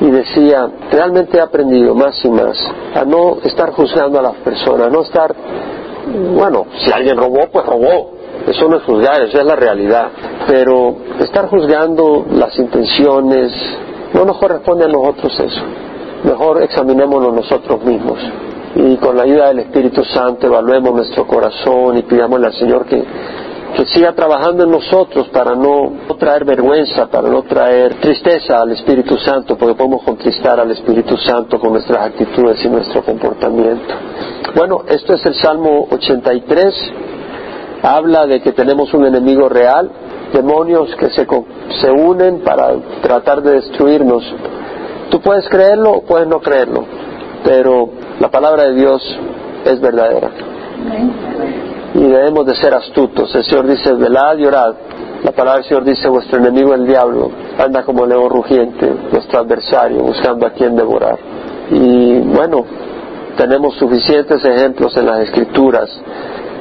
Y 0.00 0.10
decía, 0.10 0.68
realmente 0.90 1.38
he 1.38 1.40
aprendido 1.40 1.94
más 1.94 2.24
y 2.24 2.30
más 2.30 2.56
a 2.94 3.04
no 3.04 3.38
estar 3.44 3.70
juzgando 3.72 4.18
a 4.18 4.22
las 4.22 4.34
personas, 4.36 4.86
a 4.86 4.90
no 4.90 5.02
estar, 5.02 5.34
bueno, 6.34 6.66
si 6.84 6.92
alguien 6.92 7.16
robó, 7.16 7.48
pues 7.52 7.66
robó. 7.66 8.12
Eso 8.46 8.68
no 8.68 8.78
es 8.78 8.82
juzgar, 8.84 9.22
eso 9.22 9.38
es 9.38 9.44
la 9.44 9.56
realidad. 9.56 10.08
Pero 10.46 10.96
estar 11.20 11.48
juzgando 11.48 12.24
las 12.30 12.58
intenciones 12.58 13.52
no 14.14 14.24
nos 14.24 14.38
corresponde 14.38 14.84
a 14.84 14.88
nosotros 14.88 15.38
eso. 15.38 15.62
Mejor 16.24 16.62
examinémonos 16.62 17.34
nosotros 17.34 17.84
mismos 17.84 18.18
y 18.74 18.96
con 18.96 19.16
la 19.16 19.22
ayuda 19.22 19.48
del 19.48 19.60
Espíritu 19.60 20.04
Santo 20.04 20.46
evaluemos 20.46 20.94
nuestro 20.94 21.26
corazón 21.26 21.98
y 21.98 22.02
pidámosle 22.02 22.46
al 22.46 22.54
Señor 22.54 22.86
que 22.86 23.02
que 23.74 23.86
siga 23.86 24.12
trabajando 24.12 24.64
en 24.64 24.70
nosotros 24.70 25.28
para 25.28 25.54
no, 25.54 25.92
traer 26.18 26.44
vergüenza, 26.44 27.06
para 27.06 27.28
no 27.28 27.42
traer 27.42 27.94
tristeza 28.00 28.60
al 28.60 28.72
Espíritu 28.72 29.16
Santo, 29.18 29.56
porque 29.56 29.74
podemos 29.74 30.02
contristar 30.02 30.58
al 30.58 30.70
Espíritu 30.70 31.16
Santo 31.16 31.60
con 31.60 31.72
nuestras 31.72 32.06
actitudes 32.06 32.64
y 32.64 32.68
nuestro 32.68 33.04
comportamiento. 33.04 33.94
Bueno, 34.54 34.82
esto 34.88 35.14
es 35.14 35.24
el 35.26 35.34
Salmo 35.34 35.86
83, 35.90 36.74
habla 37.82 38.26
de 38.26 38.40
que 38.40 38.52
tenemos 38.52 38.92
un 38.94 39.06
enemigo 39.06 39.48
real, 39.48 39.90
demonios 40.32 40.94
que 40.96 41.10
se, 41.10 41.26
se 41.80 41.90
unen 41.90 42.40
para 42.40 42.74
tratar 43.02 43.42
de 43.42 43.52
destruirnos. 43.52 44.24
Tú 45.10 45.20
puedes 45.20 45.48
creerlo 45.48 45.92
o 45.92 46.02
puedes 46.02 46.26
no 46.26 46.40
creerlo, 46.40 46.84
pero 47.44 47.90
la 48.20 48.30
palabra 48.30 48.64
de 48.64 48.74
Dios 48.74 49.18
es 49.64 49.80
verdadera 49.80 50.30
y 51.94 52.00
debemos 52.00 52.46
de 52.46 52.54
ser 52.54 52.74
astutos. 52.74 53.34
El 53.34 53.44
Señor 53.44 53.66
dice, 53.66 53.92
velad 53.92 54.38
y 54.38 54.46
orad. 54.46 54.74
La 55.24 55.32
palabra 55.32 55.60
del 55.60 55.64
Señor 55.64 55.84
dice, 55.84 56.08
vuestro 56.08 56.38
enemigo 56.38 56.74
el 56.74 56.86
diablo 56.86 57.30
anda 57.58 57.82
como 57.82 58.06
león 58.06 58.30
rugiente, 58.30 58.92
nuestro 59.12 59.40
adversario, 59.40 60.02
buscando 60.02 60.46
a 60.46 60.50
quien 60.50 60.76
devorar. 60.76 61.18
Y 61.70 62.20
bueno, 62.20 62.64
tenemos 63.36 63.74
suficientes 63.76 64.44
ejemplos 64.44 64.96
en 64.96 65.06
las 65.06 65.20
escrituras 65.20 65.90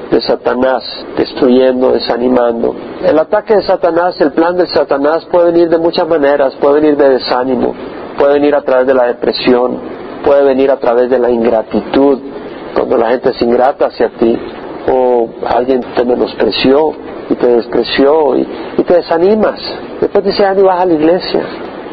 de 0.10 0.22
Satanás 0.22 0.84
destruyendo, 1.18 1.92
desanimando. 1.92 2.76
El 3.04 3.20
ataque 3.20 3.56
de 3.56 3.64
Satanás, 3.64 4.20
el 4.22 4.32
plan 4.32 4.58
de 4.58 4.66
Satanás 4.68 5.26
puede 5.32 5.52
venir 5.52 5.70
de 5.70 5.78
muchas 5.78 6.08
maneras, 6.08 6.56
puede 6.56 6.82
venir 6.82 6.98
de 6.98 7.10
desánimo, 7.10 7.76
puede 8.18 8.34
venir 8.34 8.56
a 8.56 8.62
través 8.62 8.88
de 8.88 8.94
la 8.94 9.04
depresión, 9.06 9.80
puede 10.28 10.44
venir 10.44 10.70
a 10.70 10.78
través 10.78 11.10
de 11.10 11.20
la 11.20 11.32
ingratitud, 11.32 12.20
cuando 12.76 12.98
la 12.98 13.12
gente 13.12 13.30
es 13.30 13.42
ingrata 13.42 13.86
hacia 13.86 14.10
ti, 14.10 14.38
o 14.92 15.30
alguien 15.48 15.82
te 15.96 16.04
menospreció 16.04 16.92
y 17.30 17.36
te 17.36 17.48
despreció 17.48 18.36
y, 18.36 18.46
te 18.86 18.96
desanimas. 18.96 19.60
Después 20.02 20.26
dice, 20.26 20.46
ah, 20.46 20.54
ni 20.54 20.62
vas 20.64 20.82
a 20.82 20.86
la 20.86 20.94
iglesia. 20.94 21.42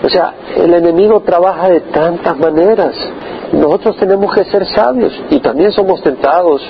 O 0.04 0.08
sea, 0.10 0.34
el 0.56 0.74
enemigo 0.74 1.20
trabaja 1.20 1.70
de 1.70 1.80
tantas 1.80 2.36
maneras. 2.36 2.94
Nosotros 3.52 3.96
tenemos 3.96 4.34
que 4.34 4.44
ser 4.44 4.66
sabios 4.66 5.12
y 5.30 5.40
también 5.40 5.72
somos 5.72 6.02
tentados 6.02 6.60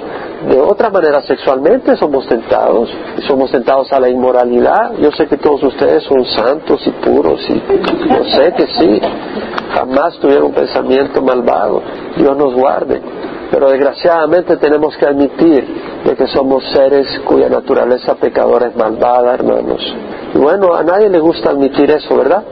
de 0.48 0.60
otra 0.60 0.90
manera 0.90 1.20
sexualmente, 1.22 1.96
somos 1.96 2.28
tentados, 2.28 2.90
somos 3.26 3.50
tentados 3.50 3.92
a 3.92 3.98
la 3.98 4.08
inmoralidad. 4.08 4.92
Yo 5.00 5.10
sé 5.12 5.26
que 5.26 5.36
todos 5.36 5.62
ustedes 5.64 6.04
son 6.04 6.24
santos 6.26 6.80
y 6.86 6.90
puros 6.90 7.40
y 7.48 7.54
yo 8.08 8.24
sé 8.36 8.52
que 8.52 8.66
sí, 8.68 9.00
jamás 9.72 10.16
tuvieron 10.18 10.46
un 10.46 10.54
pensamiento 10.54 11.20
malvado. 11.20 11.82
Dios 12.16 12.36
nos 12.36 12.54
guarde. 12.54 13.00
Pero 13.50 13.70
desgraciadamente 13.70 14.56
tenemos 14.58 14.96
que 14.96 15.06
admitir 15.06 15.66
de 16.04 16.14
que 16.14 16.26
somos 16.28 16.62
seres 16.72 17.06
cuya 17.24 17.48
naturaleza 17.48 18.14
pecadora 18.14 18.68
es 18.68 18.76
malvada, 18.76 19.34
hermanos. 19.34 19.80
Y 20.34 20.38
bueno, 20.38 20.74
a 20.74 20.82
nadie 20.82 21.08
le 21.08 21.18
gusta 21.18 21.50
admitir 21.50 21.90
eso, 21.90 22.16
¿verdad? 22.16 22.42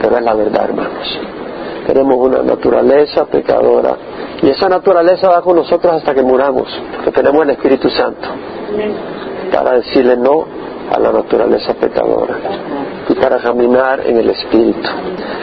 Pero 0.00 0.16
es 0.16 0.22
la 0.22 0.34
verdad, 0.34 0.64
hermanos. 0.64 1.20
Tenemos 1.86 2.16
una 2.18 2.42
naturaleza 2.42 3.24
pecadora. 3.26 3.96
Y 4.42 4.50
esa 4.50 4.68
naturaleza 4.68 5.28
va 5.28 5.42
con 5.42 5.56
nosotros 5.56 5.94
hasta 5.94 6.14
que 6.14 6.22
muramos, 6.22 6.68
que 7.04 7.10
tenemos 7.10 7.42
el 7.42 7.50
Espíritu 7.50 7.88
Santo. 7.90 8.28
Para 9.52 9.72
decirle 9.72 10.16
no 10.16 10.44
a 10.94 10.98
la 10.98 11.12
naturaleza 11.12 11.74
pecadora 11.74 12.36
y 13.08 13.14
para 13.14 13.38
caminar 13.38 14.00
en 14.06 14.18
el 14.18 14.30
Espíritu. 14.30 14.88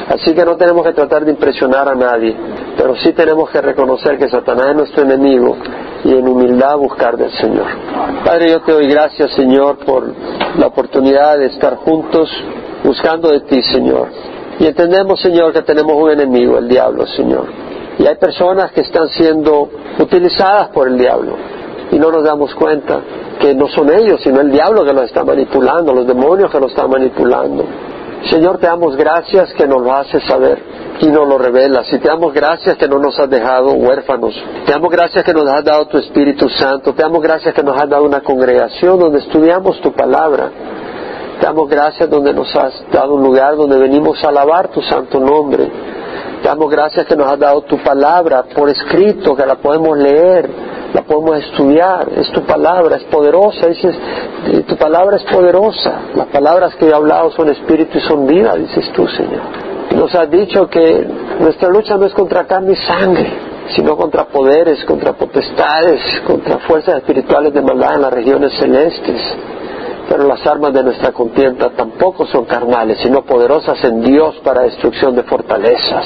Así 0.07 0.33
que 0.33 0.45
no 0.45 0.55
tenemos 0.55 0.85
que 0.85 0.93
tratar 0.93 1.25
de 1.25 1.31
impresionar 1.31 1.89
a 1.89 1.95
nadie, 1.95 2.35
pero 2.77 2.95
sí 2.95 3.13
tenemos 3.13 3.49
que 3.49 3.61
reconocer 3.61 4.17
que 4.17 4.29
Satanás 4.29 4.67
es 4.69 4.75
nuestro 4.75 5.03
enemigo 5.03 5.57
y 6.03 6.13
en 6.13 6.27
humildad 6.27 6.77
buscar 6.77 7.17
del 7.17 7.31
Señor. 7.31 7.65
Padre, 8.23 8.51
yo 8.51 8.61
te 8.61 8.71
doy 8.71 8.87
gracias, 8.87 9.31
Señor, 9.33 9.77
por 9.79 10.03
la 10.57 10.67
oportunidad 10.67 11.37
de 11.37 11.47
estar 11.47 11.75
juntos 11.77 12.29
buscando 12.83 13.29
de 13.29 13.41
ti, 13.41 13.61
Señor. 13.63 14.09
Y 14.59 14.67
entendemos, 14.67 15.19
Señor, 15.19 15.53
que 15.53 15.61
tenemos 15.61 15.93
un 15.95 16.11
enemigo, 16.11 16.57
el 16.57 16.67
diablo, 16.67 17.05
Señor. 17.07 17.45
Y 17.97 18.05
hay 18.05 18.15
personas 18.15 18.71
que 18.71 18.81
están 18.81 19.09
siendo 19.09 19.69
utilizadas 19.99 20.69
por 20.69 20.87
el 20.87 20.97
diablo 20.97 21.35
y 21.91 21.99
no 21.99 22.11
nos 22.11 22.23
damos 22.23 22.53
cuenta 22.55 22.99
que 23.39 23.53
no 23.53 23.67
son 23.67 23.91
ellos, 23.93 24.19
sino 24.21 24.41
el 24.41 24.51
diablo 24.51 24.83
que 24.83 24.93
los 24.93 25.03
está 25.03 25.23
manipulando, 25.23 25.93
los 25.93 26.07
demonios 26.07 26.51
que 26.51 26.59
los 26.59 26.71
están 26.71 26.89
manipulando. 26.89 27.65
Señor, 28.29 28.57
te 28.57 28.65
damos 28.65 28.95
gracias 28.95 29.53
que 29.53 29.67
nos 29.67 29.81
lo 29.81 29.93
haces 29.93 30.23
saber 30.23 30.57
y 30.99 31.07
nos 31.07 31.27
lo 31.27 31.37
revelas. 31.37 31.91
Y 31.93 31.99
te 31.99 32.07
damos 32.07 32.33
gracias 32.33 32.75
que 32.77 32.87
no 32.87 32.97
nos 32.97 33.19
has 33.19 33.29
dejado 33.29 33.73
huérfanos. 33.73 34.33
Te 34.65 34.71
damos 34.71 34.89
gracias 34.89 35.23
que 35.23 35.33
nos 35.33 35.47
has 35.47 35.63
dado 35.63 35.85
tu 35.87 35.97
Espíritu 35.97 36.49
Santo. 36.49 36.93
Te 36.93 37.03
damos 37.03 37.21
gracias 37.21 37.53
que 37.53 37.61
nos 37.61 37.77
has 37.77 37.87
dado 37.87 38.03
una 38.03 38.21
congregación 38.21 38.99
donde 38.99 39.19
estudiamos 39.19 39.79
tu 39.81 39.91
palabra. 39.91 40.49
Damos 41.45 41.69
gracias 41.69 42.09
donde 42.09 42.33
nos 42.33 42.55
has 42.55 42.73
dado 42.91 43.13
un 43.13 43.21
lugar 43.21 43.55
donde 43.55 43.77
venimos 43.77 44.17
a 44.23 44.29
alabar 44.29 44.69
tu 44.69 44.81
santo 44.81 45.19
nombre. 45.19 45.69
Damos 46.43 46.71
gracias 46.71 47.05
que 47.05 47.15
nos 47.15 47.27
has 47.27 47.37
dado 47.37 47.61
tu 47.61 47.77
palabra 47.83 48.45
por 48.55 48.67
escrito, 48.67 49.35
que 49.35 49.45
la 49.45 49.53
podemos 49.53 49.95
leer, 49.95 50.49
la 50.91 51.03
podemos 51.03 51.37
estudiar. 51.37 52.07
Es 52.17 52.31
tu 52.31 52.41
palabra, 52.47 52.95
es 52.95 53.03
poderosa. 53.03 53.67
Dices, 53.67 53.95
tu 54.65 54.75
palabra 54.75 55.17
es 55.17 55.23
poderosa. 55.25 55.99
Las 56.15 56.25
palabras 56.29 56.73
que 56.77 56.89
he 56.89 56.93
hablado 56.95 57.29
son 57.29 57.47
espíritu 57.49 57.99
y 57.99 58.01
son 58.01 58.25
vida, 58.25 58.55
dices 58.55 58.91
tú, 58.93 59.07
Señor. 59.07 59.43
Nos 59.95 60.15
has 60.15 60.31
dicho 60.31 60.67
que 60.67 61.07
nuestra 61.41 61.69
lucha 61.69 61.95
no 61.95 62.07
es 62.07 62.13
contra 62.15 62.47
carne 62.47 62.73
y 62.73 62.87
sangre, 62.87 63.29
sino 63.75 63.95
contra 63.95 64.25
poderes, 64.25 64.83
contra 64.85 65.13
potestades, 65.13 66.01
contra 66.25 66.57
fuerzas 66.57 66.95
espirituales 66.95 67.53
de 67.53 67.61
maldad 67.61 67.97
en 67.97 68.01
las 68.01 68.13
regiones 68.13 68.51
celestes. 68.57 69.21
Pero 70.07 70.27
las 70.27 70.45
armas 70.45 70.73
de 70.73 70.83
nuestra 70.83 71.11
contienda 71.11 71.71
tampoco 71.71 72.25
son 72.27 72.45
carnales, 72.45 72.99
sino 73.01 73.23
poderosas 73.23 73.83
en 73.83 74.01
Dios 74.01 74.35
para 74.43 74.61
destrucción 74.61 75.15
de 75.15 75.23
fortalezas. 75.23 76.05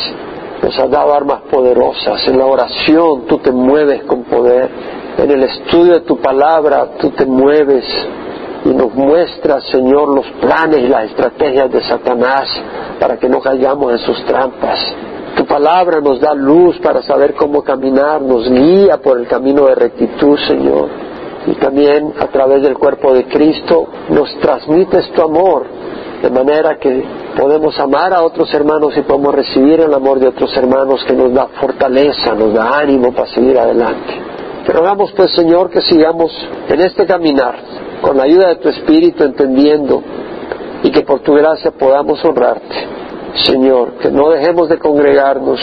Nos 0.64 0.78
has 0.78 0.90
dado 0.90 1.14
armas 1.14 1.42
poderosas. 1.52 2.26
En 2.28 2.38
la 2.38 2.46
oración 2.46 3.26
tú 3.28 3.40
te 3.40 3.52
mueves 3.52 4.04
con 4.04 4.24
poder. 4.24 4.70
En 5.18 5.32
el 5.32 5.44
estudio 5.44 5.94
de 5.94 6.02
tu 6.02 6.18
palabra 6.18 6.92
tú 7.00 7.10
te 7.12 7.26
mueves 7.26 7.86
y 8.66 8.70
nos 8.70 8.94
muestras, 8.94 9.64
Señor, 9.66 10.10
los 10.10 10.26
planes 10.42 10.80
y 10.80 10.88
las 10.88 11.06
estrategias 11.06 11.72
de 11.72 11.82
Satanás 11.84 12.48
para 13.00 13.18
que 13.18 13.30
no 13.30 13.40
caigamos 13.40 13.92
en 13.92 14.00
sus 14.00 14.26
trampas. 14.26 14.80
Tu 15.36 15.46
palabra 15.46 16.02
nos 16.02 16.20
da 16.20 16.34
luz 16.34 16.78
para 16.80 17.02
saber 17.02 17.34
cómo 17.34 17.64
caminar, 17.64 18.22
nos 18.22 18.50
guía 18.50 18.98
por 18.98 19.20
el 19.20 19.28
camino 19.28 19.66
de 19.66 19.76
rectitud, 19.76 20.38
Señor. 20.48 21.09
Y 21.48 21.54
también 21.56 22.14
a 22.20 22.28
través 22.28 22.62
del 22.62 22.78
cuerpo 22.78 23.14
de 23.14 23.26
Cristo 23.26 23.88
nos 24.10 24.34
transmites 24.40 25.12
tu 25.12 25.22
amor, 25.22 25.66
de 26.22 26.30
manera 26.30 26.78
que 26.78 27.04
podemos 27.38 27.80
amar 27.80 28.14
a 28.14 28.24
otros 28.24 28.54
hermanos 28.54 28.96
y 28.98 29.02
podemos 29.02 29.34
recibir 29.34 29.80
el 29.80 29.94
amor 29.94 30.20
de 30.20 30.28
otros 30.28 30.56
hermanos 30.58 31.04
que 31.06 31.14
nos 31.14 31.34
da 31.34 31.48
fortaleza, 31.60 32.34
nos 32.36 32.54
da 32.54 32.78
ánimo 32.78 33.14
para 33.14 33.28
seguir 33.28 33.58
adelante. 33.58 34.30
Pero 34.66 34.80
hagamos 34.80 35.12
pues, 35.14 35.32
Señor, 35.32 35.70
que 35.70 35.82
sigamos 35.82 36.32
en 36.68 36.82
este 36.82 37.06
caminar, 37.06 37.56
con 38.02 38.18
la 38.18 38.24
ayuda 38.24 38.50
de 38.50 38.56
tu 38.58 38.70
Espíritu, 38.70 39.24
entendiendo 39.24 40.04
y 40.84 40.92
que 40.92 41.02
por 41.02 41.22
tu 41.22 41.34
gracia 41.34 41.72
podamos 41.72 42.24
honrarte. 42.24 42.76
Señor, 43.46 43.94
que 44.02 44.12
no 44.12 44.30
dejemos 44.30 44.70
de 44.70 44.78
congregarnos, 44.78 45.60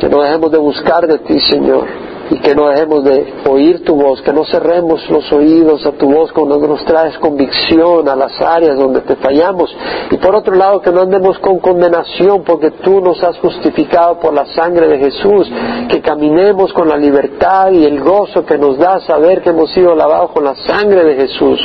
que 0.00 0.08
no 0.08 0.22
dejemos 0.22 0.50
de 0.50 0.58
buscar 0.58 1.06
de 1.06 1.18
ti, 1.18 1.38
Señor, 1.40 1.86
y 2.30 2.38
que 2.38 2.54
no 2.54 2.68
dejemos 2.68 3.04
de 3.04 3.34
oír 3.48 3.84
tu 3.84 3.96
voz, 3.96 4.22
que 4.22 4.32
no 4.32 4.44
cerremos 4.44 5.08
los 5.10 5.30
oídos 5.32 5.84
a 5.84 5.92
tu 5.92 6.10
voz 6.10 6.32
cuando 6.32 6.58
nos 6.58 6.84
traes 6.84 7.18
convicción 7.18 8.08
a 8.08 8.14
las 8.14 8.40
áreas 8.40 8.78
donde 8.78 9.00
te 9.00 9.16
fallamos. 9.16 9.74
Y 10.10 10.16
por 10.16 10.34
otro 10.34 10.54
lado, 10.54 10.80
que 10.80 10.92
no 10.92 11.00
andemos 11.00 11.38
con 11.40 11.58
condenación 11.58 12.42
porque 12.44 12.70
tú 12.70 13.00
nos 13.00 13.22
has 13.22 13.36
justificado 13.38 14.20
por 14.20 14.32
la 14.32 14.46
sangre 14.46 14.88
de 14.88 14.98
Jesús, 14.98 15.50
que 15.88 16.00
caminemos 16.00 16.72
con 16.72 16.88
la 16.88 16.96
libertad 16.96 17.72
y 17.72 17.84
el 17.84 18.00
gozo 18.00 18.44
que 18.44 18.58
nos 18.58 18.78
da 18.78 19.00
saber 19.00 19.42
que 19.42 19.50
hemos 19.50 19.72
sido 19.72 19.94
lavados 19.94 20.30
con 20.30 20.44
la 20.44 20.54
sangre 20.54 21.04
de 21.04 21.14
Jesús. 21.16 21.60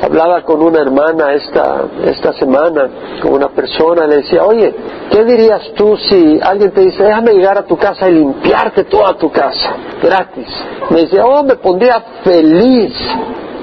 Hablaba 0.00 0.42
con 0.42 0.62
una 0.62 0.80
hermana 0.80 1.32
esta, 1.32 1.82
esta 2.04 2.32
semana, 2.34 2.88
con 3.20 3.32
una 3.32 3.48
persona, 3.48 4.06
le 4.06 4.18
decía, 4.18 4.44
oye, 4.44 4.72
¿qué 5.10 5.24
dirías 5.24 5.72
tú 5.74 5.96
si 5.96 6.38
alguien 6.40 6.70
te 6.70 6.82
dice, 6.82 7.02
déjame 7.02 7.32
llegar 7.32 7.58
a 7.58 7.64
tu 7.64 7.76
casa 7.76 8.08
y 8.08 8.14
limpiarte 8.14 8.84
toda 8.84 9.14
tu 9.14 9.30
casa, 9.32 9.74
gratis? 10.00 10.46
Me 10.90 11.00
dice, 11.00 11.20
oh, 11.20 11.42
me 11.42 11.56
pondría 11.56 12.00
feliz. 12.22 12.94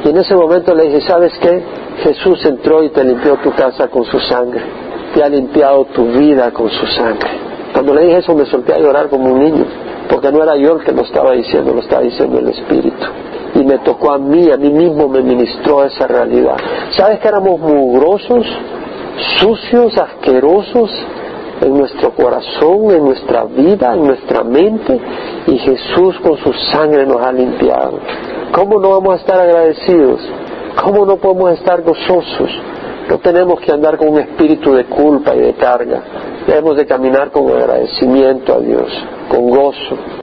Y 0.03 0.09
en 0.09 0.17
ese 0.17 0.35
momento 0.35 0.75
le 0.75 0.83
dije, 0.89 1.07
¿sabes 1.07 1.31
qué? 1.39 1.63
Jesús 2.03 2.45
entró 2.45 2.83
y 2.83 2.89
te 2.89 3.03
limpió 3.05 3.37
tu 3.37 3.51
casa 3.53 3.87
con 3.87 4.03
su 4.03 4.19
sangre, 4.19 4.61
te 5.13 5.23
ha 5.23 5.29
limpiado 5.29 5.85
tu 5.85 6.05
vida 6.05 6.51
con 6.51 6.69
su 6.69 6.85
sangre. 6.87 7.29
Cuando 7.71 7.93
le 7.93 8.03
dije 8.03 8.17
eso 8.17 8.35
me 8.35 8.45
solté 8.45 8.73
a 8.73 8.79
llorar 8.79 9.07
como 9.07 9.31
un 9.31 9.39
niño, 9.41 9.65
porque 10.09 10.31
no 10.33 10.43
era 10.43 10.57
yo 10.57 10.73
el 10.73 10.83
que 10.83 10.91
lo 10.91 11.01
estaba 11.01 11.31
diciendo, 11.31 11.73
lo 11.73 11.79
estaba 11.79 12.01
diciendo 12.01 12.39
el 12.39 12.49
Espíritu 12.49 13.05
y 13.55 13.63
me 13.63 13.79
tocó 13.79 14.11
a 14.11 14.17
mí, 14.17 14.51
a 14.51 14.57
mí 14.57 14.69
mismo 14.69 15.07
me 15.07 15.21
ministró 15.21 15.85
esa 15.85 16.05
realidad. 16.07 16.57
¿Sabes 16.91 17.19
que 17.19 17.27
éramos 17.27 17.59
mugrosos, 17.59 18.45
sucios, 19.39 19.97
asquerosos 19.97 20.91
en 21.61 21.77
nuestro 21.77 22.13
corazón, 22.13 22.91
en 22.91 23.05
nuestra 23.05 23.45
vida, 23.45 23.93
en 23.93 24.03
nuestra 24.03 24.43
mente? 24.43 24.99
Y 25.47 25.57
Jesús 25.57 26.19
con 26.19 26.37
su 26.37 26.51
sangre 26.71 27.05
nos 27.05 27.21
ha 27.21 27.31
limpiado. 27.31 27.99
¿Cómo 28.51 28.77
no 28.79 28.89
vamos 28.89 29.13
a 29.13 29.17
estar 29.17 29.39
agradecidos? 29.39 30.19
¿Cómo 30.83 31.05
no 31.05 31.15
podemos 31.15 31.53
estar 31.53 31.81
gozosos? 31.81 32.51
No 33.09 33.19
tenemos 33.19 33.61
que 33.61 33.71
andar 33.71 33.97
con 33.97 34.09
un 34.09 34.19
espíritu 34.19 34.73
de 34.73 34.85
culpa 34.85 35.33
y 35.33 35.39
de 35.39 35.53
carga. 35.53 36.01
Debemos 36.45 36.75
de 36.75 36.85
caminar 36.85 37.31
con 37.31 37.49
agradecimiento 37.49 38.53
a 38.53 38.59
Dios, 38.59 38.91
con 39.29 39.49
gozo. 39.49 39.97